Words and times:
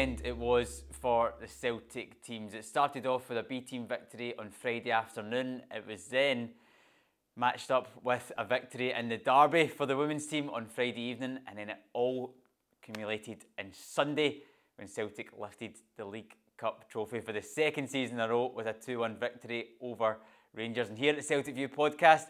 Weekend 0.00 0.22
it 0.24 0.38
was 0.38 0.84
for 0.92 1.34
the 1.42 1.46
Celtic 1.46 2.22
teams. 2.22 2.54
It 2.54 2.64
started 2.64 3.04
off 3.04 3.28
with 3.28 3.36
a 3.36 3.42
B 3.42 3.60
team 3.60 3.86
victory 3.86 4.34
on 4.38 4.48
Friday 4.48 4.90
afternoon. 4.90 5.60
It 5.70 5.86
was 5.86 6.06
then 6.06 6.52
matched 7.36 7.70
up 7.70 7.86
with 8.02 8.32
a 8.38 8.46
victory 8.46 8.94
in 8.94 9.10
the 9.10 9.18
derby 9.18 9.68
for 9.68 9.84
the 9.84 9.98
women's 9.98 10.26
team 10.26 10.48
on 10.48 10.64
Friday 10.64 11.02
evening, 11.02 11.40
and 11.46 11.58
then 11.58 11.68
it 11.68 11.76
all 11.92 12.34
accumulated 12.80 13.44
in 13.58 13.74
Sunday 13.74 14.38
when 14.76 14.88
Celtic 14.88 15.32
lifted 15.38 15.76
the 15.98 16.06
League 16.06 16.34
Cup 16.56 16.88
trophy 16.88 17.20
for 17.20 17.34
the 17.34 17.42
second 17.42 17.86
season 17.90 18.14
in 18.14 18.22
a 18.22 18.28
row 18.30 18.50
with 18.56 18.68
a 18.68 18.72
2 18.72 19.00
1 19.00 19.18
victory 19.20 19.66
over 19.82 20.16
Rangers. 20.54 20.88
And 20.88 20.96
here 20.96 21.10
at 21.10 21.18
the 21.18 21.22
Celtic 21.22 21.54
View 21.54 21.68
podcast, 21.68 22.28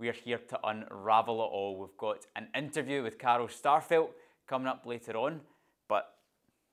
we 0.00 0.08
are 0.08 0.12
here 0.24 0.38
to 0.38 0.58
unravel 0.64 1.36
it 1.36 1.52
all. 1.52 1.78
We've 1.78 1.96
got 1.96 2.26
an 2.34 2.48
interview 2.52 3.00
with 3.04 3.16
Carl 3.16 3.46
Starfelt 3.46 4.08
coming 4.48 4.66
up 4.66 4.86
later 4.86 5.16
on, 5.16 5.42
but 5.88 6.16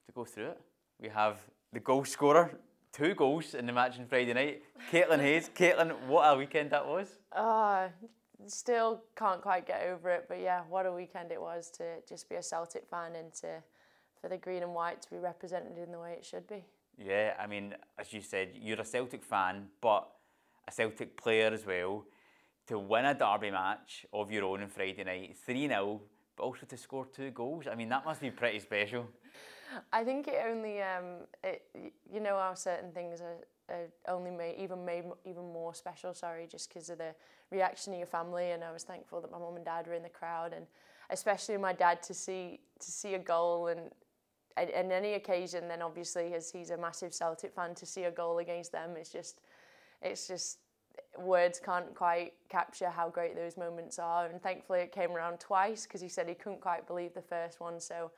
to 0.10 0.14
go 0.14 0.26
through 0.26 0.48
it, 0.48 0.62
we 1.00 1.08
have 1.10 1.38
the 1.72 1.80
goal 1.80 2.04
scorer, 2.04 2.58
two 2.92 3.14
goals 3.14 3.54
in 3.54 3.66
the 3.68 3.74
match 3.74 4.00
on 4.00 4.08
Friday 4.08 4.34
night, 4.34 4.64
Caitlin 4.92 5.22
Hayes. 5.22 5.50
Caitlin, 5.56 5.92
what 6.08 6.24
a 6.24 6.38
weekend 6.38 6.72
that 6.72 6.86
was! 6.86 7.08
Ah, 7.32 7.90
still 8.48 9.04
can't 9.16 9.42
quite 9.42 9.68
get 9.68 9.84
over 9.84 10.10
it, 10.10 10.26
but 10.28 10.40
yeah, 10.40 10.62
what 10.68 10.88
a 10.88 10.92
weekend 10.92 11.32
it 11.32 11.40
was 11.40 11.70
to 11.72 11.84
just 12.08 12.28
be 12.28 12.36
a 12.36 12.44
Celtic 12.44 12.88
fan 12.90 13.16
and 13.16 13.34
to 13.36 13.62
for 14.20 14.30
the 14.30 14.38
green 14.38 14.64
and 14.64 14.74
white 14.74 15.02
to 15.02 15.10
be 15.12 15.18
represented 15.18 15.78
in 15.78 15.92
the 15.92 16.00
way 16.00 16.14
it 16.14 16.26
should 16.26 16.48
be. 16.48 16.66
Yeah, 16.98 17.36
I 17.40 17.48
mean, 17.48 17.76
as 17.98 18.12
you 18.12 18.22
said, 18.22 18.50
you're 18.56 18.82
a 18.82 18.86
Celtic 18.86 19.24
fan, 19.24 19.68
but 19.80 20.10
a 20.68 20.72
Celtic 20.72 21.16
player 21.16 21.52
as 21.54 21.66
well. 21.66 22.04
To 22.68 22.80
win 22.80 23.06
a 23.06 23.14
derby 23.14 23.52
match 23.52 24.06
of 24.12 24.32
your 24.32 24.44
own 24.44 24.62
on 24.62 24.70
Friday 24.70 25.04
night, 25.04 25.38
3 25.38 25.68
0, 25.68 26.02
but 26.36 26.44
also 26.44 26.66
to 26.66 26.78
score 26.78 27.06
two 27.06 27.32
goals. 27.32 27.66
I 27.72 27.76
mean, 27.76 27.90
that 27.90 28.04
must 28.06 28.22
be 28.22 28.32
pretty 28.32 28.60
special. 28.60 29.08
I 29.92 30.04
think 30.04 30.28
it 30.28 30.42
only, 30.48 30.82
um, 30.82 31.28
it, 31.44 31.64
you 32.12 32.20
know, 32.20 32.38
how 32.38 32.54
certain 32.54 32.92
things 32.92 33.22
are, 33.22 33.76
are 33.76 33.88
only 34.08 34.32
made 34.32 34.56
even 34.58 34.84
made 34.86 35.04
even 35.26 35.52
more 35.54 35.74
special. 35.74 36.14
Sorry, 36.14 36.48
just 36.48 36.70
because 36.70 36.90
of 36.90 36.98
the 36.98 37.14
reaction 37.52 37.94
of 37.94 38.00
your 38.00 38.08
family, 38.08 38.52
and 38.52 38.64
I 38.64 38.72
was 38.72 38.84
thankful 38.84 39.22
that 39.22 39.32
my 39.32 39.40
mum 39.40 39.56
and 39.56 39.66
dad 39.66 39.88
were 39.88 39.94
in 39.94 40.04
the 40.04 40.10
crowd, 40.10 40.54
and 40.54 40.66
especially 41.10 41.58
my 41.58 41.74
dad 41.74 42.02
to 42.04 42.14
see 42.14 42.60
to 42.80 42.92
see 42.92 43.16
a 43.16 43.20
goal 43.20 43.68
and. 43.68 43.92
And 44.58 44.92
any 44.92 45.14
occasion, 45.14 45.70
then 45.70 45.82
obviously, 45.82 46.34
as 46.34 46.52
he's 46.52 46.72
a 46.72 46.76
massive 46.76 47.14
Celtic 47.14 47.54
fan, 47.54 47.76
to 47.76 47.86
see 47.86 48.04
a 48.04 48.12
goal 48.12 48.40
against 48.40 48.74
them, 48.74 48.98
it's 48.98 49.10
just, 49.10 49.40
it's 50.02 50.28
just 50.28 50.58
words 51.18 51.62
can't 51.64 51.96
quite 51.96 52.34
capture 52.50 52.90
how 52.90 53.08
great 53.08 53.38
those 53.38 53.56
moments 53.56 54.00
are. 54.00 54.26
And 54.26 54.42
thankfully, 54.42 54.80
it 54.80 54.92
came 54.92 55.12
around 55.12 55.40
twice 55.40 55.84
because 55.84 56.02
he 56.02 56.10
said 56.10 56.28
he 56.28 56.36
couldn't 56.36 56.60
quite 56.60 56.88
believe 56.88 57.14
the 57.14 57.22
first 57.22 57.62
one. 57.62 57.80
So 57.80 58.12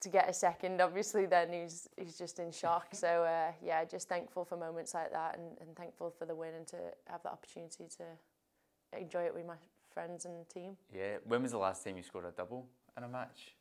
to 0.00 0.08
get 0.08 0.28
a 0.28 0.32
second, 0.32 0.80
obviously, 0.80 1.26
then 1.26 1.52
he's 1.52 1.88
he's 1.96 2.18
just 2.18 2.38
in 2.38 2.52
shock. 2.52 2.88
So 2.94 3.24
uh, 3.24 3.52
yeah, 3.62 3.84
just 3.84 4.08
thankful 4.08 4.44
for 4.44 4.56
moments 4.56 4.94
like 4.94 5.12
that, 5.12 5.38
and, 5.38 5.58
and 5.60 5.76
thankful 5.76 6.10
for 6.18 6.26
the 6.26 6.34
win 6.34 6.54
and 6.54 6.66
to 6.68 6.76
have 7.06 7.22
the 7.22 7.30
opportunity 7.30 7.84
to 7.98 8.98
enjoy 8.98 9.22
it 9.22 9.34
with 9.34 9.46
my 9.46 9.56
friends 9.92 10.24
and 10.24 10.48
team. 10.48 10.76
Yeah. 10.94 11.16
When 11.24 11.42
was 11.42 11.52
the 11.52 11.58
last 11.58 11.84
time 11.84 11.96
you 11.96 12.02
scored 12.02 12.26
a 12.26 12.30
double 12.30 12.66
in 12.96 13.04
a 13.04 13.08
match? 13.08 13.54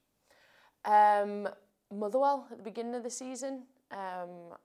Um, 0.83 1.47
Motherwell 1.93 2.47
at 2.51 2.57
the 2.57 2.63
beginning 2.63 2.95
of 2.95 3.03
the 3.03 3.09
season. 3.09 3.63
Um, 3.91 4.55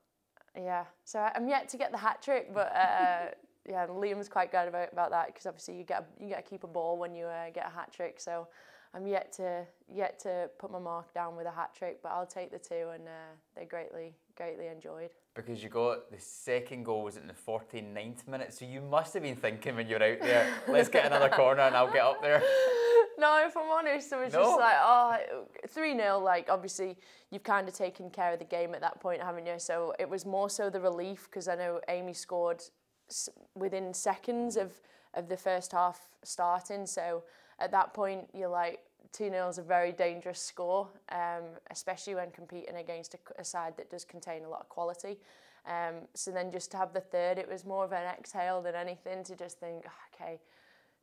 yeah, 0.57 0.85
so 1.05 1.21
I'm 1.35 1.49
yet 1.49 1.69
to 1.69 1.77
get 1.77 1.93
the 1.93 1.99
hat 1.99 2.23
trick, 2.23 2.53
but 2.53 2.75
uh, 2.75 3.31
yeah, 3.69 3.87
Liam's 3.87 4.29
quite 4.29 4.51
good 4.51 4.69
about, 4.69 4.93
about 4.93 5.11
that 5.11 5.27
because 5.29 5.47
obviously 5.47 5.77
you 5.77 5.85
get 5.85 6.01
a, 6.01 6.23
you 6.23 6.29
get 6.29 6.45
to 6.45 6.51
keep 6.51 6.65
a 6.65 6.69
ball 6.69 6.99
when 6.99 7.15
you 7.15 7.27
uh, 7.27 7.51
get 7.51 7.67
a 7.67 7.71
hat 7.71 7.93
trick. 7.93 8.19
So 8.19 8.49
I'm 8.95 9.07
yet 9.07 9.33
to 9.35 9.67
yet 9.89 10.19
to 10.21 10.51
put 10.59 10.71
my 10.73 10.79
mark 10.79 11.15
down 11.15 11.37
with 11.37 11.47
a 11.47 11.51
hat 11.51 11.75
trick, 11.77 12.01
but 12.03 12.11
I'll 12.11 12.27
take 12.27 12.51
the 12.51 12.59
two, 12.59 12.89
and 12.93 13.07
uh, 13.07 13.33
they're 13.55 13.67
greatly 13.67 14.15
greatly 14.37 14.67
enjoyed. 14.67 15.11
Because 15.35 15.63
you 15.63 15.69
got 15.69 16.11
the 16.11 16.19
second 16.19 16.85
goal 16.85 17.05
was 17.05 17.17
in 17.17 17.27
the 17.27 17.35
49th 17.35 18.27
minute, 18.27 18.53
so 18.53 18.65
you 18.65 18.81
must 18.81 19.15
have 19.15 19.23
been 19.23 19.37
thinking 19.37 19.77
when 19.77 19.87
you're 19.87 20.03
out 20.03 20.21
there, 20.21 20.53
let's 20.69 20.89
get 20.89 21.07
another 21.07 21.29
corner 21.29 21.63
and 21.63 21.77
I'll 21.77 21.93
get 21.93 22.03
up 22.03 22.21
there. 22.21 22.43
no, 23.19 23.45
if 23.47 23.57
I'm 23.57 23.71
honest, 23.71 24.13
it 24.13 24.19
was 24.19 24.33
no? 24.33 24.43
just 24.43 24.59
like, 24.59 24.77
oh, 24.81 25.19
3 25.69 25.97
0. 25.97 26.19
Like, 26.21 26.49
obviously, 26.51 26.97
you've 27.31 27.45
kind 27.45 27.69
of 27.69 27.75
taken 27.75 28.11
care 28.11 28.33
of 28.33 28.39
the 28.39 28.45
game 28.45 28.75
at 28.75 28.81
that 28.81 28.99
point, 28.99 29.23
haven't 29.23 29.47
you? 29.47 29.59
So 29.59 29.95
it 29.99 30.09
was 30.09 30.27
more 30.27 30.51
so 30.51 30.71
the 30.71 30.81
relief 30.81 31.29
because 31.31 31.47
I 31.47 31.55
know 31.55 31.81
Amy 31.89 32.15
scored 32.15 32.63
within 33.55 33.93
seconds 33.93 34.57
of, 34.57 34.73
of 35.15 35.29
the 35.29 35.37
first 35.37 35.73
half 35.73 36.09
starting. 36.25 36.87
So 36.87 37.25
at 37.61 37.71
that 37.73 37.95
point, 37.95 38.29
you're 38.35 38.49
like, 38.49 38.81
2 39.13 39.31
0 39.31 39.49
is 39.49 39.59
a 39.59 39.63
very 39.63 39.93
dangerous 39.93 40.41
score, 40.41 40.89
um, 41.11 41.45
especially 41.71 42.15
when 42.15 42.31
competing 42.31 42.77
against 42.77 43.15
a, 43.15 43.19
a, 43.41 43.45
side 43.45 43.77
that 43.77 43.91
does 43.91 44.05
contain 44.05 44.45
a 44.45 44.49
lot 44.49 44.61
of 44.61 44.69
quality. 44.69 45.19
Um, 45.67 46.07
so 46.15 46.31
then 46.31 46.51
just 46.51 46.71
to 46.73 46.77
have 46.77 46.93
the 46.93 47.01
third, 47.01 47.37
it 47.37 47.49
was 47.49 47.65
more 47.65 47.85
of 47.85 47.93
an 47.93 48.05
exhale 48.07 48.63
than 48.63 48.75
anything 48.75 49.25
to 49.25 49.35
just 49.35 49.59
think, 49.59 49.85
oh, 49.87 50.15
okay, 50.15 50.41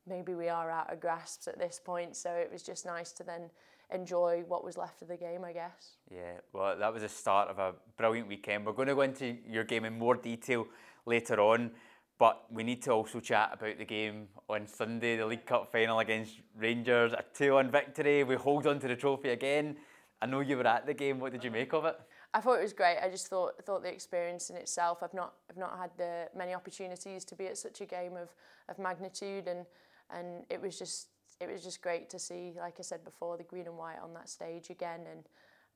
maybe 0.06 0.34
we 0.34 0.48
are 0.48 0.70
out 0.70 0.92
of 0.92 1.00
grasps 1.00 1.48
at 1.48 1.58
this 1.58 1.80
point. 1.84 2.16
So 2.16 2.30
it 2.30 2.50
was 2.50 2.62
just 2.62 2.86
nice 2.86 3.12
to 3.12 3.24
then 3.24 3.50
enjoy 3.92 4.42
what 4.48 4.64
was 4.64 4.76
left 4.76 5.02
of 5.02 5.08
the 5.08 5.16
game, 5.16 5.44
I 5.44 5.52
guess. 5.52 5.96
Yeah, 6.10 6.40
well, 6.52 6.76
that 6.78 6.92
was 6.92 7.02
the 7.02 7.08
start 7.08 7.48
of 7.48 7.58
a 7.58 7.74
brilliant 7.96 8.28
weekend. 8.28 8.66
We're 8.66 8.72
going 8.72 8.88
to 8.88 8.94
go 8.94 9.02
into 9.02 9.36
your 9.48 9.64
game 9.64 9.84
in 9.84 9.98
more 9.98 10.16
detail 10.16 10.66
later 11.06 11.40
on. 11.40 11.70
But 12.18 12.44
we 12.50 12.64
need 12.64 12.82
to 12.82 12.90
also 12.90 13.20
chat 13.20 13.50
about 13.52 13.78
the 13.78 13.84
game 13.84 14.26
on 14.48 14.66
Sunday, 14.66 15.16
the 15.16 15.26
League 15.26 15.46
Cup 15.46 15.70
final 15.70 16.00
against 16.00 16.40
Rangers, 16.56 17.12
a 17.12 17.24
2 17.34 17.54
1 17.54 17.70
victory. 17.70 18.24
We 18.24 18.34
hold 18.34 18.66
on 18.66 18.80
to 18.80 18.88
the 18.88 18.96
trophy 18.96 19.30
again. 19.30 19.76
I 20.20 20.26
know 20.26 20.40
you 20.40 20.56
were 20.56 20.66
at 20.66 20.84
the 20.84 20.94
game. 20.94 21.20
What 21.20 21.30
did 21.30 21.44
you 21.44 21.52
make 21.52 21.72
of 21.72 21.84
it? 21.84 21.96
I 22.34 22.40
thought 22.40 22.58
it 22.58 22.62
was 22.62 22.72
great. 22.72 22.98
I 22.98 23.08
just 23.08 23.28
thought 23.28 23.64
thought 23.64 23.82
the 23.82 23.92
experience 23.92 24.50
in 24.50 24.56
itself. 24.56 25.02
I've 25.02 25.14
not 25.14 25.34
I've 25.48 25.56
not 25.56 25.78
had 25.78 25.90
the 25.96 26.28
many 26.36 26.54
opportunities 26.54 27.24
to 27.26 27.36
be 27.36 27.46
at 27.46 27.56
such 27.56 27.80
a 27.80 27.86
game 27.86 28.16
of, 28.16 28.34
of 28.68 28.78
magnitude, 28.78 29.46
and 29.46 29.64
and 30.10 30.44
it 30.50 30.60
was 30.60 30.78
just 30.78 31.08
it 31.40 31.48
was 31.50 31.62
just 31.62 31.80
great 31.80 32.10
to 32.10 32.18
see. 32.18 32.52
Like 32.58 32.76
I 32.78 32.82
said 32.82 33.04
before, 33.04 33.36
the 33.36 33.44
green 33.44 33.66
and 33.66 33.78
white 33.78 33.98
on 34.02 34.12
that 34.14 34.28
stage 34.28 34.70
again, 34.70 35.00
and 35.10 35.24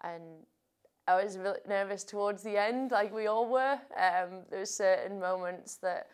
and 0.02 0.22
I 1.06 1.22
was 1.22 1.38
really 1.38 1.60
nervous 1.69 2.04
towards 2.04 2.42
the 2.42 2.56
end, 2.56 2.91
like 2.91 3.14
we 3.14 3.28
all 3.28 3.48
were. 3.48 3.78
Um, 3.97 4.42
there 4.50 4.60
were 4.60 4.66
certain 4.66 5.19
moments 5.19 5.76
that 5.76 6.08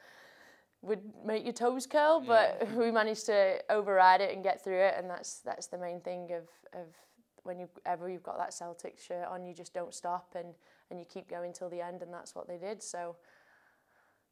would 0.83 1.00
make 1.25 1.44
your 1.44 1.53
toes 1.53 1.87
curl, 1.87 2.21
but 2.21 2.59
yeah. 2.61 2.75
we 2.77 2.91
managed 2.91 3.27
to 3.27 3.59
override 3.71 4.21
it 4.21 4.34
and 4.34 4.43
get 4.43 4.62
through 4.62 4.81
it, 4.81 4.94
and 4.97 5.09
that's 5.09 5.41
that's 5.41 5.66
the 5.66 5.78
main 5.78 6.00
thing 6.00 6.31
of 6.33 6.49
of 6.78 6.87
when 7.43 7.59
you 7.59 7.69
ever 7.87 8.09
you've 8.09 8.22
got 8.22 8.39
that 8.39 8.53
Celtic 8.53 8.99
shirt 8.99 9.27
on, 9.28 9.44
you 9.44 9.55
just 9.55 9.75
don't 9.75 9.94
stop 9.94 10.34
and 10.34 10.55
and 10.91 10.99
you 10.99 11.05
keep 11.05 11.28
going 11.28 11.53
till 11.53 11.69
the 11.69 11.81
end, 11.81 12.03
and 12.03 12.12
that's 12.12 12.34
what 12.34 12.49
they 12.49 12.56
did. 12.56 12.83
So 12.83 13.17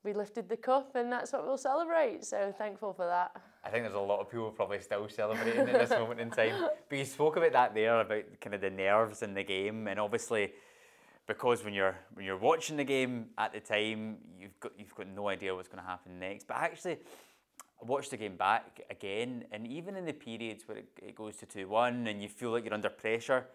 we 0.04 0.12
lifted 0.12 0.48
the 0.48 0.56
cup, 0.56 0.94
and 0.94 1.10
that's 1.10 1.32
what 1.32 1.44
we'll 1.44 1.58
celebrate. 1.58 2.24
So 2.24 2.54
thankful 2.56 2.92
for 2.92 3.06
that. 3.06 3.32
I 3.64 3.70
think 3.70 3.84
there's 3.84 3.96
a 3.96 3.98
lot 3.98 4.20
of 4.20 4.30
people 4.30 4.50
probably 4.50 4.80
still 4.80 5.08
celebrating 5.08 5.68
at 5.68 5.88
this 5.88 5.90
moment 5.90 6.20
in 6.20 6.30
time. 6.30 6.68
But 6.88 6.98
you 6.98 7.04
spoke 7.04 7.36
about 7.36 7.52
that 7.52 7.74
there 7.74 8.00
about 8.00 8.22
kind 8.40 8.54
of 8.54 8.60
the 8.60 8.70
nerves 8.70 9.22
in 9.22 9.34
the 9.34 9.42
game, 9.42 9.88
and 9.88 9.98
obviously 9.98 10.52
because 11.26 11.64
when 11.64 11.74
you're 11.74 11.96
when 12.14 12.24
you're 12.24 12.38
watching 12.38 12.76
the 12.76 12.84
game 12.84 13.26
at 13.38 13.52
the 13.52 13.60
time, 13.60 14.18
you've 14.38 14.58
got 14.60 14.72
you've 14.78 14.94
got 14.94 15.08
no 15.08 15.28
idea 15.28 15.54
what's 15.54 15.68
going 15.68 15.82
to 15.82 15.88
happen 15.88 16.18
next. 16.18 16.46
But 16.46 16.58
actually, 16.58 16.98
I 17.82 17.84
watched 17.84 18.10
the 18.10 18.16
game 18.16 18.36
back 18.36 18.80
again, 18.90 19.44
and 19.52 19.66
even 19.66 19.96
in 19.96 20.04
the 20.04 20.12
periods 20.12 20.66
where 20.66 20.78
it, 20.78 20.88
it 21.02 21.16
goes 21.16 21.36
to 21.38 21.46
two 21.46 21.68
one, 21.68 22.06
and 22.06 22.22
you 22.22 22.28
feel 22.28 22.50
like 22.50 22.64
you're 22.64 22.74
under 22.74 22.88
pressure, 22.88 23.46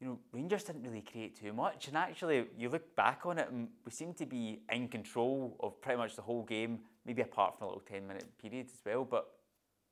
you 0.00 0.06
know 0.06 0.18
Rangers 0.32 0.64
didn't 0.64 0.82
really 0.82 1.02
create 1.02 1.38
too 1.38 1.52
much. 1.52 1.88
And 1.88 1.96
actually, 1.96 2.46
you 2.56 2.68
look 2.68 2.94
back 2.94 3.26
on 3.26 3.38
it, 3.38 3.48
and 3.50 3.68
we 3.84 3.90
seem 3.90 4.14
to 4.14 4.26
be 4.26 4.60
in 4.72 4.88
control 4.88 5.56
of 5.60 5.80
pretty 5.80 5.98
much 5.98 6.14
the 6.16 6.22
whole 6.22 6.44
game, 6.44 6.80
maybe 7.04 7.22
apart 7.22 7.58
from 7.58 7.66
a 7.66 7.68
little 7.70 7.82
ten 7.82 8.06
minute 8.06 8.26
period 8.40 8.66
as 8.66 8.80
well. 8.86 9.04
But 9.04 9.26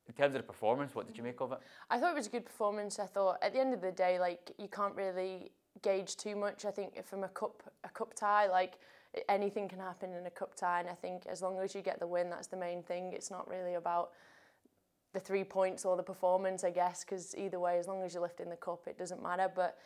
in 0.06 0.14
terms 0.14 0.34
of 0.34 0.42
the 0.42 0.46
performance, 0.46 0.94
what 0.94 1.06
did 1.06 1.16
you 1.18 1.24
make 1.24 1.40
of 1.40 1.52
it? 1.52 1.58
I 1.90 1.98
thought 1.98 2.12
it 2.12 2.16
was 2.16 2.28
a 2.28 2.30
good 2.30 2.46
performance. 2.46 2.98
I 2.98 3.06
thought 3.06 3.38
at 3.42 3.52
the 3.52 3.60
end 3.60 3.74
of 3.74 3.80
the 3.80 3.92
day, 3.92 4.20
like 4.20 4.52
you 4.56 4.68
can't 4.68 4.94
really 4.94 5.50
gauge 5.82 6.16
too 6.16 6.36
much. 6.36 6.64
I 6.64 6.70
think 6.70 7.04
from 7.04 7.24
a 7.24 7.28
cup 7.28 7.62
a 7.84 7.88
cup 7.88 8.14
tie, 8.14 8.48
like 8.48 8.78
anything 9.28 9.68
can 9.68 9.78
happen 9.78 10.12
in 10.12 10.26
a 10.26 10.30
cup 10.30 10.54
tie, 10.54 10.80
and 10.80 10.88
I 10.88 10.94
think 10.94 11.26
as 11.26 11.42
long 11.42 11.58
as 11.58 11.74
you 11.74 11.82
get 11.82 11.98
the 12.00 12.06
win, 12.06 12.30
that's 12.30 12.48
the 12.48 12.56
main 12.56 12.82
thing. 12.82 13.12
It's 13.12 13.30
not 13.30 13.48
really 13.48 13.74
about 13.74 14.10
the 15.14 15.20
three 15.20 15.44
points 15.44 15.84
or 15.84 15.96
the 15.96 16.02
performance, 16.02 16.64
I 16.64 16.70
guess, 16.70 17.04
because 17.04 17.34
either 17.36 17.58
way, 17.58 17.78
as 17.78 17.86
long 17.86 18.02
as 18.02 18.12
you're 18.12 18.22
lifting 18.22 18.50
the 18.50 18.56
cup, 18.56 18.86
it 18.86 18.98
doesn't 18.98 19.22
matter. 19.22 19.50
But 19.54 19.78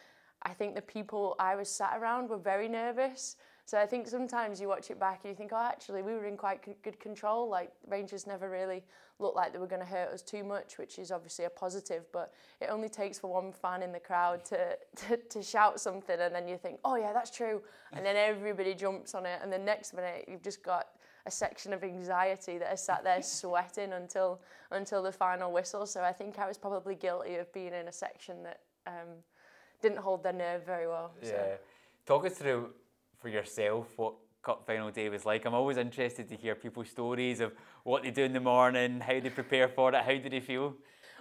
I 0.42 0.52
think 0.52 0.74
the 0.74 0.82
people 0.82 1.36
I 1.38 1.54
was 1.54 1.68
sat 1.68 1.96
around 1.96 2.28
were 2.28 2.38
very 2.38 2.68
nervous. 2.68 3.36
So 3.64 3.78
I 3.78 3.86
think 3.86 4.08
sometimes 4.08 4.60
you 4.60 4.68
watch 4.68 4.90
it 4.90 4.98
back 4.98 5.20
and 5.22 5.30
you 5.30 5.36
think, 5.36 5.52
oh, 5.54 5.68
actually, 5.70 6.02
we 6.02 6.12
were 6.12 6.26
in 6.26 6.36
quite 6.36 6.60
good 6.82 6.98
control. 6.98 7.48
Like 7.48 7.70
Rangers 7.88 8.26
never 8.26 8.50
really 8.50 8.82
looked 9.18 9.36
like 9.36 9.52
they 9.52 9.58
were 9.58 9.68
going 9.68 9.80
to 9.80 9.86
hurt 9.86 10.12
us 10.12 10.20
too 10.20 10.42
much, 10.42 10.78
which 10.78 10.98
is 10.98 11.12
obviously 11.12 11.44
a 11.44 11.50
positive. 11.50 12.04
But 12.12 12.32
it 12.60 12.68
only 12.70 12.88
takes 12.88 13.18
for 13.18 13.32
one 13.32 13.52
fan 13.52 13.82
in 13.82 13.92
the 13.92 14.00
crowd 14.00 14.44
to, 14.46 14.76
to, 14.96 15.16
to 15.16 15.42
shout 15.42 15.80
something, 15.80 16.18
and 16.18 16.34
then 16.34 16.48
you 16.48 16.58
think, 16.58 16.80
oh 16.84 16.96
yeah, 16.96 17.12
that's 17.12 17.30
true, 17.30 17.62
and 17.92 18.04
then 18.04 18.16
everybody 18.16 18.74
jumps 18.74 19.14
on 19.14 19.26
it, 19.26 19.38
and 19.42 19.52
the 19.52 19.58
next 19.58 19.94
minute 19.94 20.24
you've 20.28 20.42
just 20.42 20.62
got 20.62 20.88
a 21.24 21.30
section 21.30 21.72
of 21.72 21.84
anxiety 21.84 22.58
that 22.58 22.68
has 22.68 22.84
sat 22.84 23.04
there 23.04 23.22
sweating 23.22 23.92
until 23.92 24.40
until 24.72 25.02
the 25.02 25.12
final 25.12 25.52
whistle. 25.52 25.86
So 25.86 26.02
I 26.02 26.12
think 26.12 26.38
I 26.38 26.48
was 26.48 26.58
probably 26.58 26.96
guilty 26.96 27.36
of 27.36 27.52
being 27.52 27.72
in 27.72 27.88
a 27.88 27.92
section 27.92 28.42
that. 28.42 28.60
Um, 28.86 29.22
didn't 29.82 29.98
hold 29.98 30.22
their 30.22 30.32
nerve 30.32 30.64
very 30.64 30.86
well. 30.86 31.12
So. 31.22 31.30
Yeah. 31.30 31.56
Talk 32.06 32.24
us 32.24 32.34
through 32.34 32.70
for 33.22 33.28
yourself 33.28 33.86
what 33.96 34.14
cup 34.42 34.66
final 34.66 34.90
day 34.90 35.08
was 35.08 35.24
like. 35.24 35.44
I'm 35.44 35.54
always 35.54 35.76
interested 35.76 36.28
to 36.28 36.36
hear 36.36 36.56
people's 36.56 36.88
stories 36.90 37.40
of 37.40 37.52
what 37.84 38.02
they 38.02 38.10
do 38.10 38.24
in 38.24 38.32
the 38.32 38.40
morning, 38.40 39.00
how 39.00 39.20
they 39.20 39.30
prepare 39.30 39.68
for 39.68 39.94
it, 39.94 40.02
how 40.02 40.16
do 40.16 40.28
they 40.28 40.40
feel. 40.40 40.74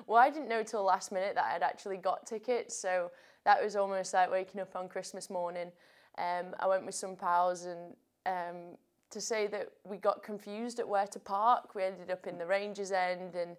Well, 0.07 0.17
I 0.17 0.31
didn't 0.31 0.49
know 0.49 0.63
till 0.63 0.83
last 0.83 1.11
minute 1.11 1.35
that 1.35 1.45
I'd 1.45 1.61
actually 1.61 1.97
got 1.97 2.25
tickets, 2.25 2.75
so 2.75 3.11
that 3.45 3.63
was 3.63 3.75
almost 3.75 4.13
like 4.15 4.31
waking 4.31 4.59
up 4.59 4.75
on 4.75 4.89
Christmas 4.89 5.29
morning. 5.29 5.71
Um, 6.17 6.55
I 6.59 6.67
went 6.67 6.85
with 6.85 6.95
some 6.95 7.15
pals, 7.15 7.65
and 7.65 7.95
um, 8.25 8.77
to 9.11 9.21
say 9.21 9.45
that 9.47 9.69
we 9.83 9.97
got 9.97 10.23
confused 10.23 10.79
at 10.79 10.87
where 10.87 11.05
to 11.07 11.19
park, 11.19 11.75
we 11.75 11.83
ended 11.83 12.09
up 12.09 12.25
in 12.25 12.39
the 12.39 12.45
Rangers 12.47 12.91
end, 12.91 13.35
and 13.35 13.55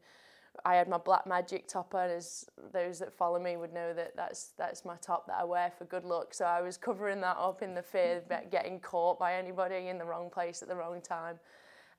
I 0.64 0.74
had 0.74 0.88
my 0.88 0.98
black 0.98 1.26
magic 1.26 1.66
top 1.66 1.94
on, 1.94 2.10
as 2.10 2.44
those 2.72 2.98
that 2.98 3.12
follow 3.12 3.38
me 3.38 3.56
would 3.56 3.72
know 3.72 3.94
that 3.94 4.14
that's 4.16 4.52
that's 4.58 4.84
my 4.84 4.96
top 5.00 5.26
that 5.26 5.36
I 5.40 5.44
wear 5.44 5.72
for 5.76 5.84
good 5.86 6.04
luck. 6.04 6.34
So 6.34 6.44
I 6.44 6.60
was 6.60 6.76
covering 6.76 7.20
that 7.22 7.36
up 7.38 7.62
in 7.62 7.74
the 7.74 7.82
fear 7.82 8.18
of 8.18 8.50
getting 8.50 8.78
caught 8.80 9.18
by 9.18 9.34
anybody 9.34 9.88
in 9.88 9.98
the 9.98 10.04
wrong 10.04 10.30
place 10.30 10.62
at 10.62 10.68
the 10.68 10.76
wrong 10.76 11.00
time. 11.00 11.38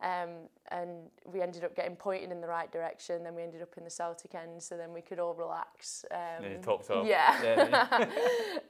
Um, 0.01 0.50
and 0.69 1.09
we 1.25 1.41
ended 1.41 1.63
up 1.63 1.75
getting 1.75 1.95
pointed 1.95 2.31
in 2.31 2.41
the 2.41 2.47
right 2.47 2.71
direction. 2.71 3.23
Then 3.23 3.35
we 3.35 3.41
ended 3.41 3.61
up 3.61 3.73
in 3.77 3.85
the 3.85 3.89
Celtic 3.89 4.35
end, 4.35 4.61
so 4.61 4.75
then 4.75 4.94
we 4.94 5.01
could 5.01 5.17
all 5.17 5.33
relax. 5.33 6.03
Um, 6.11 6.44
and 6.44 6.63
tops 6.63 6.89
off. 6.89 7.07
Yeah. 7.07 7.41
yeah. 7.41 7.97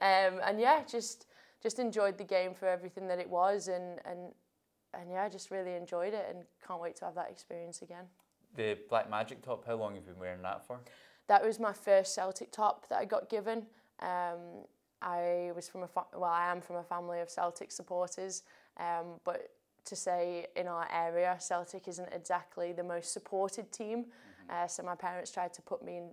um, 0.00 0.40
and 0.44 0.60
yeah, 0.60 0.82
just 0.88 1.26
just 1.62 1.78
enjoyed 1.78 2.18
the 2.18 2.24
game 2.24 2.54
for 2.54 2.68
everything 2.68 3.08
that 3.08 3.18
it 3.18 3.28
was, 3.28 3.68
and 3.68 3.98
and 4.04 4.32
and 4.94 5.10
yeah, 5.10 5.24
I 5.24 5.28
just 5.28 5.50
really 5.50 5.74
enjoyed 5.74 6.14
it, 6.14 6.26
and 6.30 6.44
can't 6.66 6.80
wait 6.80 6.96
to 6.96 7.04
have 7.06 7.16
that 7.16 7.30
experience 7.30 7.82
again. 7.82 8.04
The 8.56 8.78
Black 8.88 9.10
Magic 9.10 9.42
top. 9.42 9.66
How 9.66 9.74
long 9.74 9.94
have 9.94 10.04
you 10.04 10.12
been 10.12 10.20
wearing 10.20 10.42
that 10.42 10.66
for? 10.66 10.80
That 11.26 11.44
was 11.44 11.58
my 11.58 11.72
first 11.72 12.14
Celtic 12.14 12.52
top 12.52 12.88
that 12.88 12.98
I 12.98 13.04
got 13.04 13.28
given. 13.28 13.66
Um, 14.00 14.66
I 15.00 15.52
was 15.54 15.68
from 15.68 15.82
a 15.82 15.88
fa- 15.88 16.06
well, 16.14 16.30
I 16.30 16.50
am 16.50 16.60
from 16.60 16.76
a 16.76 16.82
family 16.82 17.20
of 17.20 17.30
Celtic 17.30 17.70
supporters, 17.72 18.42
um, 18.78 19.20
but 19.24 19.50
to 19.84 19.96
say 19.96 20.46
in 20.56 20.66
our 20.66 20.88
area, 20.92 21.36
Celtic 21.38 21.88
isn't 21.88 22.08
exactly 22.12 22.72
the 22.72 22.82
most 22.82 23.12
supported 23.12 23.70
team. 23.70 24.04
Mm-hmm. 24.04 24.64
Uh, 24.64 24.66
so 24.66 24.82
my 24.82 24.94
parents 24.94 25.30
tried 25.30 25.52
to 25.54 25.62
put 25.62 25.84
me 25.84 25.98
in 25.98 26.10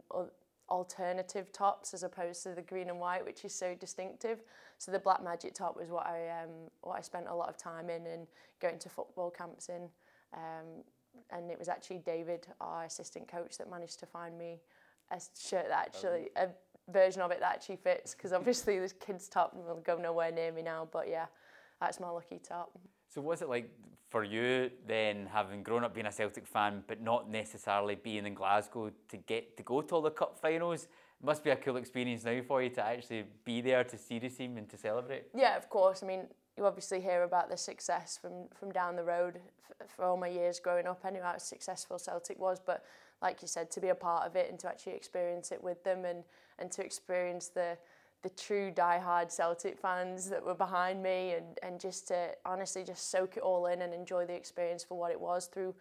alternative 0.69 1.51
tops 1.51 1.93
as 1.93 2.03
opposed 2.03 2.43
to 2.43 2.49
the 2.55 2.61
green 2.61 2.89
and 2.89 2.99
white, 2.99 3.25
which 3.25 3.43
is 3.45 3.53
so 3.53 3.75
distinctive. 3.75 4.39
So 4.77 4.91
the 4.91 4.99
black 4.99 5.23
magic 5.23 5.53
top 5.53 5.77
was 5.77 5.89
what 5.89 6.07
I 6.07 6.43
um, 6.43 6.49
what 6.81 6.97
I 6.97 7.01
spent 7.01 7.27
a 7.27 7.35
lot 7.35 7.49
of 7.49 7.57
time 7.57 7.89
in 7.89 8.05
and 8.07 8.27
going 8.59 8.79
to 8.79 8.89
football 8.89 9.29
camps 9.29 9.69
in. 9.69 9.89
Um, 10.33 10.83
and 11.29 11.49
it 11.51 11.57
was 11.57 11.67
actually 11.67 11.99
David, 11.99 12.47
our 12.59 12.85
assistant 12.85 13.27
coach, 13.27 13.57
that 13.57 13.69
managed 13.69 13.99
to 13.99 14.05
find 14.05 14.37
me 14.37 14.59
a 15.11 15.19
shirt 15.39 15.67
that 15.69 15.87
actually 15.87 16.29
oh. 16.37 16.43
a 16.43 16.91
version 16.91 17.21
of 17.21 17.31
it 17.31 17.39
that 17.39 17.53
actually 17.53 17.77
fits. 17.77 18.13
Because 18.13 18.33
obviously 18.33 18.79
this 18.79 18.93
kid's 18.93 19.27
top 19.27 19.53
will 19.53 19.81
go 19.83 19.97
nowhere 19.97 20.31
near 20.31 20.51
me 20.51 20.61
now, 20.61 20.87
but 20.91 21.07
yeah, 21.07 21.25
that's 21.79 21.99
my 21.99 22.09
lucky 22.09 22.39
top. 22.39 22.77
So 23.07 23.21
what's 23.21 23.41
it 23.41 23.49
like 23.49 23.69
for 24.09 24.23
you 24.25 24.69
then, 24.87 25.25
having 25.31 25.63
grown 25.63 25.83
up 25.85 25.93
being 25.93 26.05
a 26.05 26.11
Celtic 26.11 26.45
fan, 26.45 26.83
but 26.87 27.01
not 27.01 27.29
necessarily 27.29 27.95
being 27.95 28.25
in 28.25 28.33
Glasgow 28.33 28.91
to 29.09 29.17
get 29.17 29.55
to 29.57 29.63
go 29.63 29.81
to 29.81 29.95
all 29.95 30.01
the 30.01 30.11
cup 30.11 30.37
finals? 30.37 30.83
It 30.83 31.25
must 31.25 31.43
be 31.43 31.49
a 31.49 31.55
cool 31.55 31.77
experience 31.77 32.25
now 32.25 32.41
for 32.45 32.61
you 32.61 32.69
to 32.71 32.83
actually 32.83 33.25
be 33.45 33.61
there 33.61 33.83
to 33.83 33.97
see 33.97 34.19
the 34.19 34.29
team 34.29 34.57
and 34.57 34.67
to 34.69 34.77
celebrate. 34.77 35.27
Yeah, 35.33 35.55
of 35.55 35.69
course. 35.69 36.03
I 36.03 36.07
mean, 36.07 36.27
you 36.57 36.65
obviously 36.65 37.01
hear 37.01 37.23
about 37.23 37.49
the 37.49 37.57
success 37.57 38.17
from 38.21 38.47
from 38.53 38.71
down 38.71 38.95
the 38.95 39.03
road 39.03 39.39
f- 39.79 39.89
for 39.89 40.05
all 40.05 40.17
my 40.17 40.27
years 40.27 40.59
growing 40.59 40.87
up. 40.87 41.01
I 41.03 41.09
knew 41.09 41.21
how 41.21 41.37
successful 41.37 41.97
Celtic 41.97 42.39
was, 42.39 42.59
but 42.59 42.83
like 43.21 43.41
you 43.41 43.47
said, 43.47 43.71
to 43.71 43.79
be 43.79 43.89
a 43.89 43.95
part 43.95 44.25
of 44.27 44.35
it 44.35 44.49
and 44.49 44.59
to 44.59 44.67
actually 44.67 44.93
experience 44.93 45.51
it 45.51 45.63
with 45.63 45.83
them 45.83 46.05
and 46.05 46.23
and 46.59 46.71
to 46.71 46.83
experience 46.83 47.47
the 47.47 47.77
the 48.21 48.29
true 48.29 48.69
die-hard 48.69 49.31
Celtic 49.31 49.79
fans 49.79 50.29
that 50.29 50.45
were 50.45 50.53
behind 50.53 51.01
me 51.01 51.31
and, 51.31 51.57
and 51.63 51.79
just 51.79 52.07
to 52.09 52.29
honestly 52.45 52.83
just 52.83 53.09
soak 53.09 53.37
it 53.37 53.43
all 53.43 53.65
in 53.65 53.81
and 53.81 53.93
enjoy 53.95 54.25
the 54.27 54.33
experience 54.33 54.83
for 54.83 54.95
what 54.95 55.11
it 55.11 55.19
was 55.19 55.47
through 55.47 55.73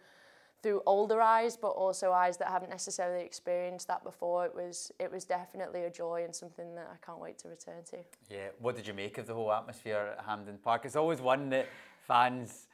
through 0.61 0.81
older 0.85 1.21
eyes 1.21 1.57
but 1.57 1.69
also 1.69 2.11
eyes 2.11 2.37
that 2.37 2.47
haven't 2.47 2.69
necessarily 2.69 3.25
experienced 3.25 3.87
that 3.87 4.03
before 4.03 4.45
it 4.45 4.53
was 4.53 4.91
it 4.99 5.11
was 5.11 5.25
definitely 5.25 5.83
a 5.83 5.89
joy 5.89 6.23
and 6.23 6.35
something 6.35 6.75
that 6.75 6.87
I 6.91 7.05
can't 7.05 7.19
wait 7.19 7.37
to 7.39 7.47
return 7.47 7.83
to. 7.91 7.97
Yeah, 8.29 8.47
what 8.59 8.75
did 8.75 8.87
you 8.87 8.93
make 8.93 9.17
of 9.17 9.27
the 9.27 9.33
whole 9.33 9.51
atmosphere 9.51 10.15
at 10.17 10.25
Hampden 10.25 10.57
Park? 10.63 10.85
It's 10.85 10.95
always 10.95 11.21
one 11.21 11.49
that 11.49 11.67
fans 12.07 12.67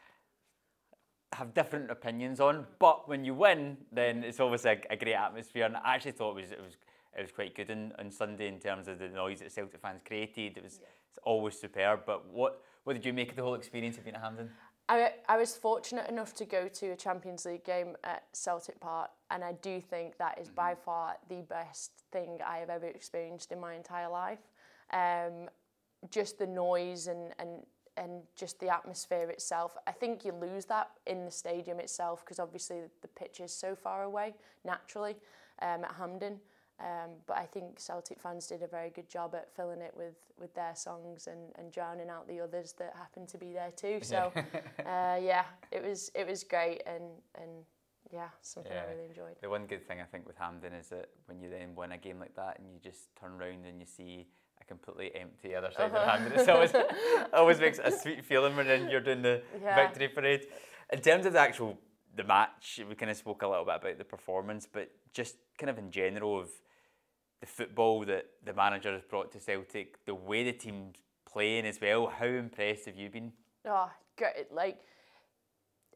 have 1.34 1.54
different 1.54 1.92
opinions 1.92 2.40
on, 2.40 2.66
but 2.80 3.08
when 3.08 3.26
you 3.26 3.34
win, 3.34 3.78
then 3.92 4.24
it's 4.24 4.40
always 4.40 4.66
a, 4.66 4.80
a 4.90 4.96
great 4.96 5.16
atmosphere. 5.16 5.66
And 5.66 5.76
I 5.78 5.96
actually 5.96 6.12
thought 6.14 6.38
it 6.38 6.42
was 6.42 6.52
it 6.52 6.62
was 6.62 6.78
it 7.18 7.22
was 7.22 7.32
quite 7.32 7.56
good 7.56 7.72
on, 7.72 7.94
on 7.98 8.12
Sunday 8.12 8.48
in 8.48 8.60
terms 8.60 8.88
of 8.88 9.00
the 9.00 9.10
noise 9.10 9.40
that 9.40 9.52
Celtic 9.52 9.82
fans 9.82 10.02
created. 10.06 10.58
It 10.58 10.64
was 10.64 10.80
yeah. 10.82 10.88
always 11.24 11.60
superb. 11.60 12.02
But 12.06 12.32
what 12.32 12.62
what 12.84 12.94
did 12.94 13.06
you 13.06 13.14
make 13.14 13.30
of 13.30 13.36
the 13.36 13.44
whole 13.44 13.56
experience 13.56 13.98
of 13.98 14.04
being 14.04 14.16
at 14.16 14.22
Hampden? 14.22 14.50
I, 14.90 15.12
I 15.28 15.38
was 15.38 15.56
fortunate 15.56 16.10
enough 16.10 16.34
to 16.36 16.46
go 16.46 16.68
to 16.70 16.88
a 16.92 16.96
Champions 16.96 17.46
League 17.46 17.66
game 17.66 17.98
at 18.04 18.24
Celtic 18.32 18.80
Park, 18.80 19.10
and 19.30 19.44
I 19.44 19.54
do 19.62 19.82
think 19.82 20.18
that 20.18 20.40
is 20.40 20.48
mm-hmm. 20.48 20.56
by 20.56 20.76
far 20.76 21.18
the 21.28 21.42
best 21.42 21.92
thing 22.12 22.40
I 22.46 22.58
have 22.58 22.70
ever 22.70 22.86
experienced 22.86 23.52
in 23.52 23.60
my 23.60 23.74
entire 23.76 24.10
life. 24.10 24.40
Um, 24.94 25.50
just 26.10 26.40
the 26.40 26.48
noise 26.48 27.08
and, 27.08 27.34
and 27.40 27.64
and 27.98 28.22
just 28.36 28.60
the 28.60 28.70
atmosphere 28.70 29.30
itself. 29.30 29.76
I 29.88 29.92
think 29.92 30.24
you 30.24 30.32
lose 30.32 30.66
that 30.66 30.92
in 31.08 31.26
the 31.26 31.32
stadium 31.32 31.80
itself 31.80 32.24
because 32.24 32.40
obviously 32.40 32.78
the 33.02 33.08
pitch 33.08 33.40
is 33.40 33.52
so 33.52 33.76
far 33.76 34.04
away 34.04 34.36
naturally 34.64 35.16
um, 35.62 35.84
at 35.84 35.96
Hampden. 35.98 36.40
Um, 36.80 37.12
but 37.26 37.38
I 37.38 37.46
think 37.46 37.80
Celtic 37.80 38.22
fans 38.22 38.46
did 38.46 38.62
a 38.62 38.68
very 38.68 38.92
good 38.92 39.10
job 39.10 39.34
at 39.34 39.52
filling 39.56 39.82
it 39.82 39.94
with, 39.98 40.16
with 40.40 40.54
their 40.54 40.76
songs 40.76 41.28
and, 41.28 41.52
and 41.58 41.72
drowning 41.72 42.08
out 42.10 42.28
the 42.28 42.40
others 42.40 42.74
that 42.78 42.94
happened 42.96 43.28
to 43.30 43.38
be 43.38 43.52
there 43.52 43.72
too. 43.76 44.00
So 44.04 44.32
uh, 44.86 45.18
yeah, 45.20 45.46
it 45.72 45.84
was 45.84 46.12
it 46.14 46.28
was 46.28 46.44
great 46.44 46.84
and 46.86 47.04
and 47.36 47.50
yeah, 48.14 48.28
something 48.42 48.72
yeah. 48.72 48.84
I 48.88 48.92
really 48.92 49.06
enjoyed. 49.06 49.36
The 49.42 49.50
one 49.50 49.66
good 49.66 49.88
thing 49.88 50.00
I 50.02 50.04
think 50.04 50.28
with 50.28 50.38
Hampden 50.38 50.74
is 50.74 50.90
that 50.90 51.10
when 51.26 51.40
you 51.40 51.50
then 51.50 51.76
win 51.76 51.94
a 51.94 51.98
game 51.98 52.20
like 52.20 52.36
that 52.36 52.60
and 52.60 52.68
you 52.72 52.80
just 52.84 53.16
turn 53.20 53.32
around 53.32 53.66
and 53.66 53.80
you 53.80 53.88
see 53.88 54.28
a 54.62 54.64
completely 54.64 55.12
empty 55.20 55.56
other 55.56 55.72
side 55.72 55.92
uh-huh. 55.92 55.98
of 55.98 56.22
Hampden, 56.22 56.40
it 56.40 56.50
always 56.50 56.74
always 57.34 57.60
makes 57.60 57.80
a 57.84 57.92
sweet 57.92 58.24
feeling 58.24 58.56
when 58.56 58.90
you're 58.90 59.02
doing 59.02 59.24
the 59.24 59.42
yeah. 59.62 59.76
victory 59.76 60.10
parade. 60.10 60.46
In 60.94 61.00
terms 61.00 61.26
of 61.26 61.34
the 61.34 61.40
actual 61.40 61.80
the 62.16 62.24
match, 62.24 62.80
we 62.88 62.96
kind 62.96 63.12
of 63.12 63.18
spoke 63.18 63.42
a 63.42 63.48
little 63.48 63.66
bit 63.66 63.76
about 63.76 63.98
the 63.98 64.04
performance, 64.04 64.68
but 64.72 64.92
just 65.14 65.38
kind 65.58 65.70
of 65.70 65.78
in 65.78 65.92
general 65.92 66.40
of 66.40 66.50
the 67.40 67.46
football 67.46 68.04
that 68.06 68.26
the 68.44 68.54
manager 68.54 68.92
has 68.92 69.04
brought 69.04 69.32
to 69.32 69.40
Celtic, 69.40 70.04
the 70.06 70.16
way 70.16 70.44
the 70.44 70.54
team's 70.54 70.96
playing 71.26 71.66
as 71.66 71.80
well. 71.82 72.08
How 72.08 72.26
impressed 72.26 72.86
have 72.86 72.96
you 72.96 73.10
been? 73.10 73.34
Oh! 73.66 73.90
Like, 74.52 74.80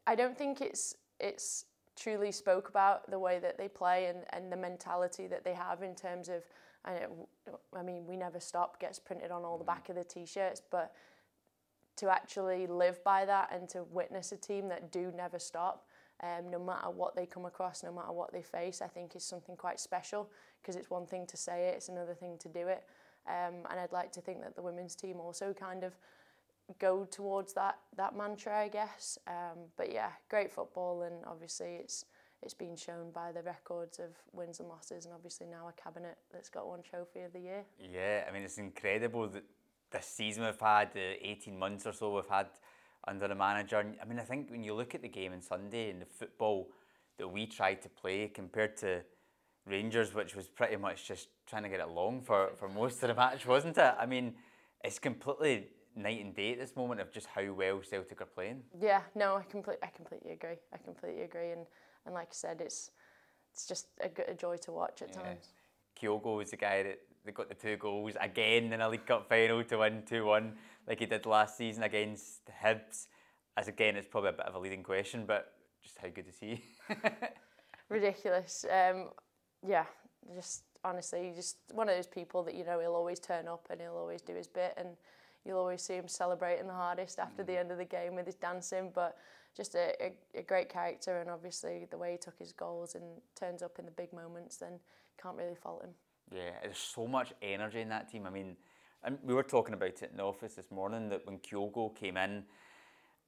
I 0.05 0.15
don't 0.15 0.37
think 0.37 0.61
it's 0.61 0.95
it's 1.19 1.65
truly 1.99 2.31
spoke 2.31 2.69
about 2.69 3.09
the 3.09 3.19
way 3.19 3.39
that 3.39 3.57
they 3.57 3.67
play 3.67 4.07
and, 4.07 4.19
and 4.31 4.51
the 4.51 4.57
mentality 4.57 5.27
that 5.27 5.43
they 5.43 5.53
have 5.53 5.81
in 5.81 5.95
terms 5.95 6.29
of. 6.29 6.43
I, 6.83 7.01
I 7.77 7.83
mean, 7.83 8.07
we 8.07 8.17
never 8.17 8.39
stop 8.39 8.79
gets 8.79 8.97
printed 8.97 9.29
on 9.29 9.43
all 9.43 9.59
the 9.59 9.63
mm. 9.63 9.67
back 9.67 9.89
of 9.89 9.95
the 9.95 10.03
t-shirts, 10.03 10.63
but 10.71 10.93
to 11.97 12.09
actually 12.09 12.65
live 12.65 13.03
by 13.03 13.23
that 13.25 13.51
and 13.53 13.69
to 13.69 13.83
witness 13.83 14.31
a 14.31 14.37
team 14.37 14.67
that 14.69 14.91
do 14.91 15.11
never 15.15 15.37
stop, 15.37 15.85
um, 16.23 16.51
no 16.51 16.59
matter 16.59 16.89
what 16.89 17.15
they 17.15 17.25
come 17.25 17.45
across, 17.45 17.83
no 17.83 17.91
matter 17.91 18.11
what 18.11 18.31
they 18.31 18.41
face, 18.41 18.81
I 18.81 18.87
think 18.87 19.15
is 19.15 19.23
something 19.23 19.55
quite 19.55 19.79
special 19.79 20.29
because 20.61 20.75
it's 20.75 20.89
one 20.89 21.05
thing 21.05 21.25
to 21.27 21.37
say 21.37 21.69
it, 21.69 21.75
it's 21.75 21.89
another 21.89 22.13
thing 22.13 22.37
to 22.39 22.49
do 22.49 22.67
it. 22.67 22.83
Um, 23.27 23.65
and 23.69 23.79
I'd 23.79 23.91
like 23.91 24.11
to 24.13 24.21
think 24.21 24.41
that 24.41 24.55
the 24.55 24.61
women's 24.61 24.95
team 24.95 25.17
also 25.19 25.53
kind 25.53 25.83
of 25.83 25.93
go 26.79 27.05
towards 27.05 27.53
that 27.53 27.79
that 27.97 28.15
mantra, 28.15 28.57
I 28.57 28.67
guess. 28.67 29.17
Um, 29.27 29.59
but 29.77 29.91
yeah, 29.91 30.09
great 30.29 30.51
football, 30.51 31.03
and 31.03 31.15
obviously 31.25 31.75
it's 31.75 32.05
it's 32.43 32.53
been 32.53 32.75
shown 32.75 33.11
by 33.11 33.31
the 33.31 33.43
records 33.43 33.99
of 33.99 34.09
wins 34.33 34.59
and 34.59 34.69
losses, 34.69 35.05
and 35.05 35.13
obviously 35.13 35.47
now 35.47 35.69
a 35.69 35.81
cabinet 35.81 36.17
that's 36.31 36.49
got 36.49 36.67
one 36.67 36.81
trophy 36.81 37.21
of 37.21 37.33
the 37.33 37.39
year. 37.39 37.63
Yeah, 37.79 38.25
I 38.27 38.31
mean 38.31 38.43
it's 38.43 38.57
incredible 38.57 39.27
that 39.29 39.43
this 39.91 40.05
season 40.05 40.45
we've 40.45 40.59
had, 40.59 40.93
the 40.93 41.29
18 41.29 41.57
months 41.57 41.85
or 41.85 41.93
so 41.93 42.15
we've 42.15 42.27
had 42.27 42.47
under 43.07 43.25
a 43.25 43.35
manager. 43.35 43.77
I 43.77 44.05
mean, 44.05 44.19
I 44.19 44.23
think 44.23 44.49
when 44.49 44.63
you 44.63 44.73
look 44.73 44.95
at 44.95 45.01
the 45.01 45.09
game 45.09 45.33
on 45.33 45.41
Sunday 45.41 45.89
and 45.89 46.01
the 46.01 46.05
football 46.05 46.69
that 47.17 47.27
we 47.27 47.45
tried 47.45 47.81
to 47.81 47.89
play 47.89 48.27
compared 48.27 48.77
to 48.77 49.01
Rangers, 49.67 50.13
which 50.13 50.35
was 50.35 50.47
pretty 50.47 50.75
much 50.75 51.07
just 51.07 51.27
trying 51.45 51.63
to 51.63 51.69
get 51.69 51.79
it 51.79 51.89
long 51.89 52.21
for, 52.21 52.51
for 52.57 52.67
most 52.67 53.01
of 53.03 53.09
the 53.09 53.15
match, 53.15 53.45
wasn't 53.45 53.77
it? 53.77 53.95
I 53.99 54.05
mean, 54.05 54.33
it's 54.83 54.99
completely 54.99 55.67
night 55.95 56.23
and 56.23 56.33
day 56.35 56.53
at 56.53 56.59
this 56.59 56.75
moment 56.75 57.01
of 57.01 57.11
just 57.11 57.27
how 57.27 57.51
well 57.53 57.81
Celtic 57.83 58.21
are 58.21 58.25
playing. 58.25 58.63
Yeah, 58.79 59.01
no, 59.15 59.35
I 59.35 59.43
completely, 59.43 59.83
I 59.83 59.87
completely 59.87 60.31
agree. 60.31 60.57
I 60.73 60.77
completely 60.77 61.23
agree, 61.23 61.51
and 61.51 61.65
and 62.05 62.15
like 62.15 62.29
I 62.29 62.33
said, 62.33 62.61
it's 62.61 62.91
it's 63.53 63.67
just 63.67 63.87
a, 64.01 64.31
a 64.31 64.33
joy 64.33 64.57
to 64.57 64.71
watch 64.71 65.01
at 65.01 65.09
yeah. 65.09 65.21
times. 65.21 65.53
Kyogo 66.01 66.41
is 66.41 66.51
the 66.51 66.57
guy 66.57 66.83
that, 66.83 66.99
that 67.25 67.33
got 67.33 67.49
the 67.49 67.55
two 67.55 67.77
goals 67.77 68.13
again 68.19 68.73
in 68.73 68.81
a 68.81 68.89
League 68.89 69.05
Cup 69.05 69.27
final 69.27 69.63
to 69.63 69.77
win 69.77 70.03
two 70.05 70.25
one, 70.25 70.53
like 70.87 70.99
he 70.99 71.05
did 71.05 71.25
last 71.25 71.57
season 71.57 71.83
against 71.83 72.45
the 72.45 72.51
Hibs. 72.51 73.07
As 73.57 73.67
again, 73.67 73.95
it's 73.95 74.07
probably 74.07 74.29
a 74.29 74.33
bit 74.33 74.45
of 74.45 74.55
a 74.55 74.59
leading 74.59 74.83
question, 74.83 75.25
but 75.25 75.53
just 75.83 75.97
how 75.97 76.07
good 76.09 76.27
is 76.27 76.39
he? 76.39 76.63
Ridiculous. 77.89 78.65
Um, 78.71 79.09
yeah, 79.65 79.85
just 80.35 80.63
honestly 80.83 81.31
just 81.35 81.57
one 81.73 81.87
of 81.87 81.95
those 81.95 82.07
people 82.07 82.41
that 82.43 82.55
you 82.55 82.65
know 82.65 82.79
he'll 82.79 82.95
always 82.95 83.19
turn 83.19 83.47
up 83.47 83.67
and 83.69 83.79
he'll 83.79 83.97
always 83.97 84.21
do 84.21 84.33
his 84.33 84.47
bit 84.47 84.73
and 84.77 84.89
you'll 85.45 85.59
always 85.59 85.81
see 85.81 85.93
him 85.93 86.07
celebrating 86.07 86.67
the 86.67 86.73
hardest 86.73 87.19
after 87.19 87.43
the 87.43 87.57
end 87.57 87.71
of 87.71 87.77
the 87.77 87.85
game 87.85 88.15
with 88.15 88.25
his 88.25 88.35
dancing. 88.35 88.91
But 88.93 89.17
just 89.55 89.75
a, 89.75 89.93
a, 90.01 90.13
a 90.39 90.43
great 90.43 90.69
character 90.69 91.19
and 91.19 91.29
obviously 91.29 91.87
the 91.89 91.97
way 91.97 92.13
he 92.13 92.17
took 92.17 92.37
his 92.39 92.51
goals 92.51 92.95
and 92.95 93.03
turns 93.39 93.61
up 93.61 93.79
in 93.79 93.85
the 93.85 93.91
big 93.91 94.13
moments, 94.13 94.57
then 94.57 94.79
can't 95.21 95.35
really 95.35 95.55
fault 95.55 95.83
him. 95.83 95.91
Yeah, 96.33 96.51
there's 96.63 96.77
so 96.77 97.07
much 97.07 97.33
energy 97.41 97.81
in 97.81 97.89
that 97.89 98.09
team. 98.09 98.25
I 98.25 98.29
mean, 98.29 98.55
and 99.03 99.17
we 99.23 99.33
were 99.33 99.43
talking 99.43 99.73
about 99.73 100.01
it 100.01 100.09
in 100.11 100.17
the 100.17 100.23
office 100.23 100.53
this 100.55 100.71
morning 100.71 101.09
that 101.09 101.25
when 101.25 101.39
Kyogo 101.39 101.95
came 101.95 102.17
in, 102.17 102.43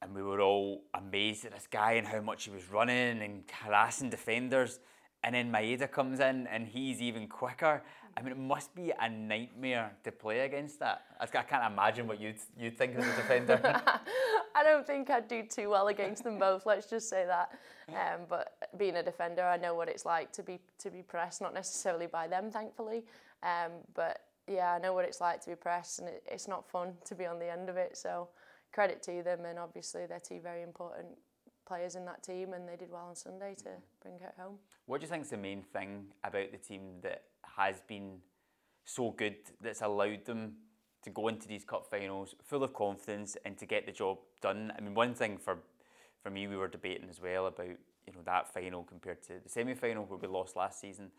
and 0.04 0.14
we 0.14 0.22
were 0.22 0.42
all 0.42 0.84
amazed 0.94 1.46
at 1.46 1.54
this 1.54 1.68
guy 1.72 1.94
and 1.94 2.06
how 2.06 2.20
much 2.20 2.44
he 2.44 2.52
was 2.52 2.70
running 2.70 3.22
and 3.22 3.44
harassing 3.50 4.10
defenders. 4.10 4.80
And 5.24 5.34
then 5.34 5.50
Maeda 5.50 5.90
comes 5.90 6.20
in 6.20 6.46
and 6.48 6.68
he's 6.68 7.02
even 7.02 7.28
quicker. 7.28 7.82
I 8.18 8.22
mean, 8.22 8.34
it 8.34 8.38
must 8.38 8.76
be 8.76 8.92
a 9.00 9.10
nightmare 9.10 9.94
to 10.04 10.12
play 10.12 10.42
against 10.42 10.80
that. 10.80 11.04
I 11.22 11.26
can't 11.26 11.72
imagine 11.72 12.06
what 12.06 12.20
you'd, 12.20 12.36
you'd 12.60 12.78
think 12.78 12.98
as 12.98 13.06
a 13.06 13.16
defender. 13.16 13.62
I 14.56 14.64
don't 14.64 14.86
think 14.86 15.10
I'd 15.10 15.30
do 15.30 15.44
too 15.44 15.70
well 15.70 15.88
against 15.88 16.26
them 16.26 16.38
both. 16.38 16.66
Let's 16.66 16.88
just 16.88 17.10
say 17.10 17.26
that. 17.26 17.58
Um, 17.88 18.26
but 18.28 18.70
being 18.78 18.98
a 18.98 19.04
defender, 19.04 19.44
I 19.44 19.56
know 19.56 19.74
what 19.74 19.88
it's 19.88 20.06
like 20.06 20.32
to 20.34 20.44
be 20.44 20.60
to 20.80 20.92
be 20.92 21.02
pressed, 21.02 21.42
not 21.42 21.54
necessarily 21.54 22.08
by 22.08 22.28
them, 22.28 22.52
thankfully. 22.52 23.04
Um, 23.42 23.72
but 23.96 24.20
yeah, 24.48 24.74
I 24.74 24.80
know 24.80 24.94
what 24.94 25.06
it's 25.06 25.22
like 25.22 25.42
to 25.42 25.52
be 25.52 25.56
pressed, 25.56 26.00
and 26.00 26.08
it, 26.08 26.24
it's 26.26 26.48
not 26.48 26.70
fun 26.70 26.94
to 27.06 27.16
be 27.16 27.26
on 27.26 27.40
the 27.40 27.52
end 27.52 27.70
of 27.70 27.78
it. 27.78 27.98
So 27.98 28.30
credit 28.74 29.02
to 29.04 29.24
them, 29.24 29.46
and 29.46 29.60
obviously 29.60 30.06
they're 30.06 30.20
two 30.20 30.40
very 30.42 30.64
important 30.64 31.08
players 31.68 31.96
in 31.96 32.06
that 32.06 32.24
team, 32.24 32.54
and 32.54 32.68
they 32.68 32.76
did 32.76 32.92
well 32.92 33.08
on 33.10 33.16
Sunday 33.16 33.56
to 33.60 33.70
bring 34.02 34.16
it 34.16 34.34
home. 34.38 34.58
What 34.86 35.02
do 35.02 35.06
you 35.06 35.10
think 35.10 35.24
is 35.24 35.30
the 35.30 35.38
main 35.38 35.62
thing 35.62 36.06
about 36.24 36.52
the 36.52 36.58
team 36.58 37.00
that 37.02 37.24
has 37.58 37.82
been 37.88 38.18
so 38.86 39.12
good 39.12 39.36
that's 39.62 39.82
allowed 39.82 40.26
them 40.26 40.54
to 41.04 41.10
go 41.10 41.28
into 41.28 41.48
these 41.48 41.64
cup 41.64 41.86
finals 41.90 42.36
full 42.44 42.64
of 42.64 42.74
confidence 42.74 43.38
and 43.46 43.58
to 43.58 43.66
get 43.66 43.86
the 43.86 43.92
job 43.92 44.18
done? 44.42 44.74
I 44.78 44.82
mean, 44.82 44.94
one 44.94 45.14
thing 45.14 45.38
for 45.38 45.60
for 46.22 46.30
me, 46.30 46.48
we 46.48 46.56
were 46.56 46.70
debating 46.70 47.10
as 47.10 47.22
well 47.22 47.48
about 47.48 47.68
you 47.68 48.14
know 48.14 48.22
that 48.26 48.54
final 48.54 48.84
compared 48.84 49.22
to 49.24 49.34
the 49.44 49.50
semi 49.50 49.76
final 49.76 50.06
where 50.06 50.18
we 50.18 50.28
lost 50.28 50.56
last 50.56 50.80
season. 50.80 51.12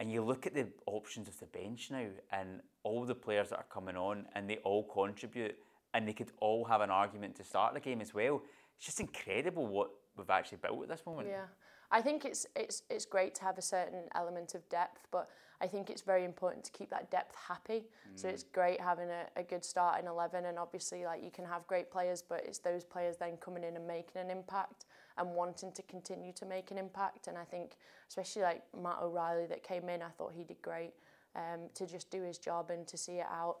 And 0.00 0.10
you 0.10 0.22
look 0.22 0.46
at 0.46 0.54
the 0.54 0.66
options 0.86 1.28
of 1.28 1.38
the 1.38 1.46
bench 1.46 1.90
now 1.90 2.06
and 2.32 2.62
all 2.82 3.04
the 3.04 3.14
players 3.14 3.50
that 3.50 3.58
are 3.58 3.66
coming 3.70 3.96
on 3.96 4.24
and 4.34 4.48
they 4.48 4.56
all 4.64 4.82
contribute 4.82 5.56
and 5.92 6.08
they 6.08 6.14
could 6.14 6.32
all 6.40 6.64
have 6.64 6.80
an 6.80 6.90
argument 6.90 7.36
to 7.36 7.44
start 7.44 7.74
the 7.74 7.80
game 7.80 8.00
as 8.00 8.14
well. 8.14 8.42
It's 8.76 8.86
just 8.86 8.98
incredible 8.98 9.66
what 9.66 9.90
we've 10.16 10.30
actually 10.30 10.58
built 10.58 10.82
at 10.82 10.88
this 10.88 11.04
moment. 11.04 11.28
Yeah. 11.28 11.44
I 11.92 12.00
think 12.00 12.24
it's 12.24 12.46
it's 12.54 12.82
it's 12.88 13.04
great 13.04 13.34
to 13.36 13.42
have 13.42 13.58
a 13.58 13.62
certain 13.62 14.04
element 14.14 14.54
of 14.54 14.68
depth, 14.68 15.06
but 15.10 15.28
I 15.60 15.66
think 15.66 15.90
it's 15.90 16.02
very 16.02 16.24
important 16.24 16.64
to 16.64 16.72
keep 16.72 16.88
that 16.90 17.10
depth 17.10 17.36
happy. 17.48 17.84
Mm. 18.08 18.14
So 18.14 18.28
it's 18.28 18.44
great 18.44 18.80
having 18.80 19.10
a, 19.10 19.26
a 19.36 19.42
good 19.42 19.64
start 19.64 20.00
in 20.00 20.06
11 20.06 20.46
and 20.46 20.58
obviously 20.58 21.04
like 21.04 21.22
you 21.22 21.30
can 21.30 21.44
have 21.44 21.66
great 21.66 21.90
players, 21.90 22.22
but 22.26 22.42
it's 22.46 22.58
those 22.58 22.82
players 22.82 23.16
then 23.18 23.36
coming 23.38 23.64
in 23.64 23.76
and 23.76 23.86
making 23.86 24.22
an 24.22 24.30
impact 24.30 24.86
and 25.18 25.28
wanting 25.34 25.72
to 25.72 25.82
continue 25.82 26.32
to 26.32 26.46
make 26.46 26.70
an 26.70 26.78
impact. 26.78 27.26
And 27.26 27.36
I 27.36 27.44
think 27.44 27.76
especially 28.08 28.42
like 28.42 28.62
Matt 28.80 28.98
O'Riley 29.02 29.46
that 29.46 29.62
came 29.62 29.88
in, 29.88 30.00
I 30.00 30.08
thought 30.08 30.32
he 30.34 30.44
did 30.44 30.62
great 30.62 30.94
um, 31.36 31.68
to 31.74 31.86
just 31.86 32.10
do 32.10 32.22
his 32.22 32.38
job 32.38 32.70
and 32.70 32.86
to 32.86 32.96
see 32.96 33.14
it 33.14 33.26
out. 33.30 33.56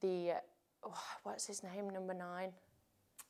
The 0.00 0.34
oh, 0.84 1.02
what's 1.24 1.46
his 1.46 1.62
name? 1.62 1.90
Number 1.90 2.14
nine. 2.14 2.52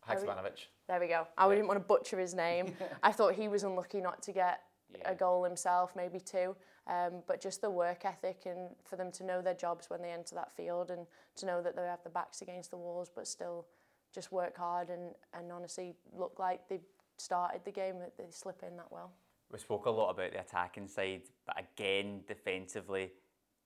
Haksabanovic. 0.08 0.66
There 0.88 1.00
we 1.00 1.08
go. 1.08 1.26
I 1.36 1.46
yeah. 1.46 1.54
didn't 1.54 1.68
want 1.68 1.78
to 1.78 1.84
butcher 1.84 2.18
his 2.18 2.34
name. 2.34 2.74
I 3.02 3.12
thought 3.12 3.34
he 3.34 3.48
was 3.48 3.62
unlucky 3.64 4.00
not 4.00 4.22
to 4.22 4.32
get 4.32 4.60
yeah. 4.96 5.10
a 5.10 5.14
goal 5.14 5.44
himself, 5.44 5.92
maybe 5.96 6.20
two. 6.20 6.56
Um, 6.86 7.22
but 7.26 7.40
just 7.40 7.60
the 7.60 7.70
work 7.70 8.04
ethic 8.04 8.42
and 8.46 8.70
for 8.84 8.96
them 8.96 9.12
to 9.12 9.24
know 9.24 9.42
their 9.42 9.54
jobs 9.54 9.88
when 9.90 10.02
they 10.02 10.10
enter 10.10 10.34
that 10.34 10.50
field 10.56 10.90
and 10.90 11.06
to 11.36 11.46
know 11.46 11.62
that 11.62 11.76
they 11.76 11.82
have 11.82 12.02
the 12.02 12.10
backs 12.10 12.42
against 12.42 12.70
the 12.70 12.76
walls, 12.76 13.10
but 13.14 13.28
still 13.28 13.66
just 14.12 14.32
work 14.32 14.56
hard 14.56 14.90
and, 14.90 15.14
and 15.34 15.52
honestly 15.52 15.94
look 16.12 16.38
like 16.38 16.68
they 16.68 16.80
started 17.16 17.60
the 17.64 17.70
game, 17.70 17.98
that 18.00 18.16
they 18.16 18.24
slip 18.30 18.62
in 18.66 18.76
that 18.76 18.90
well. 18.90 19.12
We 19.52 19.58
spoke 19.58 19.86
a 19.86 19.90
lot 19.90 20.10
about 20.10 20.32
the 20.32 20.40
attacking 20.40 20.88
side, 20.88 21.22
but 21.46 21.56
again, 21.58 22.22
defensively, 22.26 23.12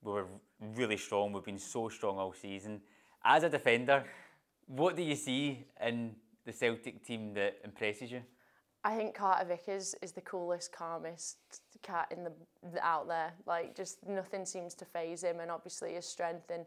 we 0.02 0.12
were 0.12 0.26
really 0.60 0.96
strong. 0.96 1.32
We've 1.32 1.44
been 1.44 1.58
so 1.58 1.88
strong 1.88 2.18
all 2.18 2.34
season 2.34 2.80
as 3.24 3.42
a 3.42 3.48
defender, 3.48 4.04
what 4.66 4.96
do 4.96 5.02
you 5.02 5.16
see 5.16 5.64
in 5.84 6.14
the 6.44 6.52
Celtic 6.52 7.04
team 7.04 7.34
that 7.34 7.58
impresses 7.64 8.10
you? 8.10 8.22
I 8.84 8.96
think 8.96 9.14
Carter 9.14 9.46
Vickers 9.46 9.94
is 10.02 10.12
the 10.12 10.20
coolest, 10.20 10.72
calmest 10.72 11.38
cat 11.82 12.12
in 12.14 12.24
the 12.24 12.32
out 12.82 13.08
there. 13.08 13.32
Like 13.46 13.74
just 13.74 14.06
nothing 14.06 14.44
seems 14.44 14.74
to 14.74 14.84
phase 14.84 15.24
him, 15.24 15.40
and 15.40 15.50
obviously 15.50 15.94
his 15.94 16.06
strength 16.06 16.50
and 16.50 16.66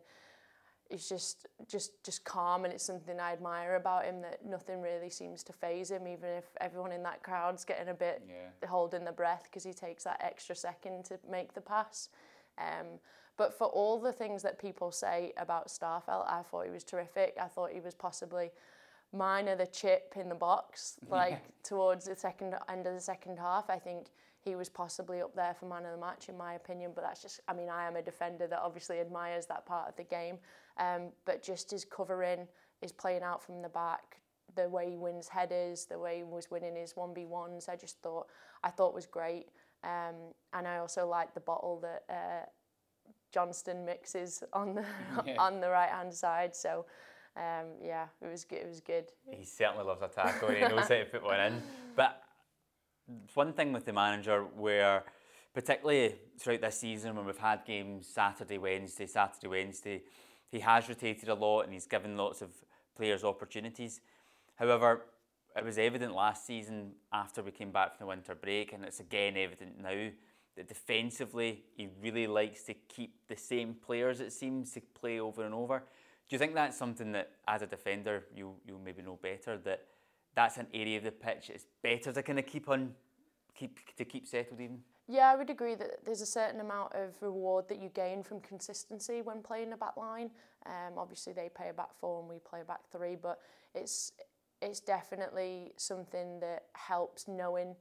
he's 0.90 1.08
just 1.08 1.46
just 1.68 2.04
just 2.04 2.24
calm, 2.24 2.66
and 2.66 2.74
it's 2.74 2.84
something 2.84 3.20
I 3.20 3.34
admire 3.34 3.76
about 3.76 4.06
him 4.06 4.22
that 4.22 4.46
nothing 4.46 4.82
really 4.82 5.10
seems 5.10 5.44
to 5.44 5.54
phase 5.54 5.92
him, 5.92 6.08
even 6.08 6.30
if 6.30 6.46
everyone 6.60 6.92
in 6.92 7.04
that 7.04 7.22
crowd's 7.22 7.64
getting 7.64 7.90
a 7.90 7.94
bit 7.94 8.24
yeah. 8.28 8.68
holding 8.68 9.04
their 9.04 9.14
breath 9.14 9.44
because 9.44 9.64
he 9.64 9.74
takes 9.74 10.04
that 10.06 10.20
extra 10.24 10.56
second 10.56 11.06
to 11.06 11.20
make 11.30 11.54
the 11.54 11.62
pass. 11.62 12.10
Um, 12.58 13.00
but 13.38 13.56
for 13.56 13.68
all 13.68 14.00
the 14.00 14.12
things 14.12 14.42
that 14.42 14.60
people 14.60 14.92
say 14.92 15.34
about 15.38 15.68
Starfelt, 15.68 16.28
I 16.28 16.42
thought 16.42 16.66
he 16.66 16.72
was 16.72 16.84
terrific. 16.84 17.38
I 17.40 17.46
thought 17.46 17.72
he 17.72 17.80
was 17.80 17.94
possibly 17.94 18.50
minor 19.14 19.56
the 19.56 19.68
chip 19.68 20.14
in 20.20 20.30
the 20.30 20.36
box, 20.36 20.96
like 21.10 21.32
yeah. 21.32 21.38
towards 21.64 22.06
the 22.06 22.16
second 22.16 22.56
end 22.70 22.88
of 22.88 22.94
the 22.94 23.02
second 23.02 23.38
half. 23.38 23.70
I 23.70 23.80
think 23.80 24.08
he 24.42 24.56
was 24.56 24.70
possibly 24.70 25.22
up 25.22 25.36
there 25.36 25.54
for 25.54 25.66
man 25.66 25.86
of 25.86 25.92
the 25.92 25.98
match, 25.98 26.30
in 26.30 26.38
my 26.38 26.54
opinion. 26.54 26.92
But 26.96 27.04
that's 27.04 27.22
just, 27.22 27.42
I 27.48 27.54
mean, 27.54 27.70
I 27.70 27.88
am 27.88 27.96
a 27.96 28.02
defender 28.02 28.48
that 28.48 28.60
obviously 28.60 29.00
admires 29.00 29.46
that 29.48 29.66
part 29.66 29.90
of 29.90 29.96
the 29.96 30.04
game. 30.04 30.38
Um, 30.78 31.10
but 31.26 31.44
just 31.44 31.72
his 31.72 31.84
covering, 31.84 32.48
his 32.82 32.92
playing 32.92 33.24
out 33.24 33.44
from 33.44 33.62
the 33.62 33.70
back, 33.70 34.18
the 34.56 34.70
way 34.70 34.90
he 34.92 34.98
wins 34.98 35.28
headers, 35.28 35.86
the 35.86 36.00
way 36.00 36.18
he 36.18 36.24
was 36.24 36.50
winning 36.50 36.76
his 36.76 36.94
1v1s, 36.94 37.70
I 37.70 37.76
just 37.76 38.02
thought, 38.02 38.28
I 38.64 38.70
thought 38.70 38.94
was 38.94 39.06
great. 39.06 39.48
Um, 39.84 40.16
and 40.54 40.68
I 40.68 40.78
also 40.78 41.08
liked 41.08 41.34
the 41.34 41.42
bottle 41.42 41.80
that 41.82 42.04
uh, 42.10 42.46
Johnston 43.32 43.86
mixes 43.86 44.44
on 44.54 44.76
the 44.76 44.86
yeah. 45.26 45.36
on 45.38 45.60
the 45.60 45.70
right 45.70 45.90
hand 45.90 46.14
side. 46.14 46.56
So 46.56 46.86
um, 47.38 47.68
yeah, 47.84 48.08
it 48.22 48.32
was 48.32 48.44
good. 48.44 48.60
It 48.60 48.68
was 48.68 48.82
good. 48.82 49.06
He 49.30 49.46
certainly 49.46 49.86
loves 49.86 50.02
a 50.02 50.08
tackle. 50.08 50.50
he 50.50 50.62
knows 50.62 50.88
how 50.88 50.96
to 50.96 51.06
put 51.06 51.24
one 51.24 51.40
in. 51.40 51.62
But 51.96 52.24
one 53.34 53.54
thing 53.54 53.72
with 53.72 53.86
the 53.86 53.94
manager 53.94 54.44
where 54.56 55.04
particularly 55.54 56.16
throughout 56.40 56.62
this 56.62 56.80
season 56.80 57.16
when 57.16 57.26
we've 57.26 57.38
had 57.38 57.66
games 57.66 58.08
Saturday, 58.08 58.58
Wednesday, 58.58 59.08
Saturday, 59.08 59.48
Wednesday, 59.48 60.04
he 60.50 60.60
has 60.60 60.88
rotated 60.90 61.30
a 61.30 61.34
lot 61.34 61.62
and 61.62 61.74
he's 61.74 61.88
given 61.88 62.18
lots 62.18 62.42
of 62.42 62.50
players 62.96 63.24
opportunities. 63.24 64.02
However, 64.56 65.06
it 65.56 65.64
was 65.64 65.78
evident 65.78 66.14
last 66.14 66.46
season 66.46 66.92
after 67.12 67.42
we 67.42 67.52
came 67.52 67.72
back 67.72 67.98
from 67.98 68.06
the 68.06 68.10
winter 68.10 68.36
break, 68.36 68.74
and 68.74 68.84
it's 68.84 69.00
again 69.00 69.36
evident 69.36 69.82
now 69.82 70.10
that 70.56 70.68
defensively 70.68 71.64
he 71.76 71.90
really 72.02 72.28
likes 72.28 72.64
to 72.64 72.74
keep 72.74 73.14
the 73.28 73.36
same 73.36 73.74
players, 73.74 74.20
it 74.20 74.34
seems, 74.34 74.72
to 74.72 74.82
play 75.00 75.20
over 75.20 75.44
and 75.44 75.54
over. 75.54 75.84
Do 76.30 76.36
you 76.36 76.40
think 76.40 76.54
that's 76.56 76.78
something 76.78 77.14
that, 77.14 77.32
as 77.48 77.62
a 77.62 77.68
defender, 77.68 78.26
you 78.36 78.56
you 78.66 78.80
maybe 78.84 79.02
know 79.02 79.18
better 79.22 79.58
that 79.64 79.86
that's 80.36 80.58
an 80.58 80.68
area 80.74 80.98
of 80.98 81.04
the 81.04 81.12
pitch 81.12 81.50
it's 81.50 81.66
better 81.82 82.12
to 82.12 82.22
kind 82.22 82.38
of 82.38 82.46
keep 82.46 82.70
on, 82.70 82.94
keep 83.56 83.80
to 83.96 84.06
keep 84.06 84.28
settled 84.28 84.60
even? 84.60 84.80
Yeah, 85.10 85.32
I 85.32 85.38
would 85.38 85.50
agree 85.50 85.76
that 85.76 86.04
there's 86.06 86.20
a 86.22 86.26
certain 86.26 86.60
amount 86.60 86.94
of 86.94 87.16
reward 87.22 87.70
that 87.70 87.82
you 87.82 87.90
gain 87.90 88.24
from 88.24 88.42
consistency 88.42 89.22
when 89.22 89.42
playing 89.42 89.72
a 89.72 89.78
back 89.78 89.96
line. 89.96 90.30
Um, 90.66 90.98
obviously, 90.98 91.32
they 91.32 91.48
play 91.48 91.70
a 91.70 91.74
back 91.74 91.96
four 91.98 92.20
and 92.20 92.30
we 92.30 92.40
play 92.40 92.60
a 92.60 92.66
back 92.66 92.82
three, 92.92 93.16
but 93.16 93.40
it's 93.74 94.12
it's 94.62 94.82
definitely 94.82 95.72
something 95.78 96.40
that 96.42 96.66
helps 96.74 97.28
knowing 97.28 97.76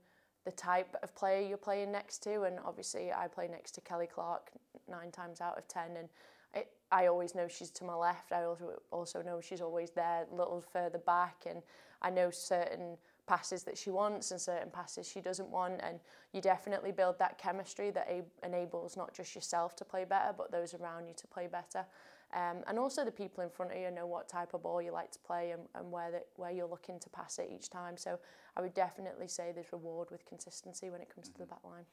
the 0.44 0.52
type 0.52 0.94
of 1.02 1.12
player 1.16 1.40
you're 1.40 1.56
playing 1.58 1.90
next 1.90 2.22
to. 2.22 2.42
And 2.42 2.60
obviously, 2.64 3.12
I 3.12 3.26
play 3.26 3.48
next 3.48 3.72
to 3.72 3.80
Kelly 3.80 4.06
Clark 4.06 4.52
nine 4.88 5.10
times 5.10 5.40
out 5.40 5.58
of 5.58 5.66
ten, 5.66 5.96
and 5.96 6.08
it, 6.56 6.68
I 6.90 7.06
always 7.06 7.34
know 7.34 7.48
she's 7.48 7.70
to 7.70 7.84
my 7.84 7.94
left. 7.94 8.32
I 8.32 8.44
also 8.44 8.80
also 8.90 9.22
know 9.22 9.40
she's 9.40 9.60
always 9.60 9.90
there, 9.90 10.26
a 10.30 10.34
little 10.34 10.60
further 10.72 10.98
back, 10.98 11.44
and 11.48 11.62
I 12.02 12.10
know 12.10 12.30
certain 12.30 12.96
passes 13.26 13.64
that 13.64 13.76
she 13.76 13.90
wants 13.90 14.30
and 14.30 14.40
certain 14.40 14.70
passes 14.70 15.08
she 15.08 15.20
doesn't 15.20 15.48
want. 15.48 15.80
And 15.82 15.98
you 16.32 16.40
definitely 16.40 16.92
build 16.92 17.18
that 17.18 17.38
chemistry 17.38 17.90
that 17.90 18.08
enables 18.44 18.96
not 18.96 19.12
just 19.14 19.34
yourself 19.34 19.74
to 19.76 19.84
play 19.84 20.04
better, 20.04 20.32
but 20.36 20.52
those 20.52 20.74
around 20.74 21.06
you 21.08 21.14
to 21.16 21.26
play 21.26 21.48
better. 21.48 21.84
Um, 22.34 22.58
and 22.66 22.78
also 22.78 23.04
the 23.04 23.10
people 23.10 23.42
in 23.44 23.50
front 23.50 23.72
of 23.72 23.78
you 23.78 23.90
know 23.90 24.06
what 24.06 24.28
type 24.28 24.52
of 24.54 24.62
ball 24.62 24.82
you 24.82 24.92
like 24.92 25.12
to 25.12 25.18
play 25.20 25.52
and, 25.52 25.62
and 25.74 25.90
where, 25.90 26.10
the, 26.10 26.22
where 26.36 26.50
you're 26.50 26.68
looking 26.68 26.98
to 27.00 27.08
pass 27.10 27.38
it 27.38 27.50
each 27.52 27.70
time. 27.70 27.96
So 27.96 28.18
I 28.56 28.60
would 28.60 28.74
definitely 28.74 29.28
say 29.28 29.52
there's 29.54 29.72
reward 29.72 30.08
with 30.10 30.24
consistency 30.26 30.90
when 30.90 31.00
it 31.00 31.12
comes 31.12 31.28
mm-hmm. 31.28 31.34
to 31.34 31.38
the 31.40 31.46
back 31.46 31.64
line. 31.64 31.84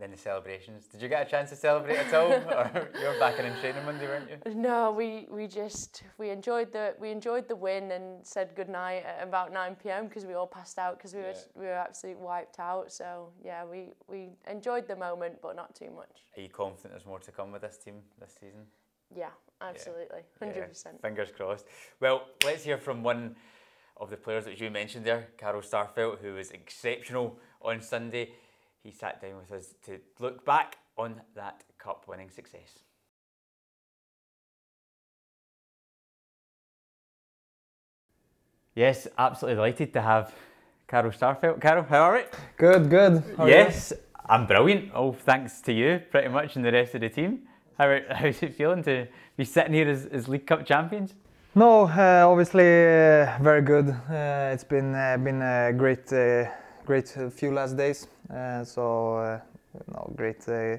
Then 0.00 0.12
the 0.12 0.16
celebrations. 0.16 0.86
Did 0.86 1.02
you 1.02 1.08
get 1.10 1.26
a 1.26 1.30
chance 1.30 1.50
to 1.50 1.56
celebrate 1.56 1.98
at 1.98 2.14
all, 2.14 2.32
or 2.32 2.88
you 2.98 3.06
were 3.06 3.18
back 3.18 3.38
in 3.38 3.52
training 3.60 3.84
Monday, 3.84 4.06
weren't 4.06 4.30
you? 4.30 4.54
No, 4.54 4.92
we, 4.92 5.26
we 5.30 5.46
just 5.46 6.04
we 6.16 6.30
enjoyed 6.30 6.72
the 6.72 6.94
we 6.98 7.10
enjoyed 7.10 7.46
the 7.48 7.54
win 7.54 7.90
and 7.92 8.26
said 8.26 8.54
goodnight 8.56 9.04
at 9.04 9.22
about 9.22 9.52
nine 9.52 9.76
pm 9.76 10.06
because 10.08 10.24
we 10.24 10.32
all 10.32 10.46
passed 10.46 10.78
out 10.78 10.96
because 10.96 11.12
we 11.14 11.20
Yeah. 11.20 11.26
were 11.54 11.60
we 11.60 11.66
were 11.66 11.72
absolutely 11.74 12.22
wiped 12.22 12.58
out. 12.58 12.90
So 12.90 13.28
yeah, 13.44 13.62
we 13.66 13.92
we 14.08 14.30
enjoyed 14.50 14.88
the 14.88 14.96
moment, 14.96 15.34
but 15.42 15.54
not 15.54 15.74
too 15.74 15.90
much. 15.94 16.24
Are 16.34 16.40
you 16.40 16.48
confident 16.48 16.94
there's 16.94 17.04
more 17.04 17.18
to 17.20 17.30
come 17.30 17.52
with 17.52 17.60
this 17.60 17.76
team 17.76 17.96
this 18.18 18.32
season? 18.40 18.62
Yeah, 19.14 19.28
absolutely, 19.60 20.20
hundred 20.38 20.56
Yeah, 20.56 20.64
percent. 20.66 21.02
Fingers 21.02 21.28
crossed. 21.30 21.66
Well, 22.00 22.22
let's 22.42 22.64
hear 22.64 22.78
from 22.78 23.02
one 23.02 23.36
of 23.98 24.08
the 24.08 24.16
players 24.16 24.46
that 24.46 24.58
you 24.58 24.70
mentioned 24.70 25.04
there, 25.04 25.28
Carl 25.36 25.60
Starfelt, 25.60 26.20
who 26.20 26.32
was 26.36 26.52
exceptional 26.52 27.38
on 27.60 27.82
Sunday. 27.82 28.30
He 28.82 28.90
sat 28.90 29.20
down 29.20 29.36
with 29.36 29.52
us 29.52 29.74
to 29.86 29.98
look 30.18 30.44
back 30.44 30.78
on 30.96 31.20
that 31.34 31.64
cup 31.78 32.06
winning 32.08 32.30
success. 32.30 32.78
Yes, 38.74 39.06
absolutely 39.18 39.56
delighted 39.56 39.92
to 39.92 40.00
have 40.00 40.34
Carl 40.86 41.10
Starfelt. 41.10 41.60
Carl, 41.60 41.82
how 41.82 42.02
are 42.02 42.18
you? 42.18 42.24
Good, 42.56 42.88
good. 42.88 43.22
How 43.36 43.46
yes, 43.46 43.92
I'm 44.26 44.46
brilliant. 44.46 44.94
All 44.94 45.12
thanks 45.12 45.60
to 45.62 45.72
you, 45.72 46.00
pretty 46.10 46.28
much, 46.28 46.56
and 46.56 46.64
the 46.64 46.72
rest 46.72 46.94
of 46.94 47.02
the 47.02 47.10
team. 47.10 47.40
How, 47.76 47.98
how's 48.10 48.42
it 48.42 48.54
feeling 48.54 48.82
to 48.84 49.06
be 49.36 49.44
sitting 49.44 49.74
here 49.74 49.88
as, 49.88 50.06
as 50.06 50.28
League 50.28 50.46
Cup 50.46 50.64
champions? 50.64 51.14
No, 51.54 51.86
uh, 51.88 52.24
obviously 52.26 52.64
uh, 52.64 53.36
very 53.42 53.62
good. 53.62 53.90
Uh, 53.90 54.52
it's 54.52 54.64
been 54.64 54.94
uh, 54.94 55.16
been 55.16 55.42
a 55.42 55.72
great 55.76 56.12
uh, 56.12 56.44
great 56.90 57.16
uh, 57.16 57.30
few 57.30 57.52
last 57.52 57.76
days. 57.76 58.08
Uh, 58.34 58.64
so 58.64 59.14
uh, 59.14 59.38
no, 59.92 60.12
great 60.16 60.48
uh, 60.48 60.76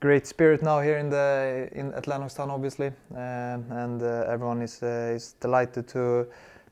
great 0.00 0.26
spirit 0.26 0.62
now 0.62 0.80
here 0.80 0.98
in 0.98 1.10
the 1.10 1.68
in 1.72 1.92
at 1.94 2.04
Lennoxtown, 2.06 2.50
obviously, 2.50 2.88
um, 3.16 3.64
and 3.82 4.02
uh, 4.02 4.32
everyone 4.34 4.62
is 4.62 4.82
uh, 4.82 5.16
is 5.16 5.34
delighted 5.40 5.88
to 5.88 6.26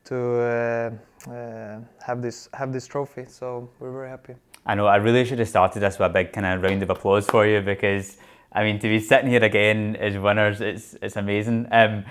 to 0.05 0.15
uh, 0.15 0.91
uh, 1.29 1.79
have 2.07 2.21
this 2.21 2.49
have 2.53 2.71
this 2.71 2.87
trophy. 2.87 3.25
So 3.27 3.69
we're 3.79 3.91
very 3.91 4.09
happy. 4.09 4.35
I 4.65 4.75
know 4.75 4.87
I 4.87 4.95
really 4.95 5.25
should 5.25 5.39
have 5.39 5.49
started 5.49 5.81
this 5.81 5.99
with 5.99 6.11
a 6.11 6.13
big 6.13 6.31
kind 6.31 6.45
of 6.45 6.61
round 6.61 6.83
of 6.83 6.89
applause 6.89 7.25
for 7.29 7.45
you 7.45 7.61
because 7.61 8.17
I 8.53 8.63
mean 8.63 8.79
to 8.79 8.87
be 8.87 8.99
sitting 8.99 9.29
here 9.29 9.43
again 9.43 9.97
as 9.97 10.17
winners, 10.17 10.61
it's 10.61 10.95
it's 11.01 11.17
amazing. 11.17 11.67
Um, 11.71 12.05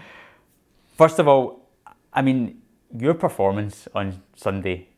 first 0.99 1.19
of 1.19 1.27
all, 1.29 1.71
I 2.13 2.21
mean 2.21 2.61
your 2.99 3.15
performance 3.15 3.89
on 3.95 4.21
Sunday, 4.37 4.89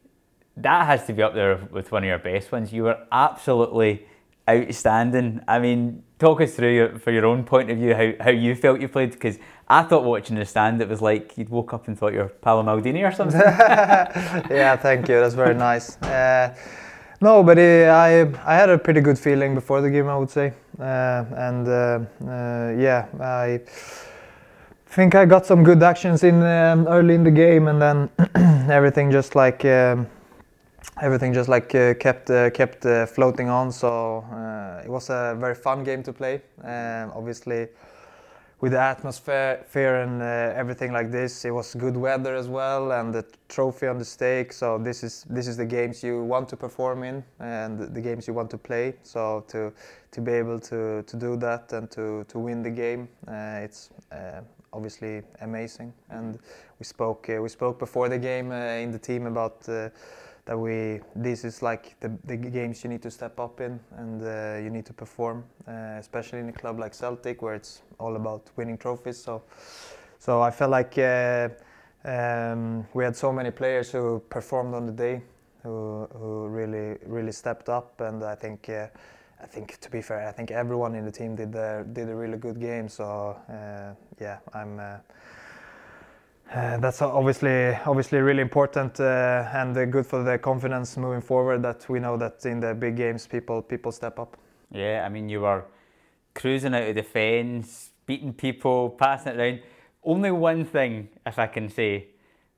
that 0.56 0.86
has 0.86 1.06
to 1.06 1.12
be 1.12 1.22
up 1.22 1.34
there 1.34 1.56
with 1.70 1.90
one 1.90 2.04
of 2.04 2.08
your 2.08 2.18
best 2.18 2.52
ones. 2.52 2.72
You 2.72 2.84
were 2.84 2.98
absolutely 3.10 4.06
outstanding. 4.48 5.40
I 5.48 5.58
mean, 5.58 6.02
talk 6.18 6.40
us 6.40 6.54
through 6.54 6.74
your, 6.74 6.98
for 6.98 7.10
your 7.10 7.26
own 7.26 7.44
point 7.44 7.70
of 7.70 7.78
view 7.78 7.94
how, 7.94 8.12
how 8.20 8.30
you 8.30 8.54
felt 8.54 8.80
you 8.80 8.88
played 8.88 9.12
because 9.12 9.38
I 9.68 9.82
thought 9.82 10.04
watching 10.04 10.36
the 10.36 10.44
stand 10.44 10.80
it 10.80 10.88
was 10.88 11.00
like 11.00 11.36
you'd 11.36 11.48
woke 11.48 11.72
up 11.72 11.88
and 11.88 11.98
thought 11.98 12.12
you're 12.12 12.28
Paolo 12.28 12.62
Maldini 12.62 13.06
or 13.06 13.12
something. 13.12 13.40
yeah, 13.40 14.76
thank 14.76 15.08
you. 15.08 15.20
That's 15.20 15.34
very 15.34 15.54
nice. 15.54 16.00
Uh, 16.02 16.54
no, 17.20 17.42
but 17.42 17.58
uh, 17.58 17.62
I 17.62 18.30
I 18.44 18.54
had 18.54 18.68
a 18.68 18.78
pretty 18.78 19.00
good 19.00 19.18
feeling 19.18 19.54
before 19.54 19.80
the 19.80 19.90
game, 19.90 20.08
I 20.08 20.16
would 20.16 20.30
say, 20.30 20.52
uh, 20.78 21.24
and 21.36 21.66
uh, 21.66 22.00
uh, 22.26 22.74
yeah, 22.76 23.06
I 23.18 23.60
think 24.86 25.14
I 25.14 25.24
got 25.24 25.46
some 25.46 25.64
good 25.64 25.82
actions 25.82 26.22
in 26.22 26.42
um, 26.42 26.86
early 26.86 27.14
in 27.14 27.24
the 27.24 27.30
game, 27.30 27.68
and 27.68 27.80
then 27.80 28.10
everything 28.70 29.10
just 29.10 29.34
like 29.34 29.64
um, 29.64 30.06
everything 31.00 31.32
just 31.32 31.48
like 31.48 31.74
uh, 31.74 31.94
kept 31.94 32.30
uh, 32.30 32.50
kept 32.50 32.86
uh, 32.86 33.06
floating 33.06 33.48
on. 33.48 33.72
So 33.72 34.24
uh, 34.32 34.82
it 34.84 34.90
was 34.90 35.10
a 35.10 35.36
very 35.38 35.54
fun 35.54 35.84
game 35.84 36.02
to 36.04 36.12
play. 36.12 36.42
Um, 36.62 37.12
obviously 37.14 37.68
with 38.60 38.72
the 38.72 38.80
atmosphere 38.80 39.62
fear 39.66 40.00
and 40.02 40.22
uh, 40.22 40.58
everything 40.58 40.92
like 40.92 41.10
this. 41.10 41.44
It 41.44 41.50
was 41.50 41.74
good 41.74 41.96
weather 41.96 42.34
as 42.34 42.48
well, 42.48 42.92
and 42.92 43.12
the 43.12 43.24
trophy 43.48 43.88
on 43.88 43.98
the 43.98 44.04
stake. 44.04 44.52
So 44.52 44.78
this 44.78 45.02
is 45.02 45.26
this 45.28 45.46
is 45.48 45.56
the 45.56 45.66
games 45.66 46.02
you 46.02 46.22
want 46.22 46.48
to 46.48 46.56
perform 46.56 47.02
in, 47.02 47.24
and 47.40 47.78
the 47.94 48.00
games 48.00 48.26
you 48.26 48.32
want 48.32 48.50
to 48.50 48.58
play. 48.58 48.94
So 49.02 49.44
to 49.48 49.72
to 50.12 50.20
be 50.20 50.32
able 50.32 50.60
to 50.60 51.02
to 51.02 51.16
do 51.16 51.36
that 51.36 51.72
and 51.72 51.90
to 51.90 52.24
to 52.28 52.38
win 52.38 52.62
the 52.62 52.70
game, 52.70 53.08
uh, 53.28 53.64
it's 53.64 53.90
obviously 54.72 55.22
amazing. 55.40 55.92
And 56.08 56.38
we 56.78 56.84
spoke 56.84 57.26
we 57.28 57.48
spoke 57.48 57.78
before 57.78 58.08
the 58.08 58.18
game 58.18 58.52
in 58.52 58.92
the 58.92 58.98
team 58.98 59.26
about. 59.26 59.68
Uh, 60.46 60.50
that 60.50 60.58
we 60.58 61.00
this 61.16 61.44
is 61.44 61.62
like 61.62 61.96
the, 62.00 62.10
the 62.24 62.36
games 62.36 62.84
you 62.84 62.90
need 62.90 63.02
to 63.02 63.10
step 63.10 63.40
up 63.40 63.60
in 63.60 63.80
and 63.96 64.22
uh, 64.22 64.62
you 64.62 64.70
need 64.70 64.84
to 64.86 64.92
perform 64.92 65.44
uh, 65.66 65.98
especially 65.98 66.38
in 66.38 66.48
a 66.48 66.52
club 66.52 66.78
like 66.78 66.94
Celtic 66.94 67.42
where 67.42 67.54
it's 67.54 67.82
all 67.98 68.16
about 68.16 68.50
winning 68.56 68.78
trophies. 68.78 69.22
So 69.22 69.42
so 70.18 70.40
I 70.42 70.50
felt 70.50 70.70
like 70.70 70.98
uh, 70.98 71.48
um, 72.04 72.86
we 72.94 73.04
had 73.04 73.16
so 73.16 73.32
many 73.32 73.50
players 73.50 73.90
who 73.92 74.20
performed 74.28 74.74
on 74.74 74.86
the 74.86 74.92
day 74.92 75.22
who, 75.62 76.06
who 76.12 76.48
really 76.48 76.98
really 77.06 77.32
stepped 77.32 77.68
up. 77.68 78.00
And 78.00 78.22
I 78.22 78.34
think 78.34 78.68
uh, 78.68 78.88
I 79.42 79.46
think 79.46 79.78
to 79.80 79.90
be 79.90 80.02
fair 80.02 80.28
I 80.28 80.32
think 80.32 80.50
everyone 80.50 80.94
in 80.94 81.04
the 81.04 81.12
team 81.12 81.36
did 81.36 81.52
the, 81.52 81.86
did 81.92 82.08
a 82.08 82.14
really 82.14 82.38
good 82.38 82.60
game. 82.60 82.88
So 82.88 83.36
uh, 83.48 83.94
yeah 84.20 84.38
I'm 84.52 84.78
uh, 84.78 84.82
uh, 84.82 84.98
that's 86.54 87.02
obviously 87.02 87.74
obviously 87.84 88.18
really 88.20 88.40
important 88.40 89.00
uh, 89.00 89.48
and 89.52 89.76
uh, 89.76 89.84
good 89.86 90.06
for 90.06 90.22
the 90.22 90.38
confidence 90.38 90.96
moving 90.96 91.20
forward 91.20 91.62
that 91.62 91.88
we 91.88 91.98
know 91.98 92.16
that 92.16 92.46
in 92.46 92.60
the 92.60 92.72
big 92.72 92.96
games 92.96 93.26
people 93.26 93.60
people 93.60 93.90
step 93.90 94.20
up. 94.20 94.36
Yeah, 94.70 95.02
I 95.04 95.08
mean, 95.08 95.28
you 95.28 95.40
were 95.40 95.64
cruising 96.32 96.74
out 96.74 96.82
of 96.82 96.94
the 96.94 97.02
fence, 97.02 97.90
beating 98.06 98.32
people, 98.32 98.90
passing 98.90 99.32
it 99.32 99.38
around. 99.38 99.60
Only 100.04 100.30
one 100.30 100.64
thing, 100.64 101.08
if 101.26 101.38
I 101.38 101.48
can 101.48 101.68
say, 101.68 102.08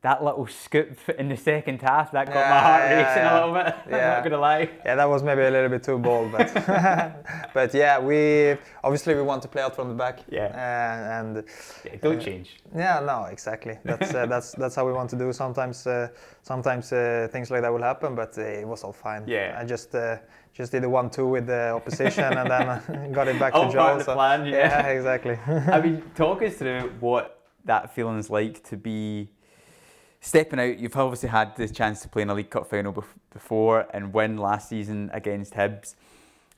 that 0.09 0.19
little 0.29 0.47
scoop 0.65 0.97
in 1.21 1.27
the 1.35 1.37
second 1.37 1.79
half, 1.83 2.07
that 2.13 2.27
got 2.37 2.45
my 2.57 2.61
heart 2.69 2.83
yeah, 2.85 2.97
racing 3.01 3.23
yeah. 3.25 3.33
a 3.33 3.35
little 3.39 3.55
bit. 3.59 3.67
Yeah. 3.91 3.97
I'm 3.97 4.01
Yeah. 4.01 4.15
not 4.15 4.23
going 4.25 4.37
to 4.39 4.45
lie. 4.51 4.65
Yeah, 4.87 4.95
that 5.01 5.09
was 5.15 5.23
maybe 5.29 5.43
a 5.43 5.51
little 5.57 5.69
bit 5.77 5.83
too 5.89 5.99
bold, 5.99 6.29
but 6.37 6.49
but 7.59 7.75
yeah, 7.75 7.99
we 8.11 8.21
obviously 8.85 9.15
we 9.15 9.23
want 9.23 9.43
to 9.43 9.49
play 9.49 9.63
out 9.67 9.75
from 9.75 9.89
the 9.89 9.95
back. 10.05 10.17
Yeah. 10.39 10.47
Uh, 10.55 11.19
and 11.19 11.45
Yeah, 11.85 11.97
don't 12.05 12.19
Uh, 12.21 12.25
change. 12.29 12.49
yeah, 12.83 13.01
no, 13.11 13.19
exactly. 13.37 13.75
That's 13.85 14.15
uh, 14.15 14.27
that's 14.33 14.49
that's 14.61 14.75
how 14.77 14.85
we 14.87 14.93
want 14.93 15.11
to 15.11 15.17
do. 15.17 15.33
Sometimes 15.33 15.87
uh, 15.87 16.09
sometimes 16.43 16.93
uh, 16.93 17.29
things 17.33 17.51
like 17.51 17.63
that 17.63 17.73
will 17.73 17.83
happen, 17.93 18.15
but 18.15 18.33
uh, 18.39 18.43
it 18.63 18.67
was 18.73 18.85
all 18.85 18.93
fine. 19.09 19.23
Yeah. 19.27 19.61
I 19.61 19.65
just 19.65 19.95
uh, 19.95 20.17
just 20.59 20.73
did 20.73 20.85
a 20.85 20.89
one-two 20.89 21.27
with 21.35 21.47
the 21.47 21.63
opposition 21.79 22.25
and 22.41 22.49
then 22.51 23.13
got 23.19 23.29
it 23.29 23.39
back 23.39 23.55
All 23.55 23.67
to 23.67 23.73
Joe. 23.73 23.79
part 23.79 23.93
of 23.93 23.99
the 23.99 24.05
so- 24.05 24.15
plan, 24.15 24.47
yeah. 24.47 24.57
yeah, 24.69 24.97
exactly. 24.99 25.37
I 25.77 25.81
mean, 25.85 26.03
talk 26.15 26.43
us 26.43 26.55
through 26.61 26.93
what 27.01 27.25
that 27.65 27.95
feeling's 27.95 28.31
like 28.31 28.63
to 28.71 28.77
be 28.77 29.29
stepping 30.27 30.59
out. 30.59 30.79
You've 30.79 30.97
obviously 30.97 31.29
had 31.29 31.55
the 31.57 31.69
chance 31.69 32.01
to 32.03 32.09
play 32.09 32.23
in 32.23 32.31
a 32.31 32.35
League 32.35 32.51
Cup 32.51 32.69
final 32.69 32.93
bef- 32.93 33.05
before 33.33 33.87
and 33.95 34.13
win 34.13 34.37
last 34.37 34.69
season 34.69 35.09
against 35.13 35.55
Hibs, 35.55 35.95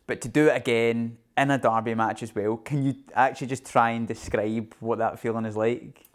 but 0.07 0.21
to 0.23 0.29
do 0.29 0.49
it 0.49 0.57
again 0.57 1.19
in 1.37 1.51
a 1.51 1.59
derby 1.59 1.95
match 1.95 2.23
as 2.23 2.35
well. 2.35 2.57
Can 2.57 2.83
you 2.83 2.95
actually 3.15 3.47
just 3.47 3.67
try 3.67 3.91
and 3.91 4.09
describe 4.09 4.75
what 4.81 4.99
that 4.99 5.21
feeling 5.21 5.45
is 5.45 5.57
like? 5.57 6.09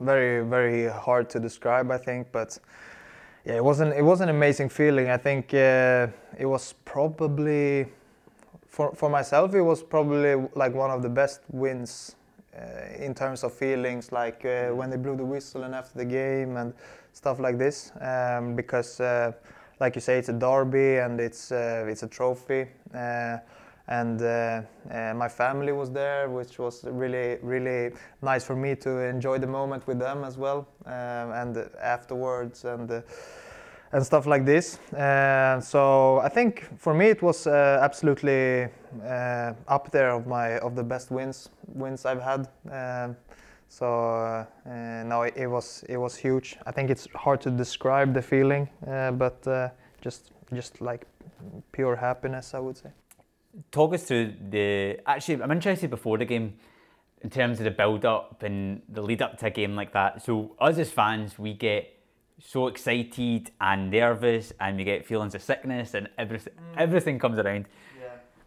very 0.00 0.42
very 0.48 0.90
hard 0.90 1.28
to 1.28 1.38
describe 1.38 1.90
i 1.90 1.98
think 1.98 2.26
but 2.32 2.56
yeah 3.44 3.56
it 3.56 3.62
wasn't 3.62 3.92
it 3.92 4.00
was 4.00 4.22
an 4.22 4.30
amazing 4.30 4.66
feeling 4.66 5.10
i 5.10 5.16
think 5.18 5.52
uh, 5.52 6.06
it 6.38 6.46
was 6.46 6.72
probably 6.86 7.86
for 8.66 8.94
for 8.94 9.10
myself 9.10 9.54
it 9.54 9.60
was 9.60 9.82
probably 9.82 10.36
like 10.54 10.72
one 10.72 10.90
of 10.90 11.02
the 11.02 11.08
best 11.08 11.40
wins 11.50 12.16
in 12.98 13.14
terms 13.14 13.44
of 13.44 13.52
feelings 13.52 14.12
like 14.12 14.44
uh, 14.44 14.68
when 14.68 14.90
they 14.90 14.96
blew 14.96 15.16
the 15.16 15.24
whistle 15.24 15.64
and 15.64 15.74
after 15.74 15.98
the 15.98 16.04
game 16.04 16.56
and 16.56 16.74
stuff 17.12 17.38
like 17.38 17.58
this 17.58 17.92
um, 18.00 18.54
because 18.54 19.00
uh, 19.00 19.32
like 19.80 19.94
you 19.96 20.00
say 20.00 20.18
it's 20.18 20.28
a 20.28 20.32
derby 20.32 20.98
and 20.98 21.20
it's 21.20 21.50
uh, 21.50 21.84
it's 21.88 22.02
a 22.02 22.08
trophy. 22.08 22.66
Uh, 22.94 23.38
and 23.88 24.22
uh, 24.22 24.62
uh, 24.92 25.12
my 25.14 25.28
family 25.28 25.72
was 25.72 25.90
there, 25.90 26.28
which 26.28 26.58
was 26.58 26.84
really 26.84 27.38
really 27.42 27.90
nice 28.22 28.44
for 28.44 28.54
me 28.54 28.76
to 28.76 28.90
enjoy 29.00 29.38
the 29.38 29.46
moment 29.46 29.86
with 29.88 29.98
them 29.98 30.24
as 30.24 30.38
well, 30.38 30.68
um, 30.86 31.32
and 31.32 31.56
afterwards 31.80 32.64
and 32.64 32.90
uh, 32.90 33.00
and 33.92 34.04
stuff 34.04 34.26
like 34.26 34.44
this. 34.44 34.78
Uh, 34.92 35.60
so 35.60 36.18
I 36.18 36.28
think 36.28 36.68
for 36.78 36.94
me 36.94 37.06
it 37.10 37.22
was 37.22 37.46
uh, 37.46 37.78
absolutely 37.82 38.68
uh, 39.04 39.52
up 39.68 39.90
there 39.90 40.10
of 40.10 40.26
my 40.26 40.58
of 40.58 40.74
the 40.74 40.82
best 40.82 41.10
wins 41.10 41.50
wins 41.74 42.04
I've 42.06 42.22
had. 42.22 42.48
Um, 42.70 43.16
so 43.68 43.86
uh, 43.86 44.44
no, 45.06 45.22
it, 45.22 45.34
it 45.36 45.46
was 45.46 45.84
it 45.88 45.96
was 45.96 46.16
huge. 46.16 46.56
I 46.66 46.72
think 46.72 46.90
it's 46.90 47.08
hard 47.14 47.40
to 47.42 47.50
describe 47.50 48.14
the 48.14 48.22
feeling, 48.22 48.68
uh, 48.86 49.12
but 49.12 49.46
uh, 49.46 49.68
just 50.00 50.32
just 50.54 50.80
like 50.80 51.06
pure 51.72 51.96
happiness, 51.96 52.54
I 52.54 52.58
would 52.58 52.76
say. 52.76 52.90
Talk 53.70 53.94
us 53.94 54.04
through 54.04 54.34
the. 54.50 54.98
Actually, 55.06 55.42
I'm 55.42 55.50
interested 55.50 55.90
before 55.90 56.18
the 56.18 56.24
game 56.24 56.54
in 57.22 57.30
terms 57.30 57.60
of 57.60 57.64
the 57.64 57.70
build 57.70 58.04
up 58.04 58.42
and 58.42 58.82
the 58.88 59.02
lead 59.02 59.22
up 59.22 59.38
to 59.38 59.46
a 59.46 59.50
game 59.50 59.76
like 59.76 59.92
that. 59.92 60.22
So, 60.22 60.56
us 60.58 60.78
as 60.78 60.90
fans, 60.90 61.38
we 61.38 61.54
get 61.54 62.01
so 62.44 62.66
excited 62.66 63.50
and 63.60 63.90
nervous, 63.90 64.52
and 64.60 64.76
we 64.76 64.84
get 64.84 65.06
feelings 65.06 65.34
of 65.34 65.42
sickness, 65.42 65.94
and 65.94 66.08
everything, 66.18 66.54
everything 66.76 67.18
comes 67.18 67.38
around. 67.38 67.66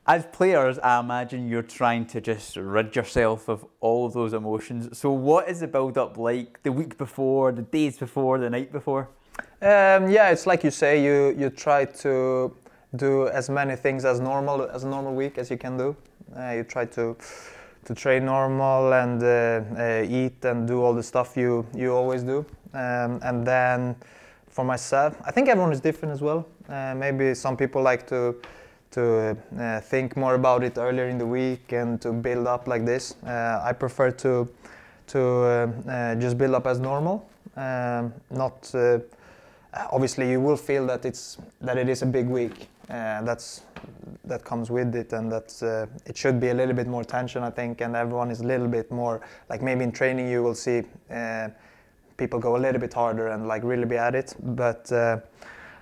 as 0.07 0.25
players, 0.27 0.77
I 0.79 0.99
imagine 0.99 1.49
you're 1.49 1.63
trying 1.63 2.05
to 2.07 2.21
just 2.21 2.57
rid 2.57 2.95
yourself 2.95 3.49
of 3.49 3.65
all 3.79 4.05
of 4.05 4.13
those 4.13 4.33
emotions. 4.33 4.97
So, 4.97 5.11
what 5.11 5.49
is 5.49 5.61
the 5.61 5.67
build 5.67 5.97
up 5.97 6.17
like 6.17 6.61
the 6.63 6.71
week 6.71 6.97
before, 6.97 7.51
the 7.51 7.63
days 7.63 7.97
before, 7.97 8.37
the 8.37 8.49
night 8.49 8.71
before? 8.71 9.09
Um, 9.61 10.09
yeah, 10.09 10.29
it's 10.29 10.45
like 10.45 10.63
you 10.63 10.71
say. 10.71 11.03
You 11.03 11.35
you 11.37 11.49
try 11.49 11.85
to 11.85 12.55
do 12.95 13.27
as 13.29 13.49
many 13.49 13.75
things 13.75 14.05
as 14.05 14.19
normal 14.19 14.69
as 14.69 14.83
a 14.83 14.87
normal 14.87 15.15
week 15.15 15.37
as 15.37 15.49
you 15.49 15.57
can 15.57 15.77
do. 15.77 15.95
Uh, 16.37 16.51
you 16.51 16.63
try 16.63 16.85
to 16.85 17.15
to 17.85 17.93
train 17.93 18.25
normal 18.25 18.93
and 18.93 19.23
uh, 19.23 19.61
uh, 19.77 20.05
eat 20.07 20.43
and 20.43 20.67
do 20.67 20.81
all 20.83 20.93
the 20.93 21.03
stuff 21.03 21.37
you 21.37 21.65
you 21.73 21.93
always 21.93 22.23
do. 22.23 22.45
Um, 22.73 23.19
and 23.23 23.45
then 23.45 23.95
for 24.49 24.65
myself, 24.65 25.15
I 25.25 25.31
think 25.31 25.47
everyone 25.47 25.71
is 25.71 25.79
different 25.79 26.13
as 26.13 26.21
well. 26.21 26.45
Uh, 26.67 26.93
maybe 26.95 27.33
some 27.35 27.55
people 27.55 27.81
like 27.81 28.05
to 28.07 28.35
to 28.91 29.37
uh, 29.59 29.79
think 29.81 30.15
more 30.17 30.35
about 30.35 30.63
it 30.63 30.77
earlier 30.77 31.09
in 31.09 31.17
the 31.17 31.25
week 31.25 31.73
and 31.73 32.01
to 32.01 32.11
build 32.13 32.47
up 32.47 32.67
like 32.67 32.85
this. 32.85 33.15
Uh, 33.25 33.61
I 33.63 33.73
prefer 33.73 34.11
to 34.11 34.47
to 35.07 35.21
uh, 35.87 36.15
just 36.15 36.37
build 36.37 36.55
up 36.55 36.65
as 36.65 36.79
normal, 36.79 37.29
um, 37.55 38.13
not 38.31 38.73
obviously 39.91 40.31
you 40.31 40.41
will 40.41 40.57
feel 40.57 40.87
that 40.87 41.05
it's 41.05 41.37
that 41.61 41.77
it 41.77 41.89
is 41.89 42.01
a 42.01 42.05
big 42.05 42.27
week. 42.27 42.67
That's 42.87 43.61
that 44.25 44.43
comes 44.43 44.69
with 44.69 44.95
it, 44.95 45.13
and 45.13 45.31
that 45.31 45.63
uh, 45.63 45.85
it 46.05 46.17
should 46.17 46.39
be 46.39 46.49
a 46.49 46.53
little 46.53 46.73
bit 46.73 46.87
more 46.87 47.03
tension, 47.03 47.43
I 47.43 47.49
think, 47.49 47.81
and 47.81 47.95
everyone 47.95 48.31
is 48.31 48.41
a 48.41 48.45
little 48.45 48.67
bit 48.67 48.91
more 48.91 49.21
like 49.49 49.61
maybe 49.61 49.83
in 49.83 49.91
training 49.91 50.29
you 50.29 50.43
will 50.43 50.55
see 50.55 50.83
uh, 51.11 51.49
people 52.17 52.39
go 52.39 52.55
a 52.55 52.59
little 52.59 52.79
bit 52.79 52.93
harder 52.93 53.27
and 53.27 53.47
like 53.47 53.63
really 53.63 53.85
be 53.85 53.97
at 53.97 54.15
it. 54.15 54.35
But 54.39 54.91
uh, 54.91 55.19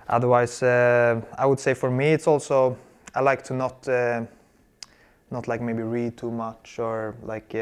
otherwise, 0.08 0.62
uh, 0.62 1.20
I 1.38 1.46
would 1.46 1.60
say 1.60 1.74
for 1.74 1.90
me, 1.90 2.12
it's 2.12 2.26
also 2.26 2.76
I 3.14 3.20
like 3.20 3.42
to 3.44 3.54
not 3.54 3.88
uh, 3.88 4.24
not 5.30 5.48
like 5.48 5.60
maybe 5.60 5.82
read 5.82 6.16
too 6.16 6.30
much 6.30 6.78
or 6.78 7.14
like 7.22 7.54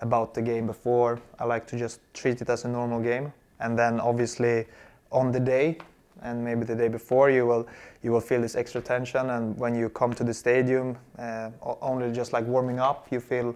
about 0.00 0.34
the 0.34 0.42
game 0.42 0.66
before. 0.66 1.20
I 1.38 1.44
like 1.44 1.66
to 1.68 1.78
just 1.78 2.00
treat 2.14 2.42
it 2.42 2.50
as 2.50 2.64
a 2.64 2.68
normal 2.68 3.00
game, 3.00 3.32
and 3.60 3.78
then 3.78 4.00
obviously 4.00 4.66
on 5.10 5.32
the 5.32 5.40
day 5.40 5.78
and 6.22 6.44
maybe 6.44 6.64
the 6.64 6.74
day 6.74 6.88
before 6.88 7.30
you 7.30 7.46
will 7.46 7.66
you 8.02 8.12
will 8.12 8.20
feel 8.20 8.40
this 8.40 8.56
extra 8.56 8.80
tension. 8.80 9.30
And 9.30 9.56
when 9.58 9.74
you 9.74 9.88
come 9.88 10.14
to 10.14 10.24
the 10.24 10.34
stadium 10.34 10.96
uh, 11.18 11.50
only 11.82 12.12
just 12.12 12.32
like 12.32 12.46
warming 12.46 12.78
up 12.78 13.06
you 13.10 13.20
feel 13.20 13.54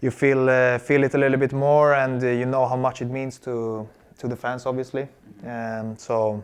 you 0.00 0.10
feel 0.10 0.48
uh, 0.48 0.78
feel 0.78 1.04
it 1.04 1.14
a 1.14 1.18
little 1.18 1.38
bit 1.38 1.52
more 1.52 1.94
and 1.94 2.22
uh, 2.22 2.28
you 2.28 2.46
know 2.46 2.66
how 2.66 2.76
much 2.76 3.02
it 3.02 3.10
means 3.10 3.38
to 3.38 3.88
to 4.18 4.28
the 4.28 4.36
fans 4.36 4.66
obviously. 4.66 5.08
Um, 5.46 5.96
so 5.96 6.42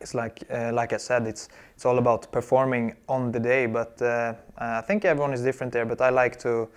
it's 0.00 0.14
like 0.14 0.42
uh, 0.50 0.72
like 0.72 0.92
I 0.92 0.98
said 0.98 1.26
it's 1.26 1.48
it's 1.74 1.84
all 1.84 1.98
about 1.98 2.30
performing 2.30 2.94
on 3.08 3.32
the 3.32 3.40
day. 3.40 3.66
But 3.66 4.00
uh, 4.02 4.34
I 4.58 4.82
think 4.82 5.04
everyone 5.04 5.32
is 5.32 5.42
different 5.42 5.72
there 5.72 5.86
but 5.86 6.00
I 6.00 6.10
like 6.10 6.38
to 6.40 6.68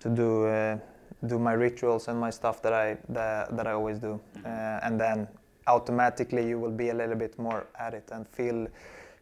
to 0.00 0.08
do 0.08 0.46
uh, 0.46 0.78
do 1.26 1.38
my 1.38 1.52
rituals 1.52 2.08
and 2.08 2.20
my 2.20 2.30
stuff 2.30 2.62
that 2.62 2.72
I 2.72 2.96
that, 3.08 3.56
that 3.56 3.66
I 3.66 3.72
always 3.72 3.98
do. 3.98 4.20
And 4.44 5.00
then 5.00 5.28
automatically 5.68 6.48
you 6.48 6.58
will 6.58 6.70
be 6.72 6.88
a 6.88 6.94
little 6.94 7.16
bit 7.16 7.38
more 7.38 7.66
at 7.78 7.94
it 7.94 8.08
and 8.12 8.26
feel 8.26 8.66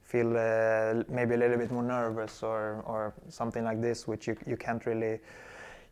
feel 0.03 0.37
uh, 0.37 1.03
maybe 1.09 1.35
a 1.35 1.37
little 1.37 1.59
bit 1.59 1.71
more 1.71 1.83
nervous 1.83 2.43
or 2.43 2.83
or 2.87 3.13
something 3.29 3.65
like 3.65 3.81
this, 3.81 4.07
which 4.07 4.27
you 4.29 4.37
you 4.47 4.57
can't 4.57 4.87
really 4.87 5.21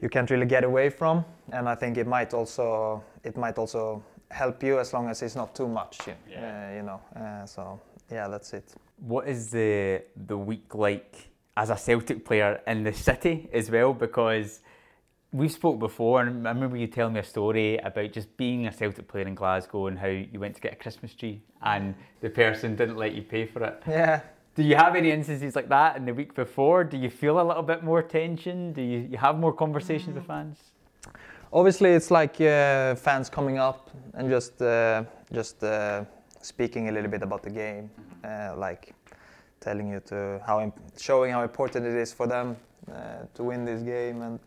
you 0.00 0.08
can't 0.08 0.30
really 0.30 0.46
get 0.46 0.64
away 0.64 0.90
from. 0.90 1.24
And 1.52 1.68
I 1.68 1.74
think 1.74 1.96
it 1.96 2.06
might 2.06 2.32
also 2.34 3.02
it 3.24 3.36
might 3.36 3.58
also 3.58 4.02
help 4.30 4.62
you 4.62 4.78
as 4.78 4.92
long 4.92 5.08
as 5.08 5.22
it's 5.22 5.36
not 5.36 5.54
too 5.54 5.68
much. 5.68 6.06
You, 6.06 6.14
yeah. 6.30 6.70
uh, 6.70 6.76
you 6.76 6.82
know. 6.82 7.00
Uh, 7.16 7.46
so 7.46 7.80
yeah, 8.10 8.28
that's 8.28 8.52
it. 8.52 8.74
What 8.98 9.28
is 9.28 9.50
the 9.50 10.02
the 10.26 10.38
week 10.38 10.74
like 10.74 11.30
as 11.56 11.70
a 11.70 11.76
Celtic 11.76 12.24
player 12.24 12.60
in 12.66 12.84
the 12.84 12.92
city 12.92 13.48
as 13.52 13.70
well? 13.70 13.92
Because 13.92 14.60
we 15.34 15.48
spoke 15.48 15.80
before, 15.80 16.20
and 16.20 16.46
I 16.46 16.52
remember 16.52 16.76
you 16.76 16.86
telling 16.86 17.14
me 17.14 17.20
a 17.20 17.24
story 17.24 17.76
about 17.78 18.12
just 18.12 18.34
being 18.36 18.68
a 18.68 18.72
Celtic 18.72 19.08
player 19.08 19.26
in 19.26 19.34
Glasgow 19.34 19.88
and 19.88 19.98
how 19.98 20.06
you 20.06 20.38
went 20.38 20.54
to 20.54 20.60
get 20.60 20.72
a 20.72 20.76
Christmas 20.76 21.12
tree 21.12 21.42
and 21.60 21.96
the 22.20 22.30
person 22.30 22.76
didn't 22.76 22.96
let 22.96 23.16
you 23.16 23.22
pay 23.22 23.44
for 23.44 23.64
it. 23.64 23.82
Yeah. 23.88 24.20
Do 24.54 24.62
you 24.62 24.76
have 24.76 24.94
any 24.94 25.10
instances 25.10 25.56
like 25.56 25.68
that 25.70 25.96
in 25.96 26.04
the 26.04 26.14
week 26.14 26.36
before? 26.36 26.84
Do 26.84 26.96
you 26.96 27.10
feel 27.10 27.40
a 27.40 27.42
little 27.42 27.64
bit 27.64 27.82
more 27.82 28.00
tension? 28.00 28.72
Do 28.72 28.80
you, 28.80 29.08
you 29.10 29.18
have 29.18 29.36
more 29.36 29.52
conversations 29.52 30.12
mm. 30.12 30.18
with 30.18 30.26
fans? 30.26 30.58
Obviously, 31.52 31.90
it's 31.90 32.12
like 32.12 32.40
uh, 32.40 32.94
fans 32.94 33.28
coming 33.28 33.58
up 33.58 33.90
and 34.12 34.30
just 34.30 34.62
uh, 34.62 35.02
just 35.32 35.64
uh, 35.64 36.04
speaking 36.42 36.88
a 36.90 36.92
little 36.92 37.10
bit 37.10 37.22
about 37.22 37.42
the 37.42 37.50
game, 37.50 37.90
uh, 38.22 38.54
like 38.56 38.94
telling 39.58 39.90
you 39.90 40.00
to 40.06 40.40
how 40.46 40.60
imp- 40.60 40.80
showing 40.96 41.32
how 41.32 41.42
important 41.42 41.84
it 41.84 41.94
is 41.94 42.12
for 42.12 42.28
them 42.28 42.56
uh, 42.92 43.26
to 43.34 43.42
win 43.42 43.64
this 43.64 43.82
game 43.82 44.22
and 44.22 44.38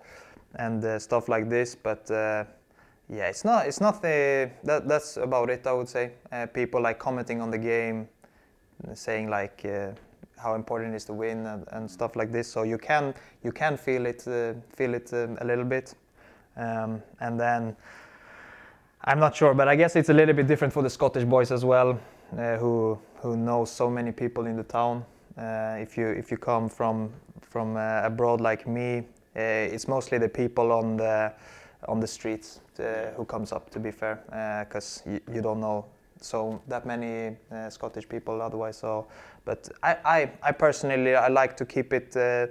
and 0.55 0.83
uh, 0.83 0.99
stuff 0.99 1.29
like 1.29 1.49
this. 1.49 1.75
But 1.75 2.09
uh, 2.11 2.45
yeah, 3.09 3.27
it's 3.27 3.45
not 3.45 3.67
it's 3.67 3.81
not 3.81 4.01
the 4.01 4.51
that 4.63 4.87
that's 4.87 5.17
about 5.17 5.49
it. 5.49 5.65
I 5.67 5.73
would 5.73 5.89
say 5.89 6.11
uh, 6.31 6.45
people 6.47 6.81
like 6.81 6.99
commenting 6.99 7.41
on 7.41 7.51
the 7.51 7.57
game, 7.57 8.07
saying 8.93 9.29
like 9.29 9.65
how 10.37 10.55
important 10.55 10.93
it 10.93 10.97
is 10.97 11.05
to 11.05 11.13
win 11.13 11.45
and, 11.45 11.65
and, 11.71 11.89
stuff 11.89 12.15
like 12.15 12.31
this. 12.31 12.47
So 12.47 12.63
you 12.63 12.77
can 12.77 13.13
you 13.43 13.51
can 13.51 13.77
feel 13.77 14.05
it 14.05 14.27
uh, 14.27 14.53
feel 14.75 14.93
it 14.93 15.11
um, 15.13 15.37
a 15.41 15.45
little 15.45 15.65
bit, 15.65 15.95
um, 16.55 17.01
and 17.19 17.39
then 17.39 17.75
I'm 19.03 19.19
not 19.19 19.35
sure, 19.35 19.53
but 19.53 19.67
I 19.67 19.75
guess 19.75 19.95
it's 19.95 20.09
a 20.09 20.13
little 20.13 20.35
bit 20.35 20.47
different 20.47 20.73
for 20.73 20.83
the 20.83 20.89
Scottish 20.89 21.23
boys 21.23 21.51
as 21.51 21.65
well, 21.65 21.99
uh, 22.37 22.57
who 22.57 22.99
who 23.15 23.35
know 23.35 23.65
so 23.65 23.89
many 23.89 24.11
people 24.11 24.45
in 24.45 24.55
the 24.55 24.63
town. 24.63 25.03
Uh, 25.37 25.77
if 25.79 25.97
you 25.97 26.07
if 26.07 26.31
you 26.31 26.37
come 26.37 26.69
from 26.69 27.11
from 27.41 27.77
abroad 27.77 28.41
like 28.41 28.67
me, 28.67 28.97
uh, 28.97 29.01
it's 29.37 29.87
mostly 29.87 30.17
the 30.17 30.29
people 30.29 30.71
on 30.71 30.97
the 30.97 31.33
on 31.87 31.99
the 31.99 32.07
streets 32.07 32.59
uh, 32.79 33.11
who 33.15 33.25
comes 33.25 33.51
up. 33.51 33.69
To 33.71 33.79
be 33.79 33.91
fair, 33.91 34.19
because 34.67 35.03
uh, 35.07 35.19
you 35.33 35.41
don't 35.41 35.59
know 35.59 35.85
so 36.19 36.61
that 36.67 36.85
many 36.85 37.35
uh, 37.51 37.69
Scottish 37.69 38.09
people 38.09 38.41
otherwise. 38.41 38.77
So, 38.77 39.07
but 39.45 39.69
I, 39.83 39.97
I, 40.05 40.31
I 40.41 40.51
personally 40.51 41.15
I 41.15 41.27
like 41.27 41.55
to 41.57 41.65
keep 41.65 41.93
it 41.93 42.15
uh, 42.15 42.47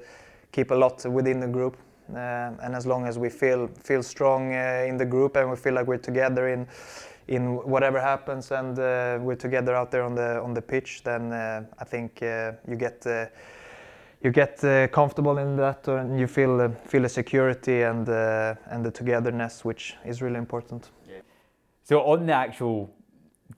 keep 0.53 0.71
a 0.71 0.75
lot 0.75 1.05
within 1.05 1.41
the 1.41 1.49
group, 1.49 1.77
uh, 2.15 2.53
and 2.63 2.75
as 2.75 2.87
long 2.87 3.07
as 3.07 3.19
we 3.19 3.29
feel 3.29 3.69
feel 3.83 4.03
strong 4.03 4.53
in 4.53 4.97
the 4.97 5.07
group 5.07 5.37
and 5.37 5.51
we 5.51 5.57
feel 5.57 5.75
like 5.75 5.87
we're 5.87 5.99
together 5.99 6.49
in 6.49 6.67
in 7.29 7.57
whatever 7.57 8.01
happens 8.01 8.53
and 8.53 8.77
we're 9.25 9.35
together 9.35 9.75
out 9.75 9.91
there 9.91 10.05
on 10.05 10.15
the 10.15 10.41
on 10.41 10.55
the 10.55 10.63
pitch, 10.63 11.03
then 11.03 11.33
I 11.33 11.85
think 11.85 12.21
you 12.21 12.77
get 12.77 13.05
you 14.23 14.31
get 14.31 14.63
uh, 14.65 14.89
comfortable 14.89 15.39
in 15.39 15.57
that 15.57 15.87
and 15.89 16.19
you 16.19 16.27
feel 16.27 16.61
uh, 16.61 16.69
feel 16.89 17.03
the 17.03 17.09
security 17.09 17.83
and 17.83 18.09
uh, 18.09 18.55
and 18.71 18.85
the 18.85 18.91
togetherness 18.91 19.65
which 19.65 19.97
is 20.05 20.23
really 20.23 20.39
important. 20.39 20.91
So 21.83 22.01
on 22.01 22.27
the 22.27 22.33
actual 22.33 22.91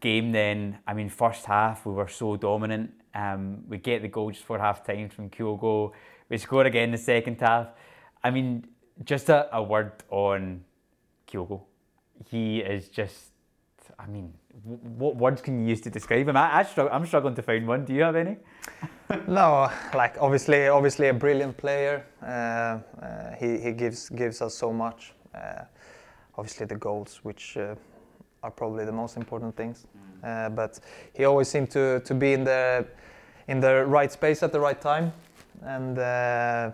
game 0.00 0.32
then 0.32 0.78
i 0.86 0.92
mean 0.92 1.08
first 1.08 1.46
half 1.46 1.86
we 1.86 1.92
were 1.92 2.08
so 2.08 2.36
dominant. 2.36 2.90
Um, 3.14 3.64
we 3.68 3.78
get 3.78 4.02
the 4.02 4.08
goal 4.08 4.30
just 4.30 4.44
for 4.44 4.58
half 4.58 4.84
time 4.84 5.08
from 5.08 5.30
Kyogo 5.30 5.92
we 6.28 6.38
score 6.38 6.64
again 6.66 6.90
the 6.90 6.98
second 6.98 7.40
half. 7.40 7.68
I 8.22 8.30
mean 8.30 8.66
just 9.04 9.28
a, 9.28 9.48
a 9.56 9.62
word 9.62 9.92
on 10.10 10.64
Kyogo 11.26 11.62
he 12.30 12.58
is 12.58 12.88
just 12.88 13.30
i 13.98 14.06
mean 14.06 14.32
what 14.64 15.16
words 15.16 15.40
can 15.40 15.60
you 15.60 15.68
use 15.68 15.80
to 15.80 15.90
describe 15.90 16.28
him 16.28 16.36
I, 16.36 16.58
I 16.58 16.62
struggle, 16.64 16.92
i'm 16.94 17.06
struggling 17.06 17.34
to 17.34 17.42
find 17.42 17.66
one 17.66 17.84
do 17.84 17.94
you 17.94 18.02
have 18.02 18.16
any 18.16 18.36
no, 19.28 19.70
like 19.94 20.16
obviously, 20.20 20.68
obviously 20.68 21.08
a 21.08 21.14
brilliant 21.14 21.56
player. 21.56 22.04
Uh, 22.22 22.26
uh, 23.02 23.34
he 23.38 23.58
he 23.58 23.72
gives 23.72 24.08
gives 24.10 24.42
us 24.42 24.54
so 24.54 24.72
much. 24.72 25.12
Uh, 25.34 25.64
obviously 26.36 26.66
the 26.66 26.76
goals, 26.76 27.20
which 27.22 27.56
uh, 27.56 27.74
are 28.42 28.50
probably 28.50 28.84
the 28.84 28.92
most 28.92 29.16
important 29.16 29.56
things. 29.56 29.86
Mm. 30.22 30.46
Uh, 30.46 30.50
but 30.50 30.80
he 31.14 31.24
always 31.24 31.48
seemed 31.48 31.70
to 31.70 32.00
to 32.00 32.14
be 32.14 32.32
in 32.32 32.44
the 32.44 32.86
in 33.48 33.60
the 33.60 33.86
right 33.86 34.12
space 34.12 34.42
at 34.42 34.52
the 34.52 34.60
right 34.60 34.80
time, 34.80 35.12
and 35.62 35.98
uh, 35.98 36.70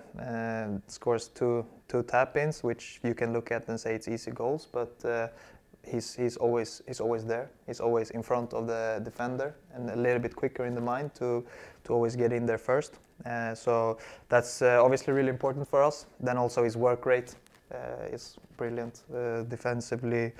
scores 0.89 1.29
two 1.29 1.65
two 1.87 2.03
tap 2.03 2.37
ins, 2.37 2.65
which 2.65 3.01
you 3.05 3.15
can 3.15 3.33
look 3.33 3.53
at 3.53 3.69
and 3.69 3.79
say 3.79 3.95
it's 3.95 4.09
easy 4.09 4.31
goals, 4.31 4.67
but 4.73 5.31
he's 5.87 6.15
he's 6.15 6.37
always 6.37 6.83
he's 6.87 7.01
always 7.01 7.25
there. 7.25 7.51
He's 7.67 7.81
always 7.81 8.11
in 8.11 8.23
front 8.23 8.53
of 8.55 8.67
the 8.67 9.01
defender 9.05 9.55
and 9.75 9.91
a 9.91 9.97
little 9.97 10.21
bit 10.21 10.35
quicker 10.35 10.65
in 10.65 10.75
the 10.75 10.81
mind 10.81 11.15
to 11.15 11.45
to 11.85 11.93
always 11.93 12.17
get 12.17 12.33
in 12.33 12.47
there 12.47 12.59
first. 12.59 12.99
Uh, 13.27 13.55
so 13.55 13.99
that's 14.29 14.63
uh, 14.63 14.83
obviously 14.83 15.13
really 15.13 15.29
important 15.31 15.69
for 15.69 15.83
us. 15.83 16.07
Then 16.21 16.37
also 16.37 16.65
his 16.65 16.77
work 16.77 17.07
rate 17.07 17.37
uh, 17.73 18.13
is 18.13 18.37
brilliant 18.57 19.03
uh, 19.15 19.43
defensively. 19.43 20.33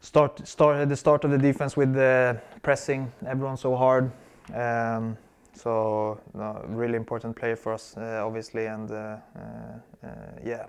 Start 0.00 0.46
start 0.46 0.88
the 0.88 0.96
start 0.96 1.24
of 1.24 1.30
the 1.30 1.38
defense 1.38 1.76
with 1.76 1.94
the 1.94 2.40
pressing 2.62 3.12
everyone 3.26 3.56
so 3.56 3.74
hard. 3.76 4.10
Um, 4.54 5.16
so 5.54 6.20
no, 6.34 6.64
really 6.68 6.96
important 6.96 7.36
player 7.36 7.56
for 7.56 7.72
us, 7.74 7.96
uh, 7.96 8.22
obviously, 8.26 8.66
and 8.66 8.90
uh, 8.90 9.16
uh, 9.36 10.08
yeah, 10.44 10.66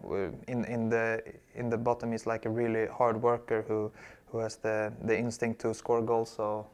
in 0.48 0.66
in 0.66 0.90
the 0.90 1.22
in 1.56 1.70
the 1.70 1.78
bottom 1.78 2.12
he's 2.12 2.26
like 2.26 2.46
a 2.46 2.50
really 2.50 2.88
hard 2.88 3.22
worker 3.22 3.66
who 3.68 3.92
who 4.32 4.40
has 4.40 4.58
the 4.58 4.94
the 5.04 5.18
instinct 5.18 5.62
to 5.62 5.74
score 5.74 6.02
goals. 6.02 6.30
So 6.30 6.68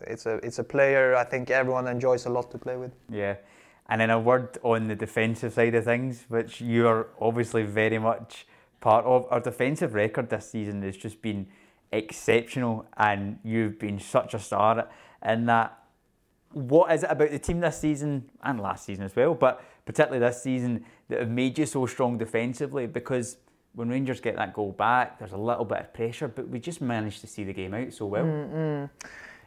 it's 0.00 0.26
a 0.26 0.34
it's 0.42 0.58
a 0.58 0.64
player 0.64 1.14
I 1.14 1.24
think 1.24 1.50
everyone 1.50 1.86
enjoys 1.88 2.26
a 2.26 2.30
lot 2.30 2.50
to 2.50 2.58
play 2.58 2.76
with. 2.76 2.92
Yeah, 3.08 3.36
And 3.88 4.00
then 4.00 4.10
a 4.10 4.18
word 4.18 4.58
on 4.62 4.88
the 4.88 4.94
defensive 4.94 5.52
side 5.52 5.74
of 5.74 5.84
things, 5.84 6.24
which 6.28 6.60
you're 6.60 7.08
obviously 7.20 7.64
very 7.64 7.98
much 7.98 8.46
part 8.80 9.04
of. 9.04 9.26
Our 9.30 9.40
defensive 9.40 9.94
record 9.94 10.30
this 10.30 10.50
season 10.50 10.82
has 10.82 10.96
just 10.96 11.20
been 11.22 11.46
exceptional, 11.92 12.86
and 12.96 13.38
you've 13.42 13.78
been 13.78 13.98
such 13.98 14.34
a 14.34 14.38
star 14.38 14.88
in 15.24 15.46
that. 15.46 15.76
What 16.52 16.92
is 16.92 17.04
it 17.04 17.10
about 17.10 17.30
the 17.30 17.38
team 17.38 17.60
this 17.60 17.78
season 17.78 18.28
and 18.42 18.60
last 18.60 18.84
season 18.84 19.04
as 19.04 19.14
well, 19.14 19.34
but 19.34 19.62
particularly 19.84 20.18
this 20.24 20.42
season, 20.42 20.84
that 21.08 21.20
have 21.20 21.30
made 21.30 21.58
you 21.58 21.66
so 21.66 21.86
strong 21.86 22.18
defensively? 22.18 22.86
Because 22.86 23.36
when 23.74 23.88
Rangers 23.88 24.20
get 24.20 24.36
that 24.36 24.52
goal 24.52 24.72
back, 24.72 25.18
there's 25.18 25.32
a 25.32 25.38
little 25.38 25.64
bit 25.64 25.78
of 25.78 25.94
pressure, 25.94 26.28
but 26.28 26.48
we 26.48 26.58
just 26.58 26.80
managed 26.80 27.20
to 27.20 27.26
see 27.26 27.44
the 27.44 27.52
game 27.52 27.74
out 27.74 27.92
so 27.92 28.06
well. 28.06 28.24
Mm-hmm. 28.24 29.06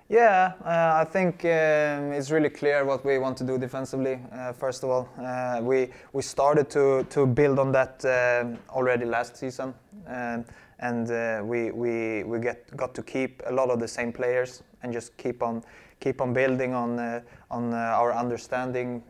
Yeah, 0.09 0.53
uh, 0.63 1.01
I 1.01 1.05
think 1.05 1.43
um, 1.45 2.11
it's 2.11 2.29
really 2.29 2.49
clear 2.49 2.85
what 2.85 3.05
we 3.05 3.17
want 3.17 3.37
to 3.37 3.43
do 3.45 3.57
defensively. 3.57 4.19
Uh, 4.31 4.51
first 4.51 4.83
of 4.83 4.89
all, 4.89 5.09
uh, 5.17 5.59
we 5.61 5.89
we 6.11 6.21
started 6.21 6.69
to 6.71 7.05
to 7.09 7.25
build 7.25 7.57
on 7.57 7.71
that 7.71 8.03
um, 8.05 8.59
already 8.69 9.05
last 9.05 9.37
season, 9.37 9.73
um, 10.07 10.45
and 10.79 11.09
uh, 11.09 11.41
we 11.43 11.71
we 11.71 12.23
we 12.23 12.39
get 12.39 12.75
got 12.75 12.93
to 12.95 13.01
keep 13.01 13.41
a 13.47 13.51
lot 13.53 13.69
of 13.69 13.79
the 13.79 13.87
same 13.87 14.11
players 14.11 14.61
and 14.83 14.93
just 14.93 15.15
keep 15.17 15.41
on 15.41 15.63
keep 16.03 16.21
on 16.21 16.33
building 16.33 16.73
on 16.73 16.99
uh, 16.99 17.21
on 17.49 17.73
uh, 17.73 17.99
our 18.01 18.11
understanding 18.13 19.03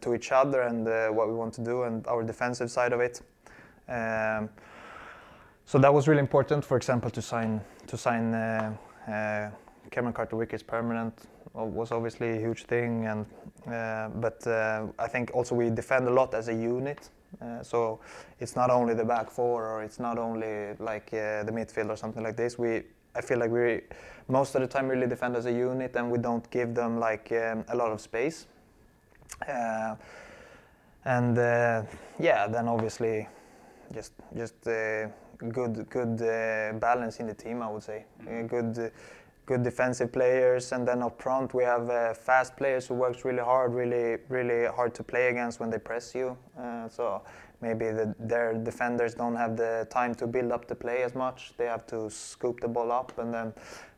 to 0.00 0.14
each 0.14 0.32
other 0.32 0.62
and 0.62 0.86
what 1.16 1.28
we 1.28 1.34
want 1.34 1.54
to 1.54 1.62
do 1.62 1.84
and 1.84 2.06
our 2.06 2.22
defensive 2.22 2.70
side 2.70 2.92
of 2.92 3.00
it. 3.00 3.22
Um, 3.88 4.48
so 5.64 5.78
that 5.78 5.92
was 5.92 6.08
really 6.08 6.20
important. 6.28 6.64
For 6.64 6.76
example, 6.76 7.10
to 7.10 7.22
sign 7.22 7.60
to 7.86 7.96
sign 7.96 8.32
Cameron 9.90 10.14
Carter-Vickers 10.14 10.62
permanent 10.62 11.14
was 11.54 11.92
obviously 11.92 12.36
a 12.36 12.40
huge 12.40 12.64
thing, 12.64 13.06
and 13.06 13.26
uh, 13.66 14.08
but 14.20 14.46
uh, 14.46 14.86
I 14.98 15.08
think 15.08 15.30
also 15.34 15.54
we 15.54 15.70
defend 15.70 16.06
a 16.08 16.10
lot 16.10 16.34
as 16.34 16.48
a 16.48 16.54
unit. 16.54 17.10
Uh, 17.40 17.62
so 17.62 18.00
it's 18.40 18.56
not 18.56 18.70
only 18.70 18.94
the 18.94 19.04
back 19.04 19.30
four 19.30 19.66
or 19.66 19.82
it's 19.84 20.00
not 20.00 20.18
only 20.18 20.74
like 20.78 21.08
uh, 21.12 21.44
the 21.44 21.52
midfield 21.52 21.88
or 21.88 21.96
something 21.96 22.22
like 22.22 22.36
this. 22.36 22.58
We 22.58 22.82
I 23.14 23.20
feel 23.20 23.38
like 23.38 23.50
we 23.50 23.80
most 24.30 24.54
of 24.54 24.60
the 24.60 24.66
time 24.66 24.88
really 24.88 25.06
defend 25.06 25.36
as 25.36 25.46
a 25.46 25.52
unit, 25.52 25.96
and 25.96 26.10
we 26.10 26.18
don't 26.18 26.48
give 26.50 26.74
them 26.74 26.98
like 26.98 27.32
um, 27.32 27.64
a 27.68 27.76
lot 27.76 27.90
of 27.90 28.00
space. 28.00 28.46
Uh, 29.48 29.94
and 31.04 31.38
uh, 31.38 31.82
yeah, 32.18 32.46
then 32.46 32.68
obviously 32.68 33.26
just 33.92 34.12
just 34.36 34.54
good 34.62 35.88
good 35.90 36.18
balance 36.80 37.20
in 37.20 37.26
the 37.26 37.34
team, 37.34 37.62
I 37.62 37.70
would 37.70 37.82
say. 37.82 38.04
good 38.48 38.92
good 39.46 39.64
defensive 39.64 40.12
players, 40.12 40.72
and 40.72 40.86
then 40.86 41.02
up 41.02 41.20
front 41.20 41.54
we 41.54 41.64
have 41.64 41.90
uh, 41.90 42.14
fast 42.14 42.56
players 42.56 42.86
who 42.86 42.94
works 42.94 43.24
really 43.24 43.42
hard, 43.42 43.74
really 43.74 44.18
really 44.28 44.66
hard 44.66 44.94
to 44.94 45.02
play 45.02 45.28
against 45.28 45.58
when 45.60 45.70
they 45.70 45.78
press 45.78 46.14
you. 46.14 46.36
Uh, 46.56 46.88
so 46.88 47.22
maybe 47.60 47.86
the, 47.86 48.14
their 48.18 48.54
defenders 48.54 49.14
don't 49.14 49.34
have 49.34 49.56
the 49.56 49.86
time 49.90 50.14
to 50.14 50.26
build 50.26 50.52
up 50.52 50.68
the 50.68 50.74
play 50.74 51.02
as 51.02 51.14
much. 51.14 51.52
They 51.56 51.66
have 51.66 51.84
to 51.88 52.08
scoop 52.10 52.60
the 52.60 52.68
ball 52.68 52.92
up, 52.92 53.18
and 53.18 53.34
then 53.34 53.52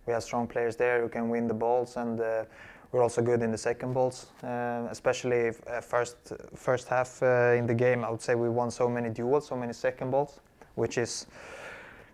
we 0.06 0.12
have 0.12 0.22
strong 0.22 0.46
players 0.46 0.76
there 0.76 1.00
who 1.00 1.08
can 1.08 1.28
win 1.28 1.48
the 1.48 1.54
balls 1.54 1.96
and. 1.96 2.20
Uh, 2.20 2.44
we're 2.92 3.02
also 3.02 3.22
good 3.22 3.42
in 3.42 3.50
the 3.50 3.58
second 3.58 3.94
balls, 3.94 4.26
uh, 4.44 4.86
especially 4.90 5.48
uh, 5.66 5.80
first 5.80 6.16
first 6.54 6.88
half 6.88 7.22
uh, 7.22 7.54
in 7.56 7.66
the 7.66 7.74
game. 7.74 8.04
I 8.04 8.10
would 8.10 8.20
say 8.20 8.34
we 8.34 8.50
won 8.50 8.70
so 8.70 8.86
many 8.88 9.08
duels, 9.08 9.46
so 9.46 9.56
many 9.56 9.72
second 9.72 10.10
balls, 10.10 10.40
which 10.74 10.98
is 10.98 11.26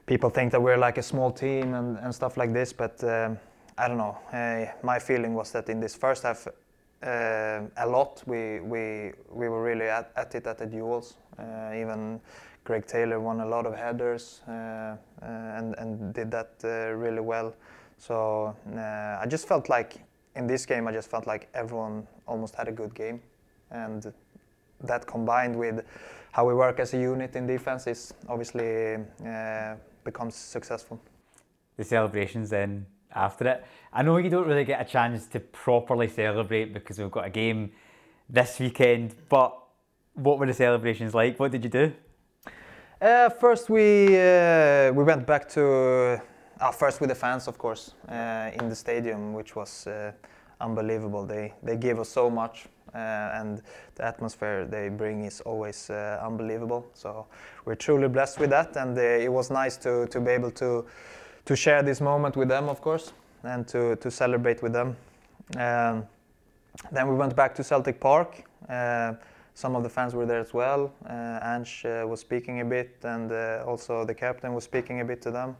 people 0.06 0.30
think 0.30 0.52
that 0.52 0.62
we're 0.62 0.78
like 0.78 0.96
a 0.96 1.02
small 1.02 1.32
team 1.32 1.74
and, 1.74 1.98
and 1.98 2.14
stuff 2.14 2.36
like 2.36 2.52
this, 2.52 2.72
but 2.72 3.02
um, 3.02 3.38
I 3.76 3.88
don't 3.88 3.98
know. 3.98 4.16
Uh, 4.32 4.66
my 4.84 5.00
feeling 5.00 5.34
was 5.34 5.50
that 5.50 5.68
in 5.68 5.80
this 5.80 5.96
first 5.96 6.22
half, 6.22 6.46
uh, 7.02 7.60
a 7.76 7.86
lot 7.86 8.22
we 8.26 8.60
we 8.60 9.12
we 9.32 9.48
were 9.48 9.62
really 9.64 9.88
at, 9.88 10.12
at 10.14 10.34
it 10.36 10.46
at 10.46 10.58
the 10.58 10.66
duels. 10.66 11.16
Even 11.74 12.20
Greg 12.64 12.86
Taylor 12.86 13.18
won 13.18 13.40
a 13.40 13.46
lot 13.46 13.66
of 13.66 13.74
headers 13.74 14.42
and 14.46 15.74
and 15.78 16.14
did 16.14 16.30
that 16.30 16.50
really 16.62 17.20
well. 17.20 17.52
So 17.98 18.54
I 18.76 19.26
just 19.28 19.46
felt 19.46 19.68
like 19.68 19.96
in 20.36 20.46
this 20.46 20.64
game, 20.66 20.86
I 20.88 20.92
just 20.92 21.10
felt 21.10 21.26
like 21.26 21.48
everyone 21.54 22.06
almost 22.26 22.54
had 22.54 22.68
a 22.68 22.72
good 22.72 22.94
game, 22.94 23.20
and 23.70 24.12
that 24.84 25.06
combined 25.06 25.56
with 25.56 25.84
how 26.32 26.46
we 26.46 26.54
work 26.54 26.78
as 26.78 26.94
a 26.94 26.98
unit 26.98 27.34
in 27.34 27.46
defense 27.46 27.86
is 27.86 28.14
obviously 28.28 28.98
becomes 30.04 30.36
successful. 30.36 31.00
The 31.76 31.84
celebrations 31.84 32.50
then 32.50 32.86
after 33.14 33.48
it. 33.48 33.64
I 33.92 34.02
know 34.02 34.16
you 34.18 34.30
don't 34.30 34.46
really 34.46 34.64
get 34.64 34.80
a 34.80 34.84
chance 34.84 35.26
to 35.28 35.40
properly 35.40 36.08
celebrate 36.08 36.72
because 36.72 36.98
we've 36.98 37.10
got 37.10 37.26
a 37.26 37.30
game 37.30 37.72
this 38.28 38.58
weekend, 38.60 39.14
but 39.28 39.56
what 40.14 40.38
were 40.38 40.46
the 40.46 40.54
celebrations 40.54 41.14
like? 41.14 41.38
What 41.40 41.52
did 41.52 41.64
you 41.64 41.70
do? 41.70 41.92
Uh, 43.00 43.30
first, 43.30 43.70
we 43.70 44.06
uh, 44.18 44.92
we 44.92 45.04
went 45.04 45.26
back 45.26 45.48
to 45.50 46.20
uh, 46.60 46.70
first 46.70 47.00
with 47.00 47.08
the 47.08 47.14
fans, 47.14 47.48
of 47.48 47.58
course, 47.58 47.94
uh, 48.08 48.50
in 48.54 48.68
the 48.68 48.74
stadium, 48.74 49.32
which 49.32 49.56
was 49.56 49.86
uh, 49.86 50.12
unbelievable. 50.60 51.24
They 51.26 51.54
they 51.62 51.76
gave 51.76 51.98
us 51.98 52.08
so 52.08 52.30
much. 52.30 52.66
Uh, 52.94 52.98
and 53.34 53.62
the 53.96 54.04
atmosphere 54.04 54.64
they 54.64 54.88
bring 54.88 55.24
is 55.24 55.42
always 55.42 55.90
uh, 55.90 56.18
unbelievable. 56.24 56.86
So 56.94 57.26
we're 57.66 57.74
truly 57.74 58.08
blessed 58.08 58.40
with 58.40 58.48
that, 58.50 58.76
and 58.76 58.96
uh, 58.96 59.02
it 59.02 59.30
was 59.30 59.50
nice 59.50 59.76
to, 59.78 60.06
to 60.06 60.20
be 60.20 60.30
able 60.30 60.50
to 60.52 60.86
to 61.44 61.56
share 61.56 61.82
this 61.82 62.00
moment 62.00 62.36
with 62.36 62.48
them, 62.48 62.68
of 62.68 62.80
course, 62.80 63.12
and 63.42 63.68
to, 63.68 63.96
to 63.96 64.10
celebrate 64.10 64.62
with 64.62 64.72
them. 64.72 64.96
Um, 65.56 66.06
then 66.92 67.08
we 67.08 67.14
went 67.14 67.34
back 67.36 67.54
to 67.54 67.64
Celtic 67.64 68.00
Park. 68.00 68.44
Some 69.54 69.74
of 69.74 69.82
the 69.82 69.88
fans 69.88 70.14
were 70.14 70.26
there 70.26 70.40
as 70.40 70.54
well. 70.54 70.92
Uh, 71.04 71.40
Ange 71.42 71.84
was 72.06 72.20
speaking 72.20 72.60
a 72.60 72.64
bit, 72.64 72.96
and 73.02 73.32
also 73.66 74.04
the 74.04 74.14
captain 74.14 74.54
was 74.54 74.64
speaking 74.64 75.00
a 75.00 75.04
bit 75.04 75.20
to 75.22 75.30
them 75.30 75.56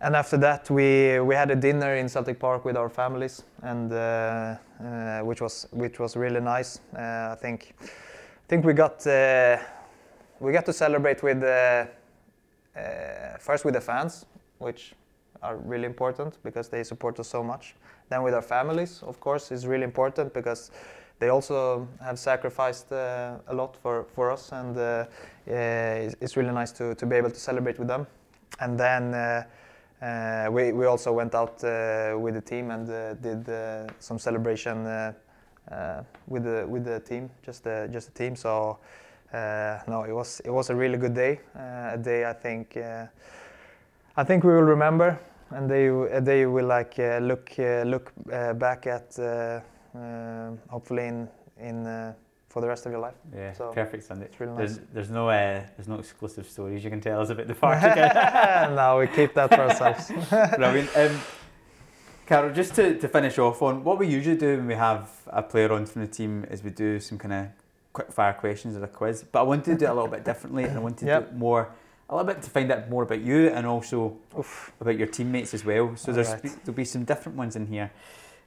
and 0.00 0.14
after 0.14 0.36
that 0.36 0.70
we 0.70 1.20
we 1.20 1.34
had 1.34 1.50
a 1.50 1.56
dinner 1.56 1.96
in 1.96 2.08
Celtic 2.08 2.38
Park 2.38 2.64
with 2.64 2.76
our 2.76 2.88
families 2.88 3.44
and 3.62 3.92
uh, 3.92 4.56
uh, 4.84 5.20
which 5.20 5.40
was 5.40 5.66
which 5.72 5.98
was 5.98 6.16
really 6.16 6.40
nice. 6.40 6.80
Uh, 6.94 7.32
I 7.32 7.36
think 7.40 7.74
I 7.80 8.48
think 8.48 8.64
we 8.64 8.74
got 8.74 9.06
uh, 9.06 9.56
we 10.40 10.52
got 10.52 10.66
to 10.66 10.72
celebrate 10.72 11.22
with 11.22 11.42
uh, 11.42 11.86
uh, 12.76 13.38
first 13.38 13.64
with 13.64 13.74
the 13.74 13.80
fans 13.80 14.26
which 14.58 14.94
are 15.42 15.56
really 15.56 15.86
important 15.86 16.38
because 16.42 16.68
they 16.68 16.84
support 16.84 17.18
us 17.20 17.28
so 17.28 17.42
much. 17.42 17.74
Then 18.08 18.22
with 18.22 18.34
our 18.34 18.42
families 18.42 19.02
of 19.02 19.18
course 19.20 19.50
is 19.50 19.66
really 19.66 19.84
important 19.84 20.34
because 20.34 20.70
they 21.18 21.30
also 21.30 21.88
have 22.02 22.18
sacrificed 22.18 22.92
a 22.92 23.40
lot 23.52 23.76
for 23.76 24.04
for 24.14 24.30
us 24.30 24.52
and 24.52 24.76
it's, 25.46 26.16
it's 26.20 26.36
really 26.36 26.52
nice 26.52 26.72
to 26.72 26.94
to 26.94 27.06
be 27.06 27.16
able 27.16 27.30
to 27.30 27.40
celebrate 27.40 27.78
with 27.78 27.88
them. 27.88 28.06
And 28.60 28.78
then 28.78 29.46
uh, 30.02 30.48
we, 30.50 30.72
we 30.72 30.86
also 30.86 31.12
went 31.12 31.34
out 31.34 31.62
uh, 31.64 32.16
with 32.18 32.34
the 32.34 32.40
team 32.40 32.70
and 32.70 32.88
uh, 32.90 33.14
did 33.14 33.48
uh, 33.48 33.86
some 33.98 34.18
celebration 34.18 34.86
uh, 34.86 35.12
uh, 35.70 36.02
with 36.28 36.44
the 36.44 36.66
with 36.68 36.84
the 36.84 37.00
team, 37.00 37.30
just 37.42 37.64
the 37.64 37.88
just 37.92 38.12
the 38.12 38.24
team. 38.24 38.36
So 38.36 38.78
no, 39.32 40.04
it 40.06 40.12
was 40.12 40.40
it 40.44 40.50
was 40.50 40.70
a 40.70 40.74
really 40.74 40.98
good 40.98 41.14
day, 41.14 41.40
a 41.54 41.98
day 41.98 42.24
I 42.24 42.32
think 42.32 42.76
I 42.76 44.24
think 44.24 44.44
we 44.44 44.52
will 44.52 44.62
remember, 44.62 45.18
and 45.50 45.68
they 45.68 45.88
they 46.20 46.46
will 46.46 46.66
like 46.66 46.98
look 46.98 47.50
look 47.58 48.12
back 48.58 48.86
at 48.86 49.16
hopefully 50.68 51.06
in 51.06 51.28
in 51.58 52.14
for 52.48 52.60
the 52.60 52.68
rest 52.68 52.86
of 52.86 52.92
your 52.92 53.00
life. 53.00 53.14
Yeah, 53.34 53.52
so 53.52 53.72
perfect 53.72 54.04
Sunday. 54.04 54.26
It's 54.26 54.40
really 54.40 54.52
nice. 54.52 54.76
There's, 54.76 54.88
there's 54.92 55.10
no 55.10 55.28
uh, 55.28 55.62
there's 55.76 55.88
no 55.88 55.98
exclusive 55.98 56.48
stories 56.48 56.84
you 56.84 56.90
can 56.90 57.00
tell 57.00 57.20
us 57.20 57.30
about 57.30 57.46
the 57.46 57.54
park 57.54 57.82
no, 58.76 58.98
we 58.98 59.06
keep 59.08 59.34
that 59.34 59.50
for 59.50 59.60
ourselves. 59.60 60.10
Brilliant. 60.56 60.90
Um, 60.96 61.20
Carl, 62.26 62.52
just 62.52 62.74
to, 62.74 62.98
to 62.98 63.08
finish 63.08 63.38
off 63.38 63.62
on 63.62 63.84
what 63.84 63.98
we 63.98 64.08
usually 64.08 64.36
do 64.36 64.56
when 64.56 64.66
we 64.66 64.74
have 64.74 65.10
a 65.28 65.42
player 65.42 65.72
on 65.72 65.86
from 65.86 66.02
the 66.02 66.08
team 66.08 66.44
is 66.50 66.62
we 66.62 66.70
do 66.70 66.98
some 66.98 67.18
kind 67.18 67.32
of 67.32 67.46
quick 67.92 68.12
fire 68.12 68.32
questions 68.32 68.76
or 68.76 68.82
a 68.82 68.88
quiz. 68.88 69.24
But 69.30 69.40
I 69.40 69.42
wanted 69.42 69.64
to 69.66 69.76
do 69.76 69.84
it 69.84 69.90
a 69.90 69.94
little 69.94 70.10
bit 70.10 70.24
differently 70.24 70.64
and 70.64 70.76
I 70.76 70.80
wanted 70.80 71.06
yep. 71.06 71.26
to 71.26 71.32
do 71.32 71.38
more 71.38 71.70
a 72.08 72.16
little 72.16 72.32
bit 72.32 72.42
to 72.42 72.50
find 72.50 72.70
out 72.70 72.88
more 72.88 73.02
about 73.04 73.20
you 73.20 73.48
and 73.48 73.66
also 73.66 74.16
Oof. 74.38 74.72
about 74.80 74.98
your 74.98 75.06
teammates 75.06 75.54
as 75.54 75.64
well. 75.64 75.96
So 75.96 76.12
there's 76.12 76.30
right. 76.30 76.42
there'll 76.42 76.76
be 76.76 76.84
some 76.84 77.04
different 77.04 77.38
ones 77.38 77.56
in 77.56 77.66
here. 77.66 77.90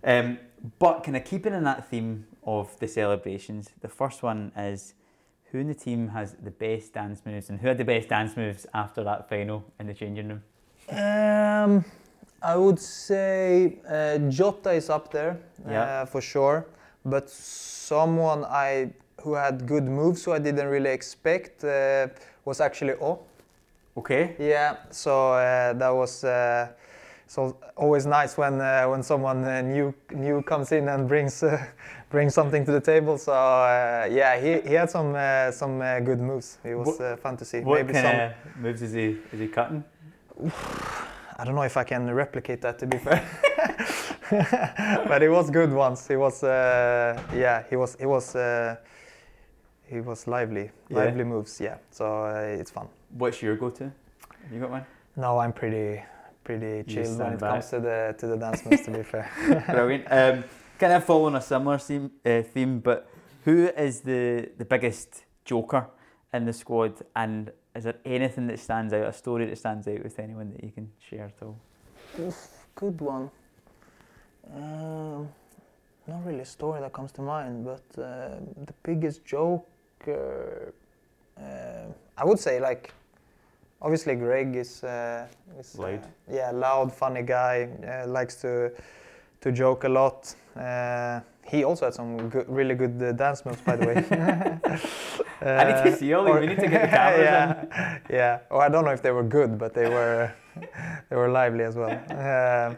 Um, 0.04 0.40
but 0.80 1.04
kind 1.04 1.18
of 1.18 1.26
keeping 1.26 1.54
in 1.54 1.64
that 1.64 1.90
theme 1.90 2.26
of 2.44 2.78
the 2.80 2.88
celebrations, 2.88 3.70
the 3.82 3.88
first 3.88 4.24
one 4.24 4.52
is 4.58 4.94
who 5.52 5.60
in 5.60 5.68
the 5.68 5.76
team 5.76 6.10
has 6.10 6.36
the 6.44 6.52
best 6.52 6.94
dance 6.94 7.22
moves 7.26 7.50
and 7.50 7.60
who 7.60 7.68
had 7.68 7.78
the 7.78 7.86
best 7.86 8.10
dance 8.10 8.38
moves 8.38 8.66
after 8.74 9.04
that 9.04 9.28
final 9.30 9.64
in 9.80 9.88
the 9.88 9.94
changing 9.94 10.28
room? 10.30 10.44
Um, 10.90 11.86
I 12.42 12.56
would 12.56 12.80
say 12.80 13.78
uh, 13.88 14.18
Jota 14.30 14.72
is 14.72 14.90
up 14.90 15.12
there 15.12 15.40
yeah. 15.68 15.82
uh, 15.82 16.06
for 16.06 16.22
sure, 16.22 16.68
but 17.06 17.30
someone 17.30 18.46
I 18.46 18.92
who 19.22 19.34
had 19.34 19.68
good 19.68 19.84
moves 19.84 20.24
who 20.24 20.32
I 20.32 20.40
didn't 20.40 20.68
really 20.68 20.92
expect 20.92 21.64
uh, 21.64 22.08
was 22.46 22.62
actually 22.62 22.94
O. 22.94 23.20
Okay. 23.98 24.36
Yeah, 24.40 24.78
so 24.92 25.34
uh, 25.34 25.74
that 25.74 25.90
was 25.90 26.24
uh, 26.24 26.70
so 27.30 27.56
always 27.76 28.08
nice 28.08 28.38
when 28.38 28.60
uh, 28.60 28.86
when 28.90 29.04
someone 29.04 29.44
uh, 29.46 29.62
new 29.62 29.94
new 30.12 30.42
comes 30.42 30.72
in 30.72 30.90
and 30.90 31.08
brings 31.08 31.44
uh, 31.44 31.64
brings 32.10 32.34
something 32.34 32.66
to 32.66 32.72
the 32.72 32.82
table. 32.82 33.18
So 33.20 33.32
uh, 33.34 34.08
yeah, 34.12 34.40
he, 34.42 34.68
he 34.68 34.74
had 34.74 34.90
some 34.90 35.14
uh, 35.16 35.52
some 35.52 35.80
uh, 35.80 36.00
good 36.00 36.20
moves. 36.20 36.58
It 36.64 36.74
was 36.74 37.00
uh, 37.00 37.18
fun 37.22 37.38
to 37.38 37.46
see. 37.46 37.60
What 37.60 37.76
Maybe 37.86 37.94
kind 37.94 38.06
some. 38.06 38.20
of 38.20 38.64
moves 38.64 38.82
is 38.82 38.94
he 38.94 39.18
is 39.32 39.40
he 39.40 39.48
cutting? 39.48 39.84
I 41.40 41.46
don't 41.46 41.54
know 41.56 41.62
if 41.62 41.78
I 41.78 41.84
can 41.84 42.12
replicate 42.14 42.62
that 42.62 42.80
to 42.80 42.88
be 42.88 42.98
fair. 42.98 43.22
but 45.08 45.22
it 45.22 45.30
was 45.30 45.52
good 45.52 45.72
once. 45.72 46.08
He 46.08 46.16
was 46.16 46.44
uh, 46.44 47.22
yeah, 47.36 47.64
he 47.70 47.76
was 47.76 47.96
he 48.00 48.08
was 48.08 48.36
uh, 48.36 48.76
he 49.86 50.02
was 50.02 50.28
lively, 50.28 50.72
Yeah. 50.90 50.98
lively 50.98 51.24
moves. 51.24 51.62
Yeah, 51.62 51.78
so 51.92 52.06
uh, 52.26 52.60
it's 52.60 52.72
fun. 52.72 52.88
What's 53.18 53.42
your 53.44 53.56
go-to? 53.56 53.84
Have 53.84 54.52
you 54.54 54.60
got 54.60 54.72
one? 54.72 54.86
No, 55.16 55.38
I'm 55.40 55.54
pretty 55.54 56.02
pretty 56.50 56.78
You 56.78 56.84
chilled 57.04 57.08
when 57.08 57.16
stand 57.16 57.34
it 57.36 57.40
back. 57.40 57.52
comes 57.52 57.70
to 57.70 57.80
the 57.80 58.16
to 58.20 58.28
the 58.28 58.38
dance 58.38 58.66
moves. 58.66 58.84
to 58.86 58.92
be 58.92 59.04
fair. 59.04 59.30
Brilliant. 59.70 60.06
Um, 60.10 60.44
kind 60.80 60.94
of 60.94 61.04
following 61.04 61.36
a 61.36 61.42
similar 61.42 61.78
theme, 61.78 62.12
uh, 62.26 62.42
theme, 62.42 62.80
but 62.80 63.08
who 63.46 63.68
is 63.88 64.02
the 64.02 64.50
the 64.58 64.66
biggest 64.66 65.26
joker 65.46 65.88
in 66.34 66.46
the 66.46 66.54
squad, 66.54 66.94
and 67.16 67.52
is 67.76 67.84
there 67.84 67.98
anything 68.06 68.48
that 68.48 68.60
stands 68.60 68.94
out, 68.94 69.06
a 69.06 69.14
story 69.14 69.46
that 69.46 69.58
stands 69.58 69.88
out 69.88 70.04
with 70.04 70.20
anyone 70.20 70.52
that 70.54 70.64
you 70.64 70.72
can 70.72 70.90
share 71.00 71.26
at 71.26 71.44
all? 71.46 71.58
Good 72.76 73.00
one. 73.02 73.30
Um, 74.56 75.30
not 76.08 76.26
really 76.26 76.40
a 76.40 76.46
story 76.46 76.80
that 76.82 76.94
comes 76.94 77.12
to 77.14 77.22
mind, 77.22 77.66
but 77.66 77.84
uh, 78.02 78.38
the 78.66 78.74
biggest 78.84 79.24
joker, 79.26 80.74
uh, 81.38 81.86
I 82.18 82.26
would 82.26 82.40
say 82.40 82.60
like, 82.60 82.94
obviously 83.82 84.16
Greg 84.16 84.56
is, 84.56 84.84
uh, 84.84 85.28
is 85.60 85.76
uh, 85.78 85.82
Loud. 85.84 86.08
yeah, 86.32 86.52
loud, 86.52 86.94
funny 86.94 87.22
guy. 87.24 87.70
Uh, 87.84 88.08
likes 88.08 88.36
to 88.42 88.72
to 89.42 89.52
joke 89.52 89.86
a 89.86 89.90
lot. 89.90 90.36
Uh, 90.56 91.22
he 91.46 91.64
also 91.64 91.86
had 91.86 91.94
some 91.94 92.30
good, 92.30 92.46
really 92.50 92.76
good 92.76 93.02
uh, 93.02 93.12
dance 93.14 93.46
moves, 93.46 93.62
by 93.62 93.76
the 93.78 93.86
way. 93.88 93.96
I 95.42 95.64
need 95.64 95.92
to 95.92 95.98
see 95.98 96.14
all 96.14 96.28
or- 96.28 96.40
We 96.42 96.48
need 96.48 96.60
to 96.60 96.68
get 96.68 96.82
the 96.82 96.88
cameras 96.98 97.24
yeah, 97.24 98.00
yeah. 98.10 98.40
Oh, 98.52 98.60
I 98.60 98.68
don't 98.70 98.84
know 98.84 98.92
if 98.92 99.02
they 99.02 99.12
were 99.12 99.24
good, 99.24 99.58
but 99.58 99.74
they 99.74 99.88
were 99.90 100.32
they 101.10 101.16
were 101.16 101.30
lively 101.30 101.64
as 101.64 101.76
well. 101.76 101.92
Um, 102.12 102.78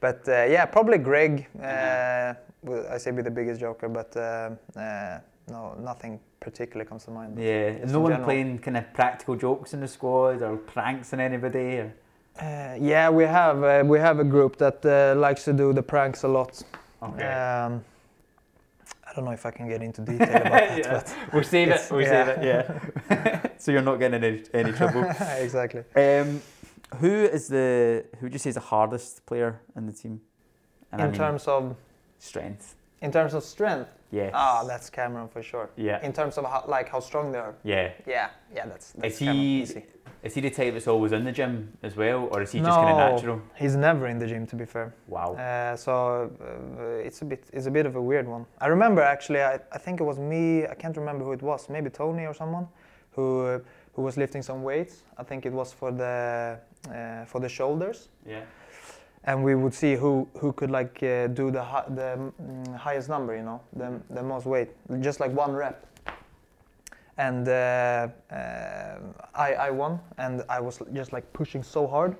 but 0.00 0.28
uh, 0.28 0.44
yeah, 0.44 0.66
probably 0.66 0.98
Greg. 0.98 1.46
Uh, 1.58 2.34
will- 2.62 2.86
I 2.90 2.98
say 2.98 3.10
be 3.12 3.22
the 3.22 3.30
biggest 3.30 3.60
joker, 3.60 3.88
but 3.88 4.14
um 4.16 4.58
uh, 4.76 5.18
no, 5.48 5.74
nothing 5.80 6.20
particularly 6.42 6.88
comes 6.88 7.04
to 7.04 7.10
mind. 7.10 7.38
Yeah, 7.38 7.70
Just 7.70 7.84
is 7.84 7.92
no 7.92 8.00
one 8.00 8.12
general. 8.12 8.26
playing 8.26 8.58
kind 8.58 8.76
of 8.76 8.92
practical 8.92 9.36
jokes 9.36 9.72
in 9.74 9.80
the 9.80 9.88
squad 9.88 10.42
or 10.42 10.56
pranks 10.56 11.12
on 11.12 11.20
anybody? 11.20 11.78
Or? 11.78 11.94
Uh, 12.40 12.74
yeah, 12.80 13.08
we 13.10 13.24
have 13.24 13.62
uh, 13.62 13.82
we 13.86 13.98
have 13.98 14.18
a 14.18 14.24
group 14.24 14.56
that 14.56 14.84
uh, 14.84 15.18
likes 15.18 15.44
to 15.44 15.52
do 15.52 15.72
the 15.72 15.82
pranks 15.82 16.24
a 16.24 16.28
lot. 16.28 16.62
Okay. 17.02 17.26
Um, 17.26 17.84
I 19.08 19.14
don't 19.14 19.24
know 19.26 19.32
if 19.32 19.44
I 19.44 19.50
can 19.50 19.68
get 19.68 19.82
into 19.82 20.00
detail 20.02 20.28
about 20.28 20.42
that, 20.52 20.78
Yeah. 20.78 20.92
but 20.92 21.14
We'll 21.32 21.44
save 21.44 21.68
it. 21.68 21.80
We'll 21.90 22.00
yeah. 22.00 22.24
save 22.26 22.28
it. 22.38 22.44
Yeah. 23.10 23.46
so 23.58 23.72
you're 23.72 23.82
not 23.82 23.96
getting 23.98 24.22
any 24.24 24.42
any 24.54 24.72
trouble. 24.72 25.02
exactly. 25.38 25.84
Um, 25.96 26.40
who 27.00 27.12
is 27.36 27.48
the 27.48 28.04
who 28.18 28.26
would 28.26 28.32
you 28.32 28.38
say 28.38 28.50
is 28.50 28.54
the 28.56 28.60
hardest 28.74 29.24
player 29.26 29.60
in 29.76 29.86
the 29.86 29.92
team? 29.92 30.20
And 30.90 31.00
I 31.02 31.04
in 31.06 31.10
mean 31.12 31.18
terms 31.20 31.46
of 31.48 31.76
strength. 32.18 32.74
in 33.00 33.10
terms 33.12 33.34
of 33.34 33.42
strength, 33.44 33.90
Yes. 34.12 34.30
ah, 34.34 34.62
that's 34.64 34.90
Cameron 34.90 35.28
for 35.28 35.42
sure. 35.42 35.70
yeah. 35.76 36.04
In 36.04 36.12
terms 36.12 36.36
of 36.38 36.44
how, 36.44 36.64
like 36.68 36.88
how 36.90 37.00
strong 37.00 37.32
they 37.32 37.38
are, 37.38 37.54
Yeah. 37.64 37.90
yeah, 38.06 38.28
yeah, 38.54 38.66
that's, 38.66 38.92
that's 38.92 39.14
Is 39.14 39.18
Cameron, 39.18 39.38
he 39.38 39.62
easy. 39.62 39.84
is 40.22 40.34
he 40.34 40.40
the 40.42 40.50
type 40.50 40.74
that's 40.74 40.86
always 40.86 41.12
in 41.12 41.24
the 41.24 41.32
gym 41.32 41.72
as 41.82 41.96
well, 41.96 42.28
or 42.30 42.42
is 42.42 42.52
he 42.52 42.58
just 42.60 42.70
kind 42.70 42.90
of 42.90 42.96
No. 42.98 43.10
natural? 43.10 43.40
He's 43.54 43.74
never 43.74 44.06
in 44.08 44.18
the 44.18 44.26
gym, 44.26 44.46
to 44.48 44.56
be 44.56 44.66
fair. 44.66 44.92
Wow. 45.08 45.34
Uh, 45.34 45.76
so 45.76 46.30
uh, 46.78 47.06
it's 47.06 47.22
a 47.22 47.24
bit 47.24 47.44
it's 47.52 47.66
a 47.66 47.70
bit 47.70 47.86
of 47.86 47.96
a 47.96 48.02
weird 48.02 48.28
one. 48.28 48.44
I 48.60 48.66
remember 48.68 49.00
actually, 49.02 49.40
I, 49.40 49.54
I 49.72 49.78
think 49.78 50.00
it 50.00 50.04
was 50.04 50.18
me. 50.18 50.66
I 50.66 50.74
can't 50.74 50.96
remember 50.96 51.24
who 51.24 51.32
it 51.32 51.42
was. 51.42 51.68
Maybe 51.70 51.88
Tony 51.90 52.26
or 52.26 52.34
someone 52.34 52.68
who 53.16 53.46
uh, 53.46 53.58
who 53.94 54.02
was 54.02 54.16
lifting 54.16 54.42
some 54.42 54.62
weights. 54.62 55.02
I 55.16 55.22
think 55.24 55.46
it 55.46 55.52
was 55.52 55.72
for 55.72 55.90
the 55.90 56.58
uh, 56.90 57.24
for 57.24 57.40
the 57.40 57.48
shoulders, 57.48 58.08
yeah. 58.26 58.42
And 59.24 59.44
we 59.44 59.54
would 59.54 59.74
see 59.74 59.94
who 59.94 60.28
who 60.38 60.52
could 60.52 60.70
like 60.70 61.02
uh, 61.02 61.28
do 61.28 61.50
the 61.50 61.62
hi- 61.62 61.84
the 61.88 62.18
mm, 62.42 62.76
highest 62.76 63.08
number. 63.08 63.36
You 63.36 63.42
know, 63.42 63.60
the 63.76 64.00
the 64.10 64.22
most 64.22 64.46
weight, 64.46 64.70
just 65.00 65.20
like 65.20 65.32
one 65.32 65.52
rep. 65.52 65.86
And 67.18 67.46
uh, 67.46 68.08
uh, 68.30 68.98
I 69.34 69.54
I 69.54 69.70
won, 69.70 70.00
and 70.18 70.42
I 70.48 70.60
was 70.60 70.80
just 70.92 71.12
like 71.12 71.30
pushing 71.32 71.62
so 71.62 71.86
hard, 71.86 72.16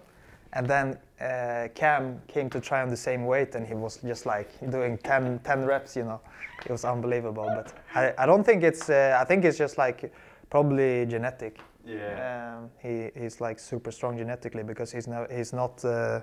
and 0.52 0.66
then 0.66 0.98
uh, 1.20 1.68
Cam 1.74 2.20
came 2.28 2.50
to 2.50 2.60
try 2.60 2.82
on 2.82 2.88
the 2.88 2.96
same 2.96 3.24
weight, 3.26 3.54
and 3.54 3.66
he 3.66 3.74
was 3.74 3.96
just 3.96 4.26
like 4.26 4.50
doing 4.70 4.98
10, 4.98 5.40
10 5.44 5.64
reps. 5.64 5.96
You 5.96 6.04
know, 6.04 6.20
it 6.64 6.70
was 6.70 6.84
unbelievable. 6.84 7.44
But 7.46 7.72
I, 7.94 8.12
I 8.18 8.26
don't 8.26 8.44
think 8.44 8.62
it's. 8.62 8.90
Uh, 8.90 9.18
I 9.20 9.24
think 9.24 9.44
it's 9.44 9.58
just 9.58 9.78
like 9.78 10.12
probably 10.50 11.06
genetic. 11.06 11.58
Yeah. 11.84 12.58
Um, 12.58 12.70
he 12.80 13.10
he's 13.18 13.40
like 13.40 13.58
super 13.58 13.90
strong 13.90 14.18
genetically 14.18 14.62
because 14.62 14.92
he's 14.92 15.08
no, 15.08 15.26
he's 15.30 15.52
not 15.52 15.84
uh, 15.84 16.20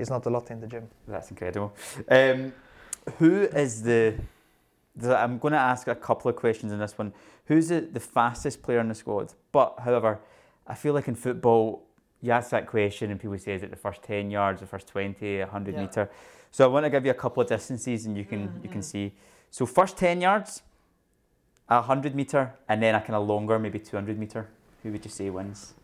he's 0.00 0.10
not 0.10 0.26
a 0.26 0.30
lot 0.30 0.50
in 0.50 0.60
the 0.60 0.66
gym. 0.66 0.88
That's 1.06 1.30
incredible. 1.30 1.72
Um, 2.08 2.52
who 3.18 3.42
is 3.42 3.82
the, 3.82 4.14
the? 4.96 5.16
I'm 5.16 5.38
going 5.38 5.52
to 5.52 5.58
ask 5.58 5.86
a 5.88 5.94
couple 5.94 6.28
of 6.30 6.36
questions 6.36 6.72
in 6.72 6.78
this 6.78 6.96
one. 6.98 7.12
Who's 7.46 7.68
the, 7.68 7.80
the 7.82 8.00
fastest 8.00 8.62
player 8.62 8.80
in 8.80 8.88
the 8.88 8.94
squad? 8.94 9.34
But 9.52 9.74
however, 9.84 10.18
I 10.66 10.74
feel 10.74 10.94
like 10.94 11.08
in 11.08 11.14
football, 11.14 11.84
you 12.22 12.32
ask 12.32 12.50
that 12.50 12.66
question 12.66 13.10
and 13.10 13.20
people 13.20 13.38
say, 13.38 13.54
is 13.54 13.62
it 13.62 13.70
the 13.70 13.76
first 13.76 14.02
10 14.02 14.30
yards, 14.30 14.60
the 14.60 14.66
first 14.66 14.88
20, 14.88 15.40
100 15.40 15.74
Yeah. 15.74 15.80
metre? 15.80 16.10
So 16.50 16.64
I 16.64 16.68
want 16.68 16.84
to 16.86 16.90
give 16.90 17.04
you 17.04 17.10
a 17.10 17.14
couple 17.14 17.42
of 17.42 17.48
distances 17.48 18.06
and 18.06 18.16
you 18.16 18.24
can 18.24 18.60
you 18.62 18.68
can 18.68 18.82
see. 18.82 19.12
So 19.50 19.66
first 19.66 19.96
10 19.98 20.20
yards, 20.20 20.62
a 21.68 21.76
100 21.76 22.14
metre, 22.14 22.54
and 22.68 22.82
then 22.82 22.94
a 22.94 23.00
kind 23.00 23.14
of 23.14 23.26
longer, 23.26 23.58
maybe 23.58 23.78
200 23.78 24.18
metre. 24.18 24.48
Who 24.82 24.90
would 24.92 25.04
you 25.04 25.10
say 25.10 25.30
wins? 25.30 25.74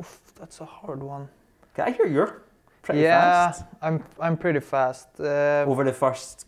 Oof, 0.00 0.20
that's 0.38 0.60
a 0.60 0.64
hard 0.66 1.02
one. 1.02 1.28
Can 1.74 1.88
I 1.88 1.90
hear 1.92 2.06
you're 2.06 2.42
pretty 2.86 3.02
yeah, 3.02 3.20
fast? 3.20 3.64
I'm 3.82 4.02
I'm 4.20 4.36
pretty 4.36 4.60
fast. 4.60 5.08
Um, 5.18 5.68
Over 5.68 5.84
the 5.84 5.92
first 5.92 6.46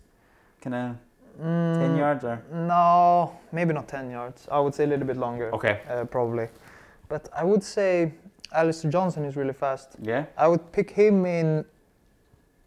kind 0.60 0.74
of 0.74 0.96
10 1.38 1.46
mm, 1.46 1.98
yards 1.98 2.24
or? 2.24 2.42
No, 2.52 3.36
maybe 3.52 3.72
not 3.72 3.88
10 3.88 4.10
yards. 4.10 4.48
I 4.50 4.58
would 4.60 4.74
say 4.74 4.84
a 4.84 4.86
little 4.86 5.06
bit 5.06 5.16
longer, 5.16 5.52
Okay. 5.54 5.80
uh, 5.88 6.04
probably. 6.04 6.48
But 7.08 7.28
I 7.36 7.44
would 7.44 7.62
say 7.62 8.12
Alistair 8.52 8.90
Johnston 8.90 9.24
is 9.24 9.36
really 9.36 9.52
fast. 9.52 9.96
Yeah. 10.02 10.24
I 10.36 10.48
would 10.48 10.72
pick 10.72 10.90
him 10.90 11.26
in. 11.26 11.64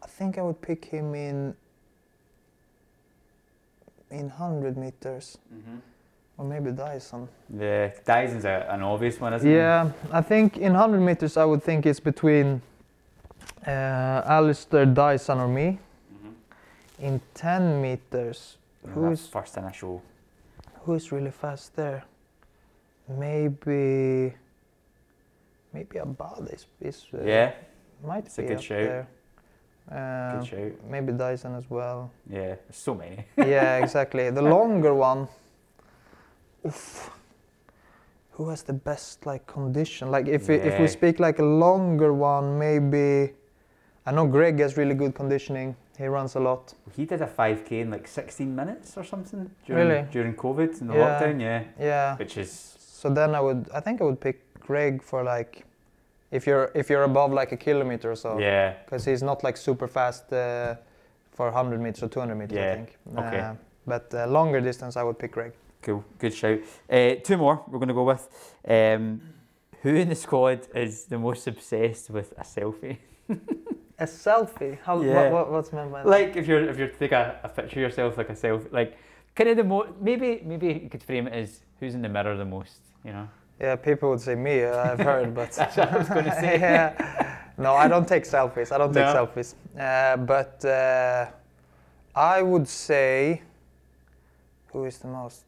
I 0.03 0.07
think 0.07 0.37
I 0.37 0.41
would 0.41 0.61
pick 0.61 0.85
him 0.85 1.15
in. 1.15 1.55
In 4.09 4.27
100 4.27 4.75
meters, 4.75 5.37
or 6.37 6.43
maybe 6.43 6.71
Daizen. 6.71 7.29
The 7.49 7.93
Daizen's 8.05 8.43
a, 8.43 8.67
an 8.69 8.81
obvious 8.81 9.21
one, 9.21 9.33
isn't 9.33 9.49
it? 9.49 9.55
Yeah, 9.55 9.89
I 10.11 10.21
think 10.21 10.57
in 10.57 10.73
100 10.73 10.99
meters, 10.99 11.37
I 11.37 11.45
would 11.45 11.63
think 11.63 11.85
it's 11.85 12.01
between 12.01 12.61
uh, 13.67 14.21
Alistair 14.25 14.85
Daizen 14.85 15.37
or 15.39 15.47
me. 15.47 15.77
Mm-hmm. 16.13 17.05
In 17.05 17.21
10 17.33 17.81
meters, 17.81 18.57
Who's 18.83 18.93
Who's- 18.95 19.27
first 19.27 19.57
initial? 19.57 20.01
who 20.83 20.95
is 20.95 21.11
really 21.11 21.29
fast 21.31 21.75
there? 21.75 22.03
Maybe. 23.07 24.33
Maybe 25.73 25.99
Abada 25.99 26.51
is, 26.53 26.65
is 26.81 27.05
uh, 27.13 27.23
yeah, 27.23 27.51
might 28.03 28.25
it's 28.25 28.37
a 28.39 28.41
be 28.41 28.47
good 28.47 28.57
up 28.57 28.63
shout. 28.63 28.77
there. 28.77 29.07
Uh, 29.91 30.39
good 30.39 30.47
shout. 30.47 30.89
maybe 30.89 31.13
Daizen 31.13 31.55
as 31.57 31.69
well. 31.69 32.09
Yeah, 32.29 32.55
so 32.71 32.95
many. 32.95 33.23
yeah, 33.37 33.77
exactly. 33.83 34.29
The 34.31 34.41
longer 34.41 34.93
one. 34.95 35.27
Oof. 36.65 37.11
Who 38.31 38.49
has 38.49 38.63
the 38.63 38.73
best 38.73 39.25
like 39.27 39.45
condition? 39.45 40.09
Like 40.09 40.27
if 40.27 40.47
we, 40.47 40.55
if 40.55 40.79
we 40.79 40.87
speak 40.87 41.19
like 41.19 41.37
a 41.39 41.45
longer 41.45 42.11
one, 42.13 42.57
maybe. 42.57 43.33
I 44.05 44.11
know 44.11 44.25
Greg 44.27 44.59
has 44.59 44.77
really 44.77 44.95
good 44.95 45.13
conditioning. 45.13 45.75
He 45.97 46.05
runs 46.07 46.35
a 46.35 46.39
lot. 46.39 46.73
He 46.95 47.05
did 47.05 47.21
a 47.21 47.27
5k 47.27 47.71
in 47.81 47.91
like 47.91 48.07
16 48.07 48.55
minutes 48.55 48.97
or 48.97 49.03
something 49.03 49.51
during, 49.65 49.87
Really? 49.87 50.07
during 50.11 50.33
COVID 50.35 50.81
in 50.81 50.87
the 50.87 50.95
Yeah. 50.95 51.19
lockdown. 51.19 51.39
Yeah, 51.41 51.63
Yeah. 51.79 52.17
which 52.17 52.37
is 52.37 52.51
So 52.51 53.09
then 53.09 53.35
I 53.35 53.39
would. 53.41 53.67
I 53.73 53.79
think 53.79 54.01
I 54.01 54.03
would 54.03 54.19
pick 54.19 54.37
Greg 54.59 55.01
for 55.03 55.23
like, 55.23 55.65
if 56.31 56.45
you're 56.47 56.69
if 56.75 56.89
you're 56.89 57.03
above 57.03 57.31
like 57.33 57.51
a 57.51 57.57
kilometer 57.57 58.11
or 58.11 58.15
so. 58.15 58.39
yeah, 58.39 58.73
Because 58.85 59.05
he's 59.05 59.23
not 59.23 59.43
like 59.43 59.57
super 59.57 59.87
fast 59.87 60.31
uh, 60.33 60.75
for 61.31 61.47
100 61.51 61.79
meters 61.79 62.03
or 62.03 62.07
200 62.09 62.35
meters. 62.35 62.57
I 62.57 62.61
Yeah. 62.61 62.75
think. 62.75 62.97
Okay. 63.17 63.39
Uh, 63.39 63.53
but 63.87 64.13
uh, 64.13 64.27
longer 64.27 64.61
distance, 64.61 64.97
I 64.97 65.03
would 65.03 65.17
pick 65.19 65.31
Greg. 65.31 65.53
cool, 65.81 66.03
good 66.19 66.33
shout. 66.33 66.59
Uh, 66.89 67.15
two 67.23 67.37
more 67.37 67.63
we're 67.67 67.79
going 67.79 67.87
to 67.87 67.93
go 67.95 68.03
with. 68.03 68.29
Um, 68.67 69.21
who 69.83 69.89
in 69.95 70.09
the 70.09 70.15
squad 70.15 70.59
is 70.75 71.05
the 71.05 71.17
most 71.17 71.47
obsessed 71.47 72.09
with 72.11 72.33
a 72.37 72.43
selfie? 72.43 72.97
A 74.01 74.05
selfie? 74.05 74.77
How? 74.83 74.99
Yeah. 75.01 75.13
What, 75.13 75.31
what, 75.31 75.51
what's 75.51 75.71
meant 75.73 75.91
by 75.91 75.99
that? 76.03 76.09
like 76.09 76.35
if 76.35 76.47
you're 76.47 76.63
if 76.69 76.77
you're 76.77 76.87
to 76.87 76.97
take 76.97 77.11
a, 77.11 77.39
a 77.43 77.49
picture 77.49 77.77
of 77.79 77.83
yourself 77.85 78.17
like 78.17 78.29
a 78.29 78.33
selfie, 78.33 78.71
like 78.73 78.97
kind 79.35 79.49
of 79.51 79.57
the 79.57 79.63
most 79.63 79.89
maybe 80.01 80.41
maybe 80.43 80.67
you 80.83 80.89
could 80.89 81.03
frame 81.03 81.27
it 81.27 81.33
as 81.33 81.59
who's 81.79 81.93
in 81.95 82.01
the 82.01 82.09
mirror 82.09 82.35
the 82.35 82.43
most, 82.57 82.79
you 83.05 83.11
know? 83.11 83.27
Yeah, 83.59 83.75
people 83.75 84.09
would 84.09 84.19
say 84.21 84.33
me. 84.33 84.63
Uh, 84.63 84.91
I've 84.93 84.99
heard, 84.99 85.35
but 85.39 85.51
That's 85.51 85.77
what 85.77 85.93
I 85.93 85.97
was 85.97 86.09
gonna 86.09 86.35
say. 86.45 86.59
yeah. 86.59 87.37
no, 87.59 87.75
I 87.75 87.87
don't 87.87 88.07
take 88.07 88.23
selfies. 88.25 88.71
I 88.71 88.77
don't 88.79 88.93
take 88.93 89.05
No. 89.05 89.13
selfies. 89.27 89.53
Uh, 89.79 90.17
but 90.17 90.65
uh, 90.65 91.27
I 92.15 92.41
would 92.41 92.67
say, 92.67 93.43
who 94.73 94.85
is 94.85 94.97
the 94.97 95.07
most? 95.09 95.45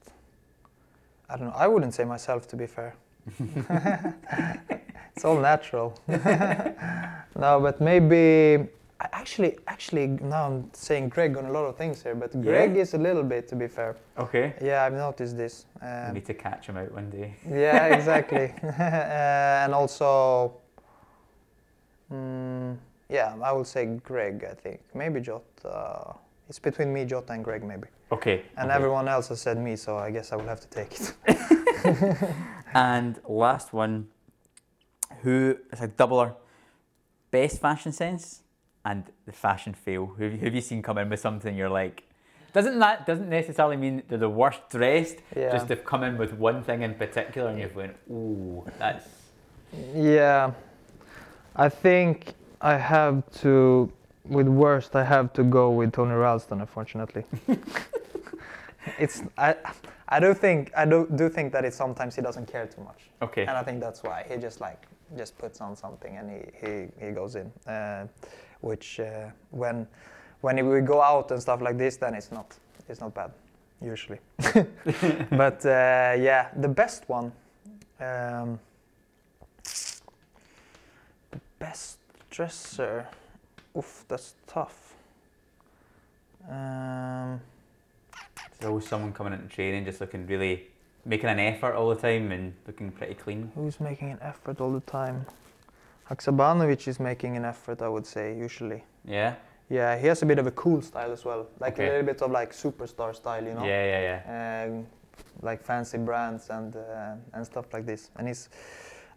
I 1.27 1.37
don't 1.37 1.47
know. 1.47 1.55
I 1.55 1.67
wouldn't 1.67 1.93
say 1.95 2.03
myself, 2.05 2.47
to 2.49 2.55
be 2.55 2.67
fair. 2.67 2.93
it's 5.15 5.25
all 5.25 5.39
natural. 5.39 5.97
no, 6.07 7.59
but 7.61 7.79
maybe. 7.81 8.67
Actually, 9.11 9.57
actually, 9.67 10.07
now 10.07 10.45
I'm 10.47 10.69
saying 10.73 11.09
Greg 11.09 11.35
on 11.35 11.45
a 11.45 11.51
lot 11.51 11.65
of 11.65 11.75
things 11.75 12.01
here, 12.01 12.15
but 12.15 12.31
Greg 12.41 12.77
is 12.77 12.93
a 12.93 12.97
little 12.97 13.23
bit, 13.23 13.49
to 13.49 13.55
be 13.55 13.67
fair. 13.67 13.97
Okay. 14.17 14.53
Yeah, 14.61 14.85
I've 14.85 14.93
noticed 14.93 15.35
this. 15.35 15.65
We 15.81 15.87
Um, 15.87 16.13
need 16.13 16.25
to 16.25 16.33
catch 16.33 16.67
him 16.67 16.77
out 16.77 16.89
one 16.93 17.09
day. 17.09 17.35
yeah, 17.49 17.87
exactly. 17.97 18.53
uh, 18.63 19.63
and 19.65 19.73
also, 19.73 20.53
mm, 22.11 22.77
yeah, 23.09 23.35
I 23.43 23.51
will 23.51 23.65
say 23.65 23.85
Greg. 23.87 24.45
I 24.49 24.53
think 24.53 24.79
maybe 24.93 25.19
Jota. 25.19 26.15
It's 26.47 26.59
between 26.59 26.93
me, 26.93 27.03
Jota, 27.03 27.33
and 27.33 27.43
Greg, 27.43 27.63
maybe. 27.63 27.87
Okay. 28.11 28.43
And 28.57 28.67
okay. 28.69 28.75
everyone 28.75 29.09
else 29.09 29.27
has 29.29 29.41
said 29.41 29.57
me, 29.57 29.75
so 29.75 29.97
I 29.97 30.11
guess 30.11 30.31
I 30.31 30.35
will 30.37 30.47
have 30.47 30.61
to 30.61 30.67
take 30.69 30.91
it. 30.97 32.29
And 32.73 33.19
last 33.27 33.73
one, 33.73 34.07
who 35.23 35.57
is 35.71 35.81
a 35.81 35.87
doubler? 35.87 36.35
Best 37.31 37.59
fashion 37.59 37.91
sense 37.91 38.43
and 38.85 39.05
the 39.25 39.31
fashion 39.31 39.73
fail. 39.73 40.13
Who 40.17 40.29
have 40.29 40.53
you, 40.53 40.61
seen 40.61 40.81
come 40.81 40.97
in 40.97 41.09
with 41.09 41.19
something 41.19 41.55
you're 41.55 41.69
like? 41.69 42.03
Doesn't 42.53 42.77
that 42.79 43.07
doesn't 43.07 43.29
necessarily 43.29 43.77
mean 43.77 44.03
they're 44.07 44.19
the 44.19 44.29
worst 44.29 44.61
dressed. 44.69 45.17
Yeah. 45.35 45.51
Just 45.51 45.67
they've 45.67 45.83
come 45.83 46.03
in 46.03 46.17
with 46.17 46.33
one 46.33 46.61
thing 46.61 46.83
in 46.83 46.93
particular, 46.93 47.49
and 47.49 47.59
you've 47.59 47.75
went, 47.75 47.95
"Ooh, 48.11 48.63
that's 48.77 49.07
yeah, 49.95 50.51
I 51.55 51.69
think 51.69 52.33
I 52.61 52.77
have 52.77 53.23
to. 53.41 53.91
With 54.25 54.47
worst, 54.47 54.95
I 54.95 55.03
have 55.03 55.33
to 55.33 55.43
go 55.43 55.71
with 55.71 55.91
Tony 55.91 56.13
Ralston, 56.13 56.61
unfortunately. 56.61 57.25
it's 58.99 59.23
I, 59.37 59.55
I 60.07 60.19
do 60.19 60.33
think 60.33 60.71
I 60.77 60.85
do 60.85 61.07
do 61.15 61.29
think 61.29 61.51
that 61.53 61.65
it 61.65 61.73
sometimes 61.73 62.15
he 62.15 62.21
doesn't 62.21 62.47
care 62.51 62.67
too 62.67 62.81
much. 62.83 63.09
okay." 63.21 63.41
and 63.41 63.57
I 63.57 63.63
think 63.63 63.81
that's 63.81 64.03
why 64.03 64.25
he 64.29 64.37
just 64.37 64.61
like 64.61 64.85
just 65.17 65.37
puts 65.37 65.61
on 65.61 65.75
something 65.75 66.17
and 66.17 66.29
he 66.29 66.67
he, 66.67 67.05
he 67.05 67.11
goes 67.11 67.35
in, 67.35 67.51
uh, 67.67 68.07
which 68.61 68.99
uh, 68.99 69.29
when 69.51 69.87
when 70.41 70.67
we 70.67 70.81
go 70.81 71.01
out 71.01 71.31
and 71.31 71.41
stuff 71.41 71.61
like 71.61 71.77
this, 71.77 71.97
then 71.97 72.13
it's 72.13 72.31
not 72.31 72.57
it's 72.89 72.99
not 72.99 73.13
bad 73.13 73.31
usually. 73.81 74.19
but 75.31 75.65
uh, 75.65 76.15
yeah, 76.17 76.49
the 76.57 76.67
best 76.67 77.07
one, 77.09 77.31
um, 77.99 78.59
the 81.31 81.39
best 81.59 81.97
dresser. 82.29 83.07
Oof, 83.77 84.05
that's 84.07 84.35
tough. 84.47 84.93
Um, 86.49 87.39
There's 88.59 88.69
always 88.69 88.87
someone 88.87 89.13
coming 89.13 89.33
into 89.33 89.47
training 89.47 89.85
just 89.85 90.01
looking 90.01 90.27
really 90.27 90.67
making 91.05 91.29
an 91.29 91.39
effort 91.39 91.75
all 91.75 91.89
the 91.89 91.95
time 92.01 92.31
and 92.31 92.53
looking 92.67 92.91
pretty 92.91 93.13
clean. 93.15 93.51
Who's 93.55 93.79
making 93.79 94.11
an 94.11 94.19
effort 94.21 94.61
all 94.61 94.71
the 94.71 94.79
time? 94.81 95.25
Haksabanovic 96.09 96.87
is 96.87 96.99
making 96.99 97.37
an 97.37 97.45
effort, 97.45 97.81
I 97.81 97.89
would 97.89 98.05
say, 98.05 98.37
usually. 98.37 98.83
Yeah. 99.05 99.35
Yeah, 99.69 99.97
he 99.97 100.07
has 100.07 100.21
a 100.21 100.25
bit 100.25 100.39
of 100.39 100.47
a 100.47 100.51
cool 100.51 100.81
style 100.81 101.11
as 101.11 101.25
well, 101.25 101.47
like 101.59 101.73
Okay. 101.73 101.87
a 101.87 101.89
little 101.91 102.05
bit 102.05 102.21
of 102.21 102.31
like 102.31 102.51
superstar 102.53 103.15
style, 103.15 103.43
you 103.43 103.53
know, 103.53 103.63
Yeah, 103.65 103.85
yeah, 103.85 104.01
yeah. 104.25 104.65
um, 104.65 104.85
like 105.41 105.63
fancy 105.63 105.97
brands 105.97 106.49
and 106.49 106.75
uh, 106.75 107.15
and 107.33 107.45
stuff 107.45 107.65
like 107.73 107.85
this. 107.85 108.11
And 108.17 108.27
he's, 108.27 108.49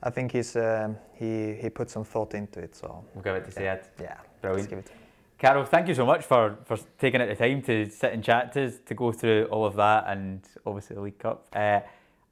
I 0.03 0.11
think 0.11 0.33
he's 0.33 0.57
um, 0.57 0.97
he 1.15 1.55
he 1.55 1.69
put 1.69 1.91
some 1.91 2.05
thought 2.05 2.35
into 2.35 2.61
it. 2.61 2.77
So 2.77 3.05
We'll 3.15 3.25
give 3.25 3.35
it 3.37 3.51
to 3.51 3.63
yeah, 3.63 3.77
Sead. 3.77 3.85
yeah, 4.01 4.17
let's 4.43 4.67
Brilliant. 4.67 4.91
Give 5.39 5.51
it. 5.51 5.53
to 5.53 5.59
him. 5.59 5.65
Carl, 5.65 5.65
thank 5.65 5.89
you 5.89 5.95
so 5.95 6.07
much 6.07 6.25
for, 6.25 6.59
for 6.65 6.77
taking 6.99 7.21
out 7.21 7.29
the 7.29 7.35
time 7.37 7.63
to 7.63 7.89
sit 7.91 8.13
and 8.13 8.23
chat 8.25 8.53
to 8.55 8.67
us, 8.67 8.75
to 8.87 8.95
go 8.95 9.13
through 9.13 9.45
all 9.47 9.65
of 9.65 9.77
that 9.77 10.05
and 10.09 10.43
obviously 10.65 10.95
the 10.97 11.03
League 11.03 11.19
Cup. 11.19 11.47
Uh, 11.55 11.81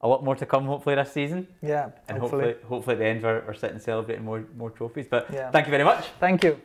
a 0.01 0.07
lot 0.07 0.23
more 0.23 0.35
to 0.35 0.45
come 0.45 0.65
hopefully 0.65 0.95
this 0.95 1.11
season 1.11 1.47
Yeah, 1.61 1.89
and 2.07 2.17
hopefully. 2.19 2.43
hopefully 2.43 2.67
hopefully 2.69 2.93
at 2.95 2.99
the 2.99 3.05
end 3.05 3.23
we're, 3.23 3.43
we're 3.47 3.53
sitting 3.53 3.79
celebrating 3.79 4.23
more, 4.25 4.43
more 4.57 4.69
trophies. 4.69 5.07
But 5.09 5.31
Yeah. 5.31 5.49
thank 5.51 5.65
you 5.67 5.71
very 5.71 5.83
much. 5.83 6.05
Thank 6.19 6.43
you. 6.43 6.59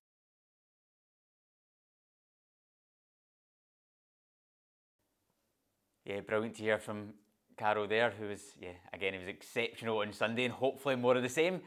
Yeah, 6.04 6.20
brilliant 6.20 6.56
to 6.56 6.62
hear 6.62 6.78
from 6.78 7.14
Carl 7.56 7.86
there, 7.86 8.10
who 8.10 8.28
was, 8.28 8.42
yeah, 8.60 8.70
again, 8.92 9.12
he 9.12 9.18
was 9.18 9.28
exceptional 9.28 9.98
on 9.98 10.12
Sunday 10.12 10.44
and 10.44 10.54
hopefully 10.54 10.96
more 10.96 11.16
of 11.16 11.22
the 11.22 11.28
same 11.28 11.60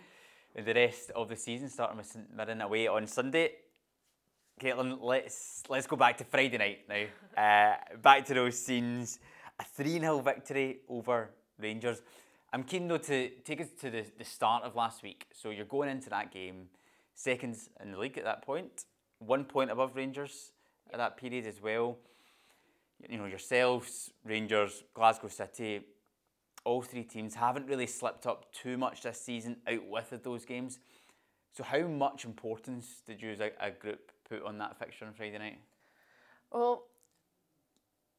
in 0.56 0.66
the 0.66 0.74
rest 0.74 1.12
of 1.12 1.30
the 1.30 1.36
season, 1.36 1.70
starting 1.70 1.98
with 1.98 2.08
St 2.08 2.36
Mirren 2.36 2.62
away 2.62 2.88
on 2.88 3.08
Sunday. 3.08 3.52
Caitlin, 4.60 4.98
let's 5.02 5.64
let's 5.70 5.88
go 5.88 5.96
back 5.96 6.18
to 6.18 6.24
Friday 6.24 6.58
night 6.58 6.80
now. 6.88 7.06
uh, 7.42 7.98
back 8.02 8.26
to 8.26 8.34
those 8.34 8.58
scenes. 8.58 9.20
A 9.60 9.64
3 9.64 10.00
0 10.00 10.20
victory 10.20 10.80
over 10.90 11.30
Rangers. 11.60 12.02
I'm 12.52 12.64
keen 12.64 12.88
though 12.88 12.98
to 12.98 13.30
take 13.44 13.62
us 13.62 13.68
to 13.82 13.90
the, 13.90 14.06
the 14.18 14.26
start 14.26 14.64
of 14.64 14.76
last 14.76 15.04
week. 15.04 15.28
So 15.34 15.50
you're 15.50 15.66
going 15.66 15.90
into 15.90 16.10
that 16.10 16.32
game, 16.32 16.70
seconds 17.14 17.70
in 17.82 17.92
the 17.92 17.98
league 17.98 18.18
at 18.18 18.24
that 18.24 18.44
point, 18.44 18.86
one 19.20 19.46
point 19.46 19.72
above 19.72 19.96
Rangers 19.96 20.52
at 20.92 20.98
that 20.98 21.18
period 21.18 21.46
as 21.46 21.62
well 21.62 21.98
you 23.10 23.18
know, 23.18 23.26
yourselves, 23.26 24.12
Rangers, 24.24 24.84
Glasgow 24.94 25.28
City, 25.28 25.82
all 26.64 26.82
three 26.82 27.04
teams 27.04 27.36
haven't 27.36 27.68
really 27.68 27.88
slipped 27.88 28.26
up 28.26 28.52
too 28.54 28.78
much 28.78 29.02
this 29.02 29.20
season 29.20 29.58
out 29.68 29.86
with 29.88 30.24
those 30.24 30.46
games. 30.46 30.80
So, 31.56 31.64
how 31.64 31.82
much 31.82 32.26
importance 32.26 33.02
did 33.06 33.22
you 33.22 33.32
as 33.32 33.40
a, 33.40 33.52
a 33.60 33.72
group 33.72 34.12
put 34.34 34.44
on 34.44 34.58
that 34.58 34.78
fixture 34.78 35.06
on 35.06 35.14
Friday 35.14 35.38
night? 35.38 35.60
Well, 36.52 36.86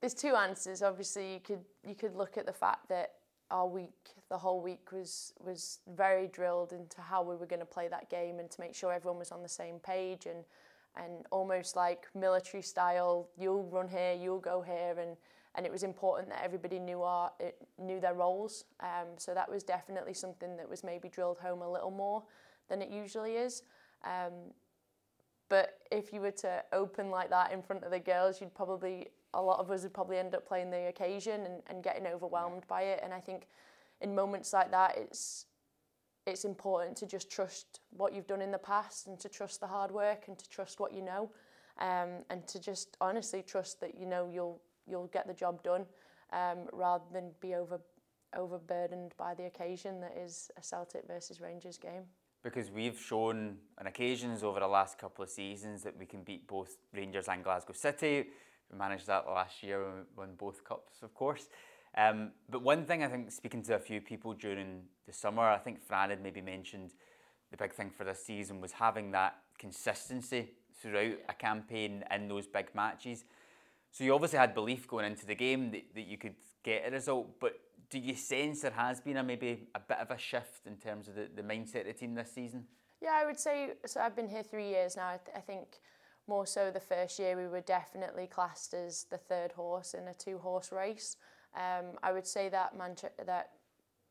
there's 0.00 0.14
two 0.14 0.34
answers. 0.34 0.82
Obviously, 0.82 1.34
you 1.34 1.40
could 1.40 1.64
you 1.86 1.94
could 1.94 2.14
look 2.14 2.36
at 2.36 2.46
the 2.46 2.52
fact 2.52 2.88
that 2.88 3.14
our 3.50 3.66
week, 3.66 4.14
the 4.28 4.38
whole 4.38 4.60
week 4.60 4.92
was 4.92 5.32
was 5.40 5.80
very 5.96 6.28
drilled 6.28 6.72
into 6.72 7.00
how 7.00 7.22
we 7.22 7.36
were 7.36 7.46
going 7.46 7.60
to 7.60 7.66
play 7.66 7.88
that 7.88 8.10
game 8.10 8.38
and 8.38 8.50
to 8.50 8.60
make 8.60 8.74
sure 8.74 8.92
everyone 8.92 9.18
was 9.18 9.32
on 9.32 9.42
the 9.42 9.48
same 9.48 9.78
page 9.78 10.26
and 10.26 10.44
and 10.96 11.26
almost 11.30 11.74
like 11.74 12.06
military 12.14 12.62
style. 12.62 13.28
You'll 13.36 13.64
run 13.64 13.88
here, 13.88 14.14
you'll 14.14 14.38
go 14.40 14.62
here, 14.62 14.96
and 14.98 15.16
and 15.56 15.64
it 15.64 15.72
was 15.72 15.84
important 15.84 16.28
that 16.30 16.42
everybody 16.42 16.78
knew 16.78 17.02
our 17.02 17.30
it, 17.40 17.56
knew 17.78 18.00
their 18.00 18.14
roles. 18.14 18.64
Um, 18.80 19.08
so 19.16 19.34
that 19.34 19.50
was 19.50 19.62
definitely 19.62 20.14
something 20.14 20.56
that 20.56 20.68
was 20.68 20.84
maybe 20.84 21.08
drilled 21.08 21.38
home 21.38 21.62
a 21.62 21.70
little 21.70 21.90
more 21.90 22.22
than 22.68 22.82
it 22.82 22.90
usually 22.90 23.32
is. 23.32 23.62
Um, 24.04 24.52
but 25.48 25.78
if 25.90 26.12
you 26.12 26.20
were 26.20 26.30
to 26.30 26.62
open 26.72 27.10
like 27.10 27.30
that 27.30 27.52
in 27.52 27.62
front 27.62 27.84
of 27.84 27.90
the 27.90 27.98
girls, 28.00 28.40
you'd 28.40 28.54
probably 28.54 29.08
a 29.34 29.42
lot 29.42 29.58
of 29.58 29.70
us 29.70 29.82
would 29.82 29.92
probably 29.92 30.18
end 30.18 30.34
up 30.34 30.46
playing 30.46 30.70
the 30.70 30.86
occasion 30.86 31.44
and, 31.44 31.62
and 31.68 31.82
getting 31.82 32.06
overwhelmed 32.06 32.66
by 32.68 32.82
it. 32.82 33.00
And 33.02 33.12
I 33.12 33.20
think 33.20 33.48
in 34.00 34.14
moments 34.14 34.52
like 34.52 34.70
that, 34.70 34.96
it's 34.96 35.46
it's 36.26 36.44
important 36.44 36.96
to 36.96 37.06
just 37.06 37.30
trust 37.30 37.80
what 37.90 38.14
you've 38.14 38.26
done 38.26 38.40
in 38.40 38.50
the 38.50 38.58
past 38.58 39.08
and 39.08 39.20
to 39.20 39.28
trust 39.28 39.60
the 39.60 39.66
hard 39.66 39.90
work 39.90 40.24
and 40.28 40.38
to 40.38 40.48
trust 40.48 40.80
what 40.80 40.94
you 40.94 41.02
know, 41.02 41.30
um, 41.80 42.24
and 42.30 42.46
to 42.48 42.58
just 42.58 42.96
honestly 43.00 43.42
trust 43.42 43.80
that 43.80 43.98
you 43.98 44.06
know 44.06 44.30
you'll 44.32 44.60
you'll 44.86 45.08
get 45.08 45.26
the 45.26 45.34
job 45.34 45.62
done, 45.62 45.84
um, 46.32 46.68
rather 46.72 47.04
than 47.12 47.30
be 47.40 47.54
over 47.54 47.80
overburdened 48.36 49.14
by 49.16 49.34
the 49.34 49.44
occasion 49.44 50.00
that 50.00 50.16
is 50.16 50.50
a 50.56 50.62
Celtic 50.62 51.06
versus 51.06 51.40
Rangers 51.40 51.78
game. 51.78 52.04
Because 52.44 52.70
we've 52.70 53.00
shown 53.00 53.56
on 53.80 53.86
occasions 53.86 54.44
over 54.44 54.60
the 54.60 54.68
last 54.68 54.98
couple 54.98 55.24
of 55.24 55.30
seasons 55.30 55.82
that 55.82 55.98
we 55.98 56.04
can 56.04 56.22
beat 56.22 56.46
both 56.46 56.76
Rangers 56.94 57.26
and 57.26 57.42
Glasgow 57.42 57.72
City. 57.72 58.26
We 58.70 58.78
managed 58.78 59.06
that 59.06 59.26
last 59.26 59.62
year 59.62 59.82
when 59.82 59.94
we 59.94 60.02
won 60.14 60.34
both 60.36 60.62
cups, 60.62 61.02
of 61.02 61.14
course. 61.14 61.48
Um, 61.96 62.32
but 62.50 62.60
one 62.60 62.84
thing 62.84 63.02
I 63.02 63.08
think, 63.08 63.32
speaking 63.32 63.62
to 63.62 63.76
a 63.76 63.78
few 63.78 64.00
people 64.02 64.34
during 64.34 64.82
the 65.06 65.12
summer, 65.12 65.42
I 65.42 65.58
think 65.58 65.82
Fran 65.82 66.10
had 66.10 66.22
maybe 66.22 66.42
mentioned 66.42 66.92
the 67.50 67.56
big 67.56 67.72
thing 67.72 67.90
for 67.90 68.04
this 68.04 68.22
season 68.22 68.60
was 68.60 68.72
having 68.72 69.10
that 69.12 69.38
consistency 69.58 70.50
throughout 70.80 71.14
a 71.28 71.34
campaign 71.34 72.04
in 72.14 72.28
those 72.28 72.46
big 72.46 72.74
matches. 72.74 73.24
So 73.90 74.04
you 74.04 74.14
obviously 74.14 74.38
had 74.38 74.54
belief 74.54 74.86
going 74.86 75.06
into 75.06 75.24
the 75.24 75.36
game 75.36 75.70
that, 75.70 75.84
that 75.94 76.06
you 76.06 76.18
could 76.18 76.34
get 76.62 76.84
a 76.86 76.90
result, 76.90 77.40
but 77.40 77.54
do 77.90 77.98
you 77.98 78.14
sense 78.14 78.62
there 78.62 78.70
has 78.70 79.00
been 79.00 79.16
a 79.16 79.22
maybe 79.22 79.68
a 79.74 79.80
bit 79.80 79.98
of 79.98 80.10
a 80.10 80.18
shift 80.18 80.66
in 80.66 80.76
terms 80.76 81.08
of 81.08 81.14
the, 81.14 81.28
the 81.34 81.42
mindset 81.42 81.82
of 81.82 81.86
the 81.86 81.92
team 81.92 82.14
this 82.14 82.32
season? 82.32 82.64
Yeah, 83.02 83.12
I 83.20 83.26
would 83.26 83.38
say 83.38 83.72
so. 83.86 84.00
I've 84.00 84.16
been 84.16 84.28
here 84.28 84.42
three 84.42 84.68
years 84.68 84.96
now. 84.96 85.08
I, 85.08 85.18
th 85.18 85.36
I 85.36 85.40
think 85.40 85.80
more 86.26 86.46
so 86.46 86.70
the 86.70 86.80
first 86.80 87.18
year 87.18 87.36
we 87.36 87.48
were 87.48 87.60
definitely 87.60 88.26
classed 88.26 88.72
as 88.74 89.04
the 89.10 89.18
third 89.18 89.52
horse 89.52 89.94
in 89.94 90.08
a 90.08 90.14
two 90.14 90.38
horse 90.38 90.72
race. 90.72 91.16
Um, 91.54 91.98
I 92.02 92.12
would 92.12 92.26
say 92.26 92.48
that 92.48 92.76
Manche 92.76 93.10
that 93.26 93.50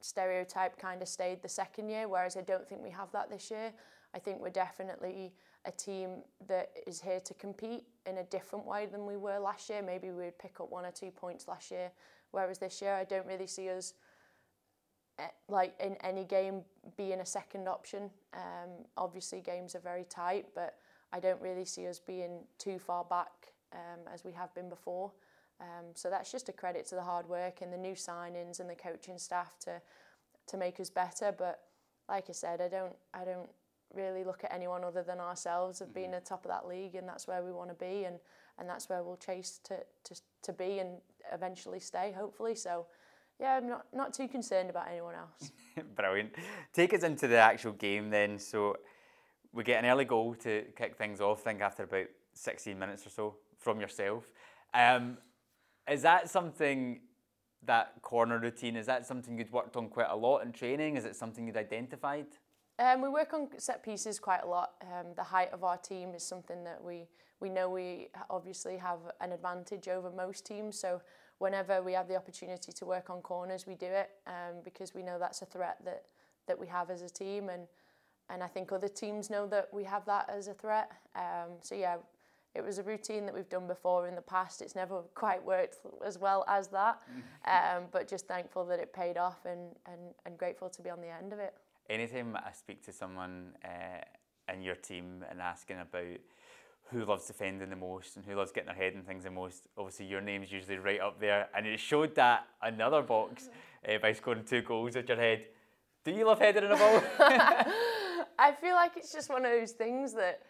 stereotype 0.02 0.78
kind 0.78 1.02
of 1.02 1.08
stayed 1.08 1.42
the 1.42 1.50
second 1.50 1.90
year, 1.90 2.08
whereas 2.08 2.38
I 2.38 2.42
don't 2.42 2.68
think 2.68 2.82
we 2.82 2.92
have 2.92 3.12
that 3.14 3.30
this 3.30 3.50
year. 3.50 3.74
I 4.14 4.20
think 4.20 4.40
we're 4.40 4.50
definitely 4.50 5.34
a 5.66 5.72
team 5.72 6.24
that 6.48 6.72
is 6.86 7.02
here 7.02 7.22
to 7.22 7.34
compete 7.34 7.86
in 8.06 8.18
a 8.18 8.24
different 8.24 8.66
way 8.66 8.86
than 8.86 9.06
we 9.06 9.18
were 9.18 9.40
last 9.40 9.70
year. 9.70 9.82
Maybe 9.82 10.12
we'd 10.12 10.38
pick 10.38 10.60
up 10.60 10.70
one 10.70 10.86
or 10.86 10.92
two 10.92 11.10
points 11.10 11.48
last 11.48 11.72
year 11.72 11.90
whereas 12.34 12.58
this 12.58 12.82
year 12.82 12.94
I 12.94 13.06
don't 13.06 13.26
really 13.26 13.48
see 13.48 13.70
us 13.70 13.94
eh, 15.20 15.28
like 15.48 15.74
in 15.80 15.96
any 16.04 16.26
game 16.26 16.64
being 16.98 17.22
a 17.22 17.26
second 17.26 17.68
option. 17.70 18.10
Um, 18.34 18.86
obviously, 18.98 19.40
games 19.40 19.76
are 19.76 19.80
very 19.80 20.04
tight, 20.10 20.48
but 20.54 20.76
I 21.14 21.20
don't 21.20 21.42
really 21.42 21.66
see 21.66 21.88
us 21.88 22.00
being 22.00 22.40
too 22.58 22.80
far 22.80 23.06
back 23.06 23.54
um, 23.72 24.02
as 24.14 24.26
we 24.26 24.32
have 24.34 24.54
been 24.54 24.68
before. 24.68 25.12
Um, 25.62 25.86
so 25.94 26.10
that's 26.10 26.32
just 26.32 26.50
a 26.50 26.52
credit 26.52 26.86
to 26.88 26.96
the 26.96 27.04
hard 27.04 27.28
work 27.28 27.62
and 27.62 27.72
the 27.72 27.78
new 27.78 27.94
signings 27.94 28.60
and 28.60 28.70
the 28.70 28.76
coaching 28.76 29.18
staff 29.18 29.58
to 29.60 29.82
to 30.48 30.58
make 30.58 30.80
us 30.80 30.90
better. 30.90 31.34
But 31.38 31.62
like 32.10 32.26
I 32.30 32.34
said, 32.34 32.60
I 32.60 32.68
don't 32.68 32.96
I 33.14 33.24
don't 33.24 33.50
really 33.94 34.24
look 34.24 34.44
at 34.44 34.52
anyone 34.52 34.84
other 34.84 35.04
than 35.04 35.20
ourselves 35.20 35.80
of 35.80 35.94
being 35.94 36.14
at 36.14 36.24
the 36.24 36.30
top 36.30 36.46
of 36.46 36.52
that 36.52 36.68
league, 36.68 36.96
and 36.96 37.08
that's 37.08 37.28
where 37.28 37.44
we 37.44 37.52
want 37.52 37.70
to 37.70 37.76
be, 37.76 38.06
and 38.06 38.20
and 38.58 38.68
that's 38.68 38.90
where 38.90 39.04
we'll 39.04 39.18
chase 39.18 39.60
to 39.66 39.78
to 40.06 40.22
to 40.44 40.54
be 40.54 40.80
and 40.80 40.98
eventually 41.32 41.80
stay, 41.80 42.14
hopefully. 42.16 42.56
So. 42.56 42.88
Yeah, 43.40 43.56
I'm 43.56 43.68
not, 43.68 43.88
not 43.92 44.14
too 44.14 44.28
concerned 44.28 44.70
about 44.70 44.88
anyone 44.90 45.16
else. 45.16 45.52
Brilliant. 45.96 46.34
Take 46.72 46.94
us 46.94 47.02
into 47.02 47.28
the 47.28 47.38
actual 47.38 47.72
game 47.72 48.12
then. 48.12 48.38
So 48.38 48.78
we 49.54 49.64
get 49.64 49.84
an 49.84 49.90
early 49.90 50.06
goal 50.06 50.36
to 50.36 50.64
kick 50.76 50.96
things 50.96 51.22
off, 51.22 51.42
I 51.42 51.52
think 51.52 51.62
after 51.62 51.84
about 51.84 52.08
16 52.34 52.78
minutes 52.78 53.06
or 53.06 53.10
so 53.10 53.36
from 53.60 53.80
yourself. 53.80 54.26
Um, 54.74 55.18
is 55.90 56.02
that 56.02 56.30
something, 56.30 57.02
that 57.66 58.02
corner 58.02 58.40
routine, 58.40 58.76
is 58.76 58.88
that 58.88 59.06
something 59.06 59.38
you'd 59.38 59.52
worked 59.52 59.76
on 59.76 59.90
quite 59.90 60.10
a 60.10 60.16
lot 60.16 60.40
in 60.40 60.52
training? 60.52 60.98
Is 60.98 61.06
it 61.06 61.16
something 61.16 61.46
you'd 61.46 61.58
identified? 61.58 62.28
Um, 62.80 63.02
we 63.02 63.10
work 63.10 63.34
on 63.34 63.50
set 63.58 63.84
pieces 63.84 64.20
quite 64.20 64.42
a 64.44 64.48
lot. 64.48 64.72
Um, 64.82 65.14
the 65.16 65.24
height 65.24 65.54
of 65.54 65.64
our 65.64 65.78
team 65.78 66.16
is 66.16 66.26
something 66.26 66.64
that 66.64 66.84
we, 66.84 67.08
we 67.44 67.50
know 67.50 67.70
we 67.70 68.08
obviously 68.30 68.78
have 68.78 69.00
an 69.20 69.34
advantage 69.34 69.90
over 69.90 70.10
most 70.10 70.46
teams. 70.46 70.80
So 70.80 71.02
whenever 71.40 71.84
we 71.84 71.92
have 71.92 72.08
the 72.08 72.16
opportunity 72.16 72.72
to 72.72 72.86
work 72.86 73.10
on 73.10 73.22
corners, 73.22 73.68
we 73.68 73.76
do 73.76 73.88
it 73.88 74.12
um, 74.26 74.62
because 74.64 74.96
we 74.96 75.04
know 75.04 75.20
that's 75.20 75.42
a 75.42 75.46
threat 75.46 75.78
that, 75.84 76.06
that 76.48 76.58
we 76.58 76.68
have 76.68 76.90
as 76.90 77.02
a 77.02 77.10
team. 77.10 77.50
And, 77.50 77.68
and 78.30 78.42
I 78.42 78.48
think 78.48 78.72
other 78.72 78.88
teams 78.88 79.30
know 79.30 79.46
that 79.48 79.68
we 79.74 79.84
have 79.84 80.06
that 80.06 80.30
as 80.30 80.48
a 80.48 80.54
threat. 80.54 80.90
Um, 81.18 81.50
so 81.62 81.76
yeah, 81.76 81.98
it 82.56 82.64
was 82.64 82.78
a 82.78 82.84
routine 82.84 83.26
that 83.26 83.36
we've 83.36 83.50
done 83.50 83.68
before 83.68 84.08
in 84.08 84.16
the 84.16 84.22
past. 84.22 84.62
It's 84.62 84.74
never 84.74 85.02
quite 85.14 85.44
worked 85.44 85.80
as 86.06 86.18
well 86.18 86.46
as 86.48 86.70
that, 86.70 87.02
um, 87.46 87.84
but 87.92 88.08
just 88.08 88.26
thankful 88.26 88.64
that 88.68 88.80
it 88.80 88.94
paid 88.94 89.18
off 89.18 89.46
and, 89.46 89.76
and, 89.86 90.00
and 90.26 90.38
grateful 90.38 90.70
to 90.70 90.82
be 90.82 90.90
on 90.90 91.02
the 91.02 91.10
end 91.10 91.34
of 91.34 91.40
it. 91.40 91.56
Anytime 91.90 92.38
I 92.38 92.54
speak 92.54 92.82
to 92.86 92.94
someone 92.94 93.58
uh, 93.66 94.54
in 94.54 94.62
your 94.62 94.76
team 94.76 95.26
and 95.30 95.42
asking 95.42 95.82
about 95.82 96.20
who 96.94 97.06
loves 97.06 97.26
defending 97.26 97.70
the 97.70 97.76
most 97.76 98.16
and 98.16 98.26
who 98.26 98.36
loves 98.36 98.52
getting 98.52 98.68
their 98.68 98.76
head 98.76 98.94
in 98.94 99.02
things 99.02 99.24
the 99.24 99.32
most, 99.32 99.68
obviously 99.78 100.06
your 100.06 100.22
name's 100.22 100.52
usually 100.52 100.78
right 100.78 101.02
up 101.02 101.20
there. 101.20 101.50
And 101.56 101.66
it 101.68 101.80
showed 101.80 102.16
that 102.16 102.48
another 102.62 103.02
box 103.02 103.50
uh, 103.88 103.98
by 104.02 104.14
scoring 104.14 104.44
two 104.46 104.62
goals 104.62 104.96
at 104.96 105.08
your 105.08 105.18
head. 105.18 105.46
Do 106.06 106.12
you 106.12 106.26
love 106.26 106.40
heading 106.40 106.64
in 106.64 106.72
a 106.72 106.78
ball? 106.78 107.04
I 108.40 108.52
feel 108.60 108.76
like 108.76 108.98
it's 108.98 109.12
just 109.12 109.30
one 109.30 109.46
of 109.46 109.52
those 109.52 109.72
things 109.72 110.14
that 110.14 110.42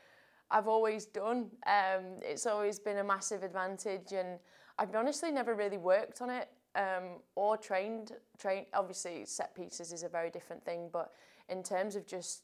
I've 0.52 0.68
always 0.68 1.06
done. 1.06 1.50
Um, 1.66 2.20
it's 2.22 2.46
always 2.46 2.80
been 2.80 2.98
a 2.98 3.04
massive 3.04 3.44
advantage, 3.44 4.12
and 4.14 4.40
I've 4.78 4.94
honestly 4.96 5.32
never 5.32 5.56
really 5.56 5.78
worked 5.78 6.22
on 6.22 6.30
it 6.30 6.50
um, 6.76 7.22
or 7.36 7.58
trained. 7.58 8.14
Train 8.38 8.66
obviously 8.74 9.26
set 9.26 9.56
pieces 9.56 9.92
is 9.92 10.04
a 10.04 10.10
very 10.10 10.30
different 10.30 10.64
thing, 10.64 10.90
but 10.92 11.12
in 11.50 11.64
terms 11.64 11.96
of 11.96 12.06
just 12.06 12.44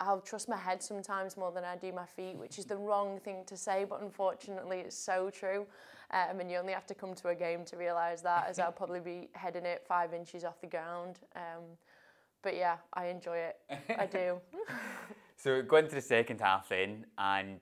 I'll 0.00 0.20
trust 0.20 0.48
my 0.48 0.56
head 0.56 0.82
sometimes 0.82 1.36
more 1.36 1.52
than 1.52 1.64
I 1.64 1.76
do 1.76 1.92
my 1.92 2.06
feet, 2.06 2.36
which 2.36 2.58
is 2.58 2.64
the 2.64 2.76
wrong 2.76 3.20
thing 3.20 3.44
to 3.46 3.56
say, 3.56 3.84
but 3.88 4.02
unfortunately 4.02 4.78
it's 4.80 4.96
so 4.96 5.30
true. 5.30 5.66
Um, 6.10 6.40
and 6.40 6.50
you 6.50 6.58
only 6.58 6.72
have 6.72 6.86
to 6.88 6.94
come 6.94 7.14
to 7.14 7.28
a 7.28 7.34
game 7.34 7.64
to 7.66 7.76
realise 7.76 8.20
that, 8.20 8.46
as 8.48 8.58
I'll 8.58 8.72
probably 8.72 9.00
be 9.00 9.28
heading 9.32 9.64
it 9.64 9.82
five 9.86 10.12
inches 10.12 10.44
off 10.44 10.60
the 10.60 10.66
ground. 10.66 11.20
Um, 11.34 11.62
but 12.42 12.56
yeah, 12.56 12.76
I 12.92 13.06
enjoy 13.06 13.38
it. 13.38 13.56
I 13.98 14.06
do. 14.06 14.40
so 15.36 15.62
going 15.62 15.88
to 15.88 15.94
the 15.94 16.02
second 16.02 16.40
half 16.40 16.68
then, 16.68 17.06
and 17.16 17.60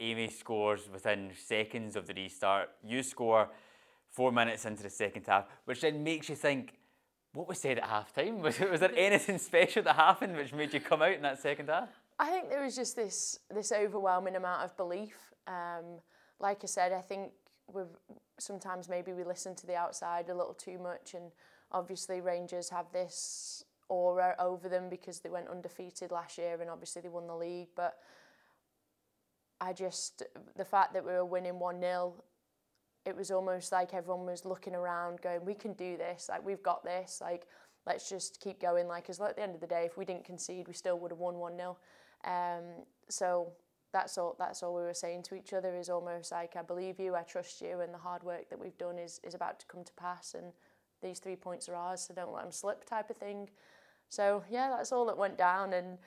Amy 0.00 0.28
scores 0.28 0.90
within 0.92 1.30
seconds 1.34 1.96
of 1.96 2.06
the 2.06 2.14
restart. 2.14 2.70
You 2.84 3.02
score 3.02 3.48
four 4.10 4.32
minutes 4.32 4.64
into 4.64 4.82
the 4.82 4.90
second 4.90 5.26
half, 5.26 5.46
which 5.64 5.80
then 5.80 6.04
makes 6.04 6.28
you 6.28 6.34
think, 6.34 6.74
what 7.34 7.48
was 7.48 7.58
said 7.58 7.78
at 7.78 7.84
half 7.84 8.14
time? 8.14 8.38
Was, 8.42 8.58
was 8.60 8.80
there 8.80 8.92
anything 8.96 9.38
special 9.38 9.82
that 9.82 9.96
happened 9.96 10.36
which 10.36 10.52
made 10.52 10.72
you 10.72 10.80
come 10.80 11.02
out 11.02 11.12
in 11.12 11.22
that 11.22 11.40
second 11.40 11.68
half? 11.68 11.88
I 12.18 12.30
think 12.30 12.48
there 12.48 12.62
was 12.62 12.76
just 12.76 12.94
this 12.94 13.40
this 13.52 13.72
overwhelming 13.72 14.36
amount 14.36 14.62
of 14.62 14.76
belief. 14.76 15.16
Um, 15.48 16.00
like 16.38 16.60
I 16.62 16.66
said, 16.66 16.92
I 16.92 17.00
think 17.00 17.32
we 17.66 17.82
sometimes 18.38 18.88
maybe 18.88 19.12
we 19.12 19.24
listen 19.24 19.56
to 19.56 19.66
the 19.66 19.74
outside 19.74 20.28
a 20.28 20.34
little 20.34 20.54
too 20.54 20.78
much, 20.78 21.14
and 21.14 21.32
obviously 21.72 22.20
Rangers 22.20 22.70
have 22.70 22.86
this 22.92 23.64
aura 23.88 24.36
over 24.38 24.68
them 24.68 24.88
because 24.88 25.18
they 25.20 25.28
went 25.28 25.48
undefeated 25.48 26.12
last 26.12 26.38
year, 26.38 26.60
and 26.60 26.70
obviously 26.70 27.02
they 27.02 27.08
won 27.08 27.26
the 27.26 27.36
league, 27.36 27.68
but. 27.76 27.98
I 29.60 29.72
just 29.72 30.24
the 30.56 30.64
fact 30.64 30.92
that 30.92 31.06
we 31.06 31.12
were 31.12 31.24
winning 31.24 31.58
1 31.58 31.80
0 31.80 32.14
it 33.06 33.16
was 33.16 33.30
almost 33.30 33.72
like 33.72 33.92
everyone 33.92 34.26
was 34.26 34.44
looking 34.44 34.74
around, 34.74 35.20
going, 35.20 35.44
"We 35.44 35.54
can 35.54 35.74
do 35.74 35.96
this! 35.96 36.28
Like 36.28 36.44
we've 36.44 36.62
got 36.62 36.84
this! 36.84 37.20
Like 37.20 37.46
let's 37.86 38.08
just 38.08 38.40
keep 38.40 38.60
going!" 38.60 38.88
Like, 38.88 39.04
because 39.04 39.20
at 39.20 39.36
the 39.36 39.42
end 39.42 39.54
of 39.54 39.60
the 39.60 39.66
day, 39.66 39.84
if 39.84 39.96
we 39.96 40.04
didn't 40.04 40.24
concede, 40.24 40.66
we 40.66 40.74
still 40.74 40.98
would 40.98 41.10
have 41.10 41.18
won 41.18 41.38
one 41.38 41.56
0 41.56 41.76
um, 42.24 42.64
So 43.08 43.52
that's 43.92 44.16
all. 44.18 44.36
That's 44.38 44.62
all 44.62 44.74
we 44.74 44.82
were 44.82 44.94
saying 44.94 45.22
to 45.24 45.34
each 45.34 45.52
other. 45.52 45.74
Is 45.76 45.90
almost 45.90 46.32
like, 46.32 46.56
"I 46.56 46.62
believe 46.62 46.98
you, 46.98 47.14
I 47.14 47.22
trust 47.22 47.60
you, 47.60 47.80
and 47.80 47.92
the 47.92 47.98
hard 47.98 48.22
work 48.22 48.48
that 48.50 48.58
we've 48.58 48.78
done 48.78 48.98
is 48.98 49.20
is 49.22 49.34
about 49.34 49.60
to 49.60 49.66
come 49.66 49.84
to 49.84 49.92
pass, 49.94 50.34
and 50.34 50.52
these 51.02 51.18
three 51.18 51.36
points 51.36 51.68
are 51.68 51.76
ours. 51.76 52.02
So 52.02 52.14
don't 52.14 52.32
let 52.32 52.42
them 52.42 52.52
slip," 52.52 52.84
type 52.84 53.10
of 53.10 53.16
thing. 53.16 53.50
So 54.08 54.44
yeah, 54.50 54.70
that's 54.70 54.92
all 54.92 55.06
that 55.06 55.18
went 55.18 55.36
down, 55.36 55.74
and 55.74 55.98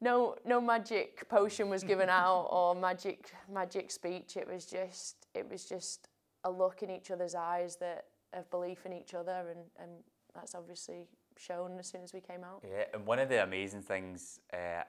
no 0.00 0.36
no 0.44 0.60
magic 0.60 1.28
potion 1.28 1.70
was 1.70 1.82
given 1.82 2.08
out 2.10 2.48
or 2.50 2.74
magic 2.74 3.32
magic 3.50 3.90
speech. 3.90 4.36
It 4.36 4.46
was 4.46 4.66
just 4.66 5.26
it 5.34 5.50
was 5.50 5.64
just 5.64 6.08
a 6.44 6.50
look 6.50 6.82
in 6.82 6.90
each 6.90 7.10
other's 7.10 7.34
eyes 7.34 7.76
that 7.76 8.06
of 8.32 8.50
belief 8.50 8.86
in 8.86 8.92
each 8.92 9.14
other, 9.14 9.46
and, 9.50 9.60
and 9.80 9.90
that's 10.34 10.54
obviously 10.54 11.06
shown 11.36 11.78
as 11.78 11.88
soon 11.88 12.02
as 12.02 12.12
we 12.12 12.20
came 12.20 12.44
out. 12.44 12.62
Yeah, 12.68 12.84
and 12.92 13.06
one 13.06 13.18
of 13.18 13.28
the 13.28 13.42
amazing 13.42 13.82
things 13.82 14.40
uh, 14.52 14.82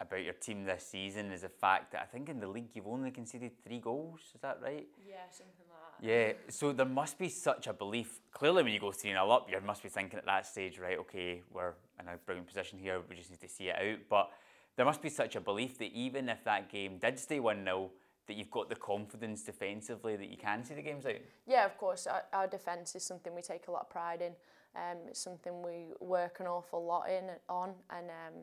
about 0.00 0.22
your 0.22 0.34
team 0.34 0.64
this 0.64 0.86
season 0.86 1.32
is 1.32 1.42
the 1.42 1.48
fact 1.48 1.92
that 1.92 2.02
I 2.02 2.04
think 2.04 2.28
in 2.28 2.40
the 2.40 2.46
league 2.46 2.70
you've 2.74 2.86
only 2.86 3.10
conceded 3.10 3.52
three 3.64 3.80
goals. 3.80 4.20
Is 4.34 4.40
that 4.42 4.58
right? 4.62 4.86
Yeah, 5.06 5.16
something 5.30 5.66
like 5.68 6.00
that. 6.00 6.06
Yeah, 6.06 6.32
so 6.48 6.72
there 6.72 6.86
must 6.86 7.18
be 7.18 7.28
such 7.28 7.66
a 7.66 7.72
belief. 7.72 8.20
Clearly, 8.30 8.62
when 8.62 8.72
you 8.72 8.80
go 8.80 8.92
3 8.92 9.10
0 9.10 9.30
up, 9.30 9.48
you 9.50 9.60
must 9.60 9.82
be 9.82 9.88
thinking 9.88 10.18
at 10.18 10.26
that 10.26 10.46
stage, 10.46 10.78
right, 10.78 10.98
okay, 10.98 11.42
we're 11.52 11.74
in 12.00 12.06
a 12.08 12.16
brilliant 12.24 12.46
position 12.46 12.78
here, 12.78 13.00
we 13.08 13.16
just 13.16 13.30
need 13.30 13.40
to 13.40 13.48
see 13.48 13.68
it 13.68 13.76
out. 13.76 13.98
But 14.08 14.30
there 14.76 14.86
must 14.86 15.02
be 15.02 15.10
such 15.10 15.34
a 15.34 15.40
belief 15.40 15.78
that 15.78 15.92
even 15.92 16.28
if 16.28 16.44
that 16.44 16.70
game 16.70 16.98
did 16.98 17.18
stay 17.18 17.40
1 17.40 17.64
0, 17.64 17.90
that 18.28 18.36
you've 18.36 18.50
got 18.50 18.68
the 18.68 18.76
confidence 18.76 19.42
defensively 19.42 20.16
that 20.16 20.28
you 20.28 20.36
can 20.36 20.64
see 20.64 20.74
the 20.74 20.82
games 20.82 21.04
out? 21.06 21.16
Yeah, 21.46 21.64
of 21.64 21.76
course. 21.76 22.06
Our, 22.06 22.22
our 22.32 22.46
defence 22.46 22.94
is 22.94 23.02
something 23.02 23.34
we 23.34 23.42
take 23.42 23.66
a 23.66 23.72
lot 23.72 23.82
of 23.82 23.90
pride 23.90 24.22
in. 24.22 24.32
Um, 24.76 24.98
it's 25.08 25.20
something 25.20 25.62
we 25.62 25.88
work 26.00 26.40
an 26.40 26.46
awful 26.46 26.84
lot 26.84 27.08
in 27.10 27.24
on, 27.48 27.72
and 27.90 28.08
um, 28.10 28.34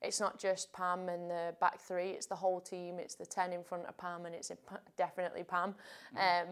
it's 0.00 0.20
not 0.20 0.38
just 0.38 0.72
Pam 0.72 1.08
and 1.08 1.30
the 1.30 1.54
back 1.60 1.80
three. 1.80 2.10
It's 2.10 2.26
the 2.26 2.36
whole 2.36 2.60
team. 2.60 2.98
It's 2.98 3.16
the 3.16 3.26
ten 3.26 3.52
in 3.52 3.62
front 3.62 3.86
of 3.86 3.96
Pam, 3.98 4.24
and 4.24 4.34
it's 4.34 4.50
definitely 4.96 5.42
Pam. 5.42 5.74
Mm. 6.16 6.42
Um, 6.42 6.48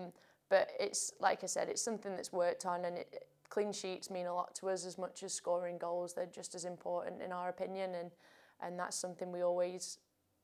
but 0.49 0.71
it's 0.79 1.13
like 1.21 1.45
I 1.45 1.47
said, 1.47 1.69
it's 1.69 1.81
something 1.81 2.17
that's 2.17 2.33
worked 2.33 2.67
on, 2.67 2.85
and 2.85 2.99
it, 2.99 3.25
clean 3.49 3.73
sheets 3.73 4.11
mean 4.11 4.27
a 4.27 4.35
lot 4.35 4.55
to 4.57 4.69
us 4.69 4.85
as 4.85 4.99
much 4.99 5.23
as 5.23 5.33
scoring 5.33 5.79
goals. 5.79 6.13
They're 6.13 6.27
just 6.27 6.55
as 6.55 6.65
important 6.65 7.23
in 7.23 7.33
our 7.33 7.49
opinion, 7.49 7.95
and 7.95 8.11
and 8.61 8.79
that's 8.79 8.97
something 8.97 9.33
we 9.33 9.43
always 9.43 9.99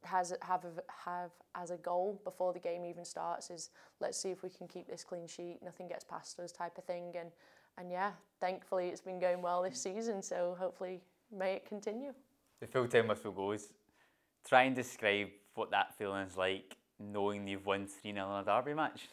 has 0.06 0.32
have 0.42 0.64
have 1.04 1.30
as 1.54 1.70
a 1.70 1.76
goal 1.76 2.20
before 2.24 2.52
the 2.52 2.58
game 2.58 2.84
even 2.84 3.04
starts 3.04 3.50
is 3.50 3.70
let's 4.00 4.18
see 4.18 4.30
if 4.30 4.42
we 4.42 4.48
can 4.48 4.66
keep 4.66 4.88
this 4.88 5.04
clean 5.04 5.26
sheet 5.26 5.58
nothing 5.64 5.88
gets 5.88 6.04
past 6.04 6.38
us 6.40 6.52
type 6.52 6.78
of 6.78 6.84
thing. 6.84 7.12
And 7.18 7.30
and 7.78 7.90
yeah 7.90 8.12
thankfully 8.40 8.88
it's 8.88 9.00
been 9.00 9.20
going 9.20 9.42
well 9.42 9.62
this 9.62 9.80
season 9.80 10.22
so 10.22 10.56
hopefully 10.58 11.00
may 11.36 11.54
it 11.54 11.66
continue. 11.66 12.12
The 12.60 12.66
full 12.66 12.88
time 12.88 13.08
whistle 13.08 13.32
goes 13.32 13.68
try 14.46 14.62
and 14.62 14.76
describe 14.76 15.28
what 15.54 15.70
that 15.70 15.96
feeling 15.96 16.26
is 16.26 16.36
like 16.36 16.76
knowing 16.98 17.46
you've 17.46 17.66
won 17.66 17.86
3 17.86 18.12
0 18.12 18.30
in 18.30 18.42
a 18.42 18.44
derby 18.44 18.74
match. 18.74 19.08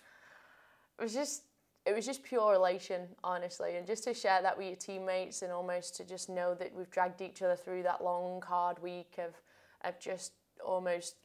It 1.00 1.04
was 1.04 1.14
just 1.14 1.44
it 1.86 1.94
was 1.94 2.06
just 2.06 2.24
pure 2.24 2.54
elation 2.54 3.08
honestly. 3.24 3.76
And 3.76 3.86
just 3.86 4.04
to 4.06 4.14
share 4.14 4.42
that 4.42 4.58
with 4.58 4.68
your 4.68 4.76
teammates 4.76 5.42
and 5.42 5.52
almost 5.52 5.96
to 5.98 6.06
just 6.06 6.30
know 6.30 6.54
that 6.56 6.74
we've 6.76 6.90
dragged 6.90 7.22
each 7.22 7.42
other 7.42 7.56
through 7.56 7.84
that 7.84 8.04
long 8.04 8.42
hard 8.42 8.82
week 8.82 9.16
of 9.18 9.34
of 9.84 10.00
just 10.00 10.32
almost 10.66 11.16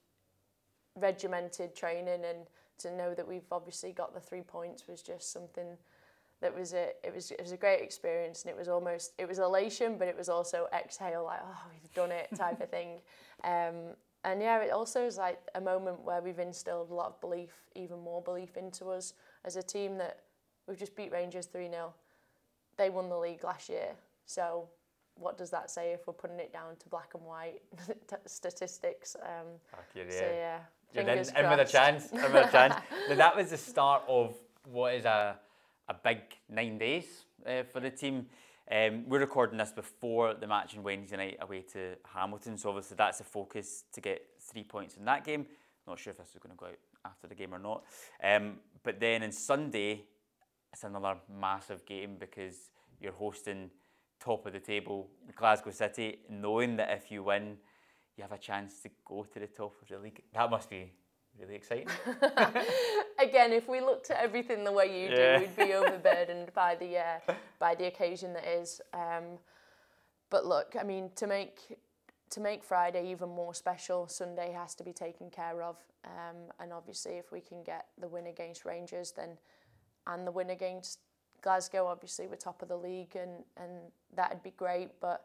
regimented 0.97 1.75
training 1.75 2.25
and 2.25 2.47
to 2.79 2.95
know 2.95 3.15
that 3.15 3.27
we've 3.27 3.51
obviously 3.51 3.93
got 3.93 4.15
the 4.15 4.21
three 4.21 4.43
points 4.43 4.87
was 4.89 5.03
just 5.03 5.33
something 5.33 5.77
that 6.41 6.57
was 6.57 6.73
a 6.73 6.91
it 7.03 7.13
was 7.15 7.31
it 7.31 7.41
was 7.41 7.53
a 7.53 7.57
great 7.57 7.81
experience 7.83 8.43
and 8.43 8.51
it 8.51 8.57
was 8.57 8.69
almost 8.69 9.13
it 9.19 9.27
was 9.29 9.39
elation 9.39 9.97
but 9.99 10.07
it 10.07 10.17
was 10.17 10.29
also 10.29 10.69
exhale 10.73 11.25
like 11.25 11.41
oh 11.43 11.63
we've 11.71 11.93
done 11.95 12.13
it 12.13 12.29
type 12.37 12.61
of 12.61 12.71
thing. 12.71 13.01
Um, 13.45 13.95
and 14.25 14.43
yeah 14.43 14.61
it 14.61 14.73
also 14.73 15.07
is 15.07 15.17
like 15.17 15.39
a 15.55 15.61
moment 15.61 16.03
where 16.03 16.21
we've 16.21 16.41
instilled 16.41 16.91
a 16.91 16.95
lot 16.95 17.07
of 17.07 17.21
belief 17.21 17.53
even 17.77 18.01
more 18.01 18.21
belief 18.21 18.57
into 18.57 18.91
us 18.91 19.15
as 19.45 19.55
a 19.55 19.63
team 19.63 19.97
that 19.99 20.19
we've 20.67 20.77
just 20.77 20.97
beat 20.97 21.13
Rangers 21.13 21.47
3-0 21.47 21.93
they 22.77 22.91
won 22.91 23.09
the 23.09 23.17
league 23.17 23.45
last 23.45 23.69
year 23.69 23.91
So 24.27 24.69
what 25.19 25.37
does 25.37 25.51
that 25.51 25.71
say 25.71 25.93
if 25.93 26.07
we're 26.07 26.13
putting 26.13 26.39
it 26.39 26.53
down 26.53 26.77
to 26.77 26.89
black 26.89 27.11
and 27.15 27.25
white 27.25 27.61
statistics? 28.27 29.17
Um, 29.23 29.47
yeah. 29.95 30.05
So 30.11 30.25
yeah, 30.25 30.59
You're 30.93 31.05
fingers 31.05 31.31
in, 31.31 31.37
in 31.37 31.51
with 31.51 31.61
a 31.61 31.65
chance. 31.65 32.11
In 32.11 32.23
with 32.23 32.49
a 32.49 32.51
chance. 32.51 32.75
Now, 33.09 33.17
that 33.17 33.37
was 33.37 33.51
the 33.51 33.57
start 33.57 34.03
of 34.09 34.37
what 34.71 34.95
is 34.95 35.05
a, 35.05 35.37
a 35.89 35.95
big 35.95 36.19
nine 36.49 36.79
days 36.79 37.25
uh, 37.47 37.63
for 37.65 37.81
the 37.81 37.91
team. 37.91 38.27
Um, 38.71 39.09
we're 39.09 39.21
recording 39.21 39.57
this 39.57 39.73
before 39.73 40.35
the 40.35 40.47
match 40.47 40.77
on 40.77 40.83
Wednesday 40.83 41.17
night 41.17 41.39
away 41.41 41.63
to 41.73 41.97
Hamilton, 42.15 42.59
so 42.59 42.69
obviously 42.69 42.97
that's 42.99 43.17
the 43.19 43.25
focus 43.25 43.85
to 43.93 44.01
get 44.03 44.23
three 44.41 44.63
points 44.63 44.97
in 44.97 45.07
that 45.07 45.25
game. 45.25 45.47
Not 45.87 45.99
sure 45.99 46.11
if 46.11 46.19
this 46.19 46.29
is 46.29 46.39
going 46.39 46.55
to 46.55 46.59
go 46.59 46.67
out 46.67 46.79
after 47.07 47.27
the 47.27 47.35
game 47.35 47.55
or 47.55 47.59
not. 47.59 47.85
Um, 48.23 48.57
but 48.83 49.01
then 49.01 49.23
on 49.23 49.33
Sunday, 49.33 50.05
it's 50.71 50.85
another 50.85 51.17
massive 51.41 51.87
game 51.87 52.17
because 52.19 52.71
you're 53.01 53.13
hosting 53.13 53.71
top 54.21 54.47
of 54.47 54.53
the 54.53 54.61
table 54.61 55.09
Glasgow 55.37 55.71
City, 55.71 56.21
knowing 56.29 56.77
that 56.77 56.91
if 56.91 57.11
you 57.11 57.23
win, 57.23 57.57
you 58.17 58.23
have 58.23 58.33
a 58.33 58.39
chance 58.39 58.81
to 58.83 58.91
go 59.05 59.25
to 59.25 59.39
the 59.39 59.47
top 59.47 59.75
of 59.81 59.89
the 59.89 59.99
league. 59.99 60.23
That 60.35 60.51
must 60.51 60.69
be 60.69 60.93
really 61.39 61.55
exciting. 61.55 61.89
Again, 63.19 63.53
if 63.53 63.69
we 63.69 63.81
looked 63.81 64.11
at 64.11 64.19
everything 64.23 64.65
the 64.65 64.73
way 64.73 64.87
you 65.05 65.11
Yeah. 65.11 65.39
do, 65.39 65.45
we'd 65.47 65.57
be 65.57 65.75
overburdened 65.75 66.53
by 66.55 66.75
the 66.75 66.99
uh, 66.99 67.33
by 67.59 67.75
the 67.75 67.87
occasion 67.87 68.33
that 68.35 68.47
is. 68.47 68.81
Um, 68.93 69.39
but 70.31 70.45
look, 70.47 70.75
I 70.79 70.83
mean, 70.83 71.11
to 71.17 71.27
make 71.27 71.79
to 72.31 72.41
make 72.41 72.63
Friday 72.63 73.11
even 73.11 73.29
more 73.29 73.55
special, 73.55 74.07
Sunday 74.09 74.53
has 74.53 74.75
to 74.77 74.85
be 74.85 74.93
taken 74.93 75.31
care 75.31 75.63
of. 75.63 75.77
Um, 76.05 76.53
and 76.61 76.73
obviously, 76.73 77.13
if 77.13 77.33
we 77.33 77.41
can 77.41 77.63
get 77.63 77.87
the 77.99 78.09
win 78.09 78.27
against 78.27 78.65
Rangers, 78.65 79.13
then 79.13 79.39
and 80.07 80.27
the 80.27 80.31
win 80.33 80.51
against 80.51 81.01
Glasgow, 81.43 81.87
obviously 81.87 82.27
we're 82.27 82.37
top 82.37 82.63
of 82.63 82.69
the 82.69 82.77
league, 82.77 83.17
and 83.17 83.45
and 83.57 83.71
that'd 84.15 84.43
be 84.43 84.53
great. 84.57 84.91
But 85.01 85.25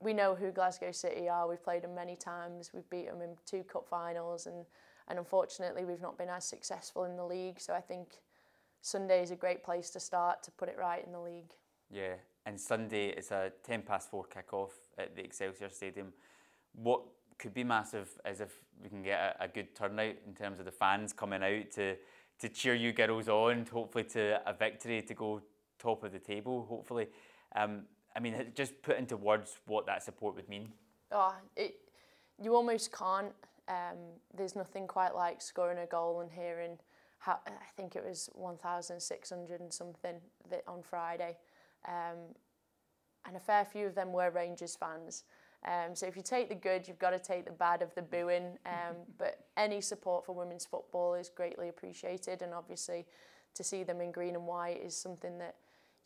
we 0.00 0.12
know 0.12 0.34
who 0.34 0.50
Glasgow 0.50 0.92
City 0.92 1.28
are. 1.28 1.48
We've 1.48 1.62
played 1.62 1.82
them 1.82 1.94
many 1.94 2.16
times. 2.16 2.70
We've 2.72 2.88
beat 2.90 3.06
them 3.06 3.20
in 3.22 3.36
two 3.46 3.62
cup 3.64 3.88
finals, 3.88 4.46
and 4.46 4.64
and 5.08 5.18
unfortunately 5.18 5.84
we've 5.84 6.00
not 6.00 6.16
been 6.16 6.28
as 6.28 6.44
successful 6.44 7.04
in 7.04 7.16
the 7.16 7.24
league. 7.24 7.60
So 7.60 7.74
I 7.74 7.80
think 7.80 8.20
Sunday 8.80 9.22
is 9.22 9.30
a 9.30 9.36
great 9.36 9.62
place 9.62 9.90
to 9.90 10.00
start 10.00 10.42
to 10.44 10.50
put 10.52 10.68
it 10.68 10.76
right 10.78 11.04
in 11.04 11.12
the 11.12 11.20
league. 11.20 11.52
Yeah, 11.90 12.14
and 12.46 12.58
Sunday 12.58 13.08
it's 13.08 13.30
a 13.30 13.52
10 13.64 13.82
past 13.82 14.10
4 14.10 14.24
kick-off 14.24 14.72
at 14.96 15.16
the 15.16 15.22
Excelsior 15.22 15.68
Stadium. 15.68 16.12
What 16.74 17.02
could 17.38 17.52
be 17.52 17.64
massive 17.64 18.08
is 18.24 18.40
if 18.40 18.54
we 18.82 18.88
can 18.88 19.02
get 19.02 19.36
a, 19.40 19.44
a 19.44 19.48
good 19.48 19.74
turnout 19.74 20.14
in 20.26 20.34
terms 20.34 20.58
of 20.60 20.64
the 20.64 20.70
fans 20.70 21.12
coming 21.12 21.42
out 21.42 21.70
to, 21.72 21.96
to 22.40 22.48
cheer 22.48 22.74
you 22.74 22.92
girls 22.92 23.28
on, 23.28 23.66
hopefully 23.72 24.04
to 24.04 24.40
a 24.48 24.52
victory 24.52 25.02
to 25.02 25.14
go 25.14 25.42
top 25.78 26.02
of 26.04 26.12
the 26.12 26.18
table, 26.18 26.66
hopefully. 26.68 27.08
Um, 27.54 27.82
I 28.16 28.20
mean, 28.20 28.34
just 28.54 28.80
put 28.82 28.98
into 28.98 29.16
words 29.16 29.58
what 29.66 29.86
that 29.86 30.02
support 30.02 30.34
would 30.36 30.48
mean. 30.48 30.72
Oh, 31.12 31.34
it 31.56 31.76
you 32.42 32.54
almost 32.54 32.92
can't. 32.92 33.32
Um, 33.68 33.98
there's 34.34 34.56
nothing 34.56 34.86
quite 34.86 35.14
like 35.14 35.40
scoring 35.40 35.78
a 35.78 35.86
goal 35.86 36.20
and 36.20 36.30
hearing 36.30 36.78
how 37.18 37.38
I 37.46 37.70
think 37.76 37.96
it 37.96 38.04
was 38.04 38.30
1,600 38.32 39.60
and 39.60 39.72
something 39.72 40.16
that 40.50 40.62
on 40.66 40.82
Friday, 40.82 41.36
um, 41.86 42.34
and 43.26 43.36
a 43.36 43.40
fair 43.40 43.64
few 43.64 43.86
of 43.86 43.94
them 43.94 44.12
were 44.12 44.30
Rangers 44.30 44.74
fans. 44.74 45.24
Um, 45.66 45.94
so 45.94 46.06
if 46.06 46.16
you 46.16 46.22
take 46.22 46.48
the 46.48 46.54
good, 46.54 46.88
you've 46.88 46.98
got 46.98 47.10
to 47.10 47.18
take 47.18 47.44
the 47.44 47.52
bad 47.52 47.82
of 47.82 47.94
the 47.94 48.02
booing. 48.02 48.58
Um, 48.66 48.96
but 49.18 49.46
any 49.56 49.80
support 49.80 50.24
for 50.24 50.34
women's 50.34 50.64
football 50.64 51.14
is 51.14 51.28
greatly 51.28 51.68
appreciated, 51.68 52.42
and 52.42 52.54
obviously, 52.54 53.06
to 53.54 53.64
see 53.64 53.82
them 53.82 54.00
in 54.00 54.12
green 54.12 54.34
and 54.34 54.46
white 54.46 54.80
is 54.82 54.96
something 54.96 55.38
that 55.38 55.56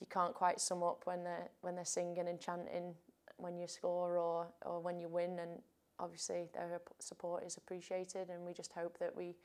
you 0.01 0.07
can't 0.11 0.35
quite 0.35 0.61
sum 0.61 0.83
up 0.83 1.03
when 1.05 1.23
they're 1.23 1.49
when 1.61 1.77
they're 1.77 1.85
singing 1.85 2.29
and 2.29 2.41
chanting 2.41 2.95
when 3.37 3.57
you 3.57 3.67
score 3.67 4.19
or 4.19 4.47
or 4.65 4.81
when 4.81 4.99
you 4.99 5.09
win. 5.09 5.39
And 5.39 5.63
obviously, 6.01 6.49
their 6.53 6.81
support 6.99 7.45
is 7.45 7.57
appreciated, 7.57 8.31
and 8.31 8.45
we 8.45 8.53
just 8.53 8.73
hope 8.73 8.99
that 8.99 9.15
we 9.15 9.37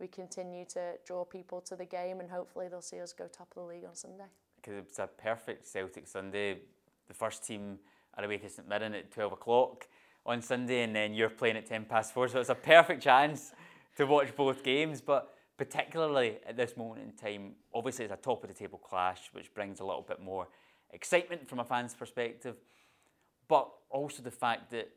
we 0.00 0.08
continue 0.08 0.64
to 0.64 0.94
draw 1.06 1.24
people 1.24 1.60
to 1.60 1.76
the 1.76 1.84
game, 1.84 2.18
and 2.18 2.28
hopefully 2.28 2.66
they'll 2.68 2.82
see 2.82 3.00
us 3.00 3.12
go 3.12 3.28
top 3.28 3.48
of 3.56 3.62
the 3.62 3.68
league 3.68 3.84
on 3.84 3.94
Sunday. 3.94 4.24
because 4.56 4.76
it's 4.78 4.98
a 4.98 5.06
perfect 5.06 5.66
Celtic 5.68 6.08
Sunday. 6.08 6.58
The 7.06 7.14
first 7.14 7.44
team 7.46 7.78
are 8.16 8.24
away 8.24 8.38
to 8.38 8.48
St 8.48 8.68
Mirren 8.68 8.94
at 8.94 9.10
12 9.10 9.32
o'clock 9.32 9.86
on 10.24 10.40
Sunday, 10.40 10.82
and 10.82 10.94
then 10.94 11.14
you're 11.14 11.30
playing 11.30 11.56
at 11.56 11.66
10 11.66 11.86
past 11.86 12.14
4. 12.14 12.28
So 12.28 12.40
it's 12.40 12.48
a 12.48 12.54
perfect 12.54 13.02
chance 13.02 13.52
to 13.96 14.06
watch 14.06 14.34
both 14.36 14.62
games. 14.62 15.00
But 15.00 15.34
particularly 15.56 16.38
at 16.46 16.56
this 16.56 16.76
moment 16.76 17.02
in 17.02 17.12
time, 17.12 17.54
obviously 17.74 18.04
it's 18.04 18.14
a 18.14 18.16
top 18.16 18.42
of 18.42 18.48
the 18.48 18.54
table 18.54 18.78
clash, 18.78 19.30
which 19.32 19.52
brings 19.54 19.80
a 19.80 19.84
little 19.84 20.02
bit 20.06 20.20
more 20.20 20.48
excitement 20.90 21.48
from 21.48 21.60
a 21.60 21.64
fan's 21.64 21.94
perspective. 21.94 22.56
But 23.48 23.68
also 23.90 24.22
the 24.22 24.30
fact 24.30 24.70
that 24.70 24.90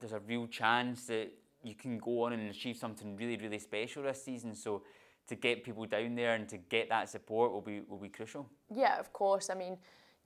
there's 0.00 0.12
a 0.12 0.20
real 0.20 0.46
chance 0.46 1.06
that 1.06 1.30
you 1.62 1.74
can 1.74 1.98
go 1.98 2.22
on 2.24 2.32
and 2.32 2.48
achieve 2.50 2.76
something 2.76 3.16
really, 3.16 3.36
really 3.36 3.58
special 3.58 4.02
this 4.02 4.22
season. 4.22 4.54
So 4.54 4.82
to 5.28 5.34
get 5.34 5.64
people 5.64 5.86
down 5.86 6.14
there 6.14 6.34
and 6.34 6.48
to 6.48 6.56
get 6.56 6.88
that 6.88 7.08
support 7.08 7.52
will 7.52 7.60
be 7.60 7.82
will 7.88 7.98
be 7.98 8.08
crucial. 8.08 8.48
Yeah, 8.70 8.98
of 8.98 9.12
course. 9.12 9.50
I 9.50 9.54
mean, 9.54 9.76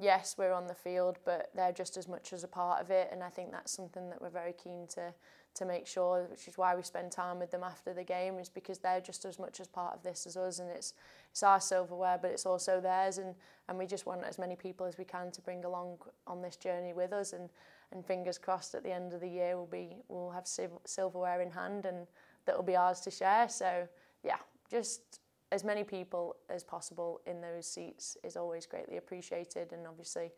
yes, 0.03 0.34
we're 0.36 0.53
on 0.53 0.66
the 0.66 0.74
field, 0.74 1.18
but 1.24 1.50
they're 1.55 1.72
just 1.72 1.96
as 1.96 2.09
much 2.09 2.32
as 2.32 2.44
a 2.44 2.48
part 2.48 2.82
of 2.82 2.90
it. 2.90 3.09
And 3.12 3.22
I 3.22 3.28
think 3.28 3.53
that's 3.53 3.72
something 3.72 4.11
that 4.11 4.20
we're 4.20 4.30
very 4.30 4.53
keen 4.53 4.86
to 4.94 5.14
to 5.55 5.66
make 5.66 5.86
sure, 5.86 6.26
which 6.30 6.48
is 6.48 6.57
why 6.57 6.74
we 6.74 6.82
spend 6.82 7.12
time 7.12 7.38
with 7.38 7.50
them 7.50 7.62
after 7.62 7.92
the 7.92 8.03
game, 8.03 8.38
is 8.38 8.48
because 8.48 8.78
they're 8.78 9.03
just 9.03 9.26
as 9.26 9.38
much 9.38 9.61
as 9.61 9.68
part 9.68 9.94
of 9.94 10.03
this 10.03 10.26
as 10.26 10.36
us, 10.36 10.59
and 10.59 10.70
it's 10.70 10.94
it's 11.30 11.42
our 11.42 11.61
silverware, 11.61 12.18
but 12.20 12.30
it's 12.30 12.46
also 12.46 12.80
theirs, 12.80 13.18
and 13.18 13.34
and 13.68 13.78
we 13.78 13.86
just 13.86 14.07
want 14.07 14.24
as 14.24 14.38
many 14.38 14.57
people 14.57 14.86
as 14.86 14.98
we 14.98 15.05
can 15.05 15.30
to 15.30 15.40
bring 15.42 15.64
along 15.64 15.98
on 16.26 16.42
this 16.42 16.57
journey 16.57 16.92
with 16.92 17.12
us, 17.12 17.32
and 17.32 17.50
and 17.92 18.05
fingers 18.05 18.38
crossed 18.38 18.74
at 18.74 18.82
the 18.82 18.92
end 18.92 19.12
of 19.12 19.20
the 19.20 19.28
year 19.28 19.57
we'll 19.57 19.66
be 19.66 19.96
we'll 20.09 20.30
have 20.30 20.46
silverware 20.46 21.42
in 21.42 21.50
hand, 21.50 21.84
and 21.84 22.07
that'll 22.46 22.62
be 22.62 22.76
ours 22.76 23.00
to 23.00 23.11
share. 23.11 23.48
So 23.48 23.86
yeah, 24.24 24.38
just 24.70 25.20
as 25.53 25.64
many 25.64 25.84
people 25.84 26.36
as 26.48 26.64
possible 26.64 27.20
in 27.26 27.42
those 27.42 27.66
seats 27.66 28.16
is 28.24 28.36
always 28.36 28.64
greatly 28.64 28.96
appreciated, 28.96 29.72
and 29.72 29.86
obviously 29.86 30.32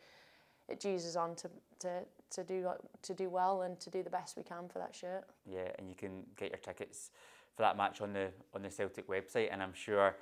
it 0.68 0.80
Jesus 0.80 1.14
on 1.14 1.36
to, 1.36 1.48
to, 1.78 2.00
to 2.30 2.42
do 2.42 2.68
to 3.02 3.14
do 3.14 3.30
well 3.30 3.62
and 3.62 3.78
to 3.78 3.90
do 3.90 4.02
the 4.02 4.10
best 4.10 4.36
we 4.36 4.42
can 4.42 4.68
for 4.68 4.80
that 4.80 4.94
shirt. 4.94 5.24
Yeah, 5.46 5.68
and 5.78 5.88
you 5.88 5.94
can 5.94 6.24
get 6.36 6.50
your 6.50 6.58
tickets 6.58 7.12
for 7.54 7.62
that 7.62 7.76
match 7.76 8.00
on 8.00 8.12
the 8.12 8.30
on 8.54 8.62
the 8.62 8.70
Celtic 8.70 9.08
website, 9.08 9.48
and 9.52 9.62
I'm 9.62 9.72
sure 9.72 10.16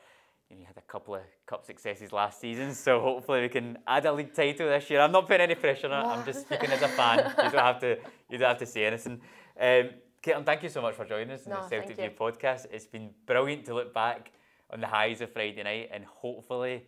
you, 0.51 0.57
know, 0.57 0.61
you 0.61 0.67
had 0.67 0.77
a 0.77 0.83
couple 0.83 1.15
of 1.15 1.23
cup 1.47 1.65
successes 1.65 2.13
last 2.13 2.39
season, 2.39 2.75
so 2.75 3.01
hopefully 3.01 3.41
we 3.41 3.49
can 3.49 3.79
add 3.87 4.05
a 4.05 4.13
league 4.13 4.35
title 4.35 4.69
this 4.69 4.91
year. 4.91 5.01
I'm 5.01 5.13
not 5.13 5.27
putting 5.27 5.45
any 5.45 5.55
pressure 5.55 5.91
on 5.91 6.05
it. 6.05 6.09
I'm 6.09 6.25
just 6.27 6.43
speaking 6.43 6.71
as 6.71 6.83
a 6.83 6.89
fan. 6.89 7.19
You 7.45 7.51
don't 7.51 7.55
have 7.55 7.81
to 7.81 7.99
you 8.29 8.37
don't 8.37 8.49
have 8.49 8.59
to 8.59 8.67
say 8.67 8.85
anything. 8.85 9.23
Um, 9.59 9.91
Caitlin, 10.23 10.45
thank 10.45 10.63
you 10.63 10.69
so 10.69 10.83
much 10.83 10.95
for 10.95 11.07
joining 11.07 11.31
us 11.31 11.47
in 11.47 11.51
No, 11.51 11.63
the 11.63 11.69
Celtic 11.69 11.97
View 11.97 12.11
podcast. 12.11 12.67
It's 12.71 12.87
been 12.87 13.11
brilliant 13.27 13.65
to 13.65 13.75
look 13.75 13.95
back 13.95 14.33
on 14.73 14.81
the 14.81 14.87
highs 14.87 15.21
of 15.21 15.33
Friday 15.33 15.63
night, 15.63 15.91
and 15.93 16.05
hopefully 16.05 16.85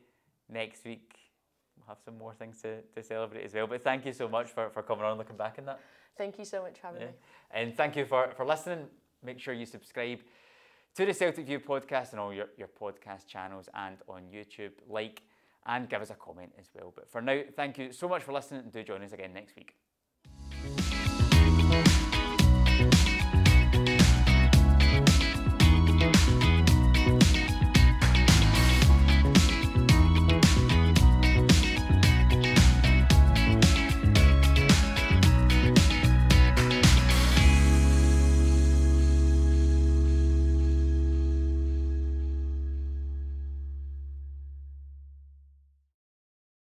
next 0.48 0.84
week 0.84 1.14
we'll 1.76 1.86
have 1.88 1.98
some 2.04 2.16
more 2.18 2.34
things 2.34 2.60
to, 2.62 2.80
to 2.94 3.02
celebrate 3.02 3.44
as 3.44 3.54
well. 3.54 3.66
But 3.66 3.82
thank 3.82 4.06
you 4.06 4.12
so 4.12 4.28
much 4.28 4.48
for, 4.50 4.70
for 4.70 4.82
coming 4.82 5.04
on 5.04 5.10
and 5.12 5.18
looking 5.18 5.36
back 5.36 5.56
on 5.58 5.66
that. 5.66 5.80
Thank 6.16 6.38
you 6.38 6.44
so 6.44 6.62
much 6.62 6.78
for 6.78 6.86
having 6.86 7.00
Yeah. 7.02 7.06
me. 7.08 7.12
And 7.50 7.76
thank 7.76 7.96
you 7.96 8.04
for, 8.04 8.30
for 8.36 8.46
listening. 8.46 8.86
Make 9.22 9.40
sure 9.40 9.52
you 9.54 9.66
subscribe 9.66 10.20
to 10.96 11.04
the 11.06 11.12
Celtic 11.14 11.46
View 11.46 11.60
podcast 11.60 12.12
and 12.12 12.20
all 12.20 12.32
your, 12.32 12.46
your 12.56 12.68
podcast 12.68 13.26
channels 13.26 13.68
and 13.74 13.96
on 14.08 14.22
YouTube. 14.32 14.72
Like 14.88 15.22
and 15.66 15.88
give 15.88 16.02
us 16.02 16.10
a 16.10 16.14
comment 16.14 16.52
as 16.58 16.68
well. 16.74 16.92
But 16.94 17.08
for 17.10 17.20
now, 17.22 17.40
thank 17.56 17.78
you 17.78 17.90
so 17.92 18.06
much 18.08 18.22
for 18.22 18.32
listening 18.32 18.60
and 18.64 18.72
do 18.72 18.82
join 18.82 19.02
us 19.02 19.12
again 19.12 19.32
next 19.32 19.56
week. 19.56 19.74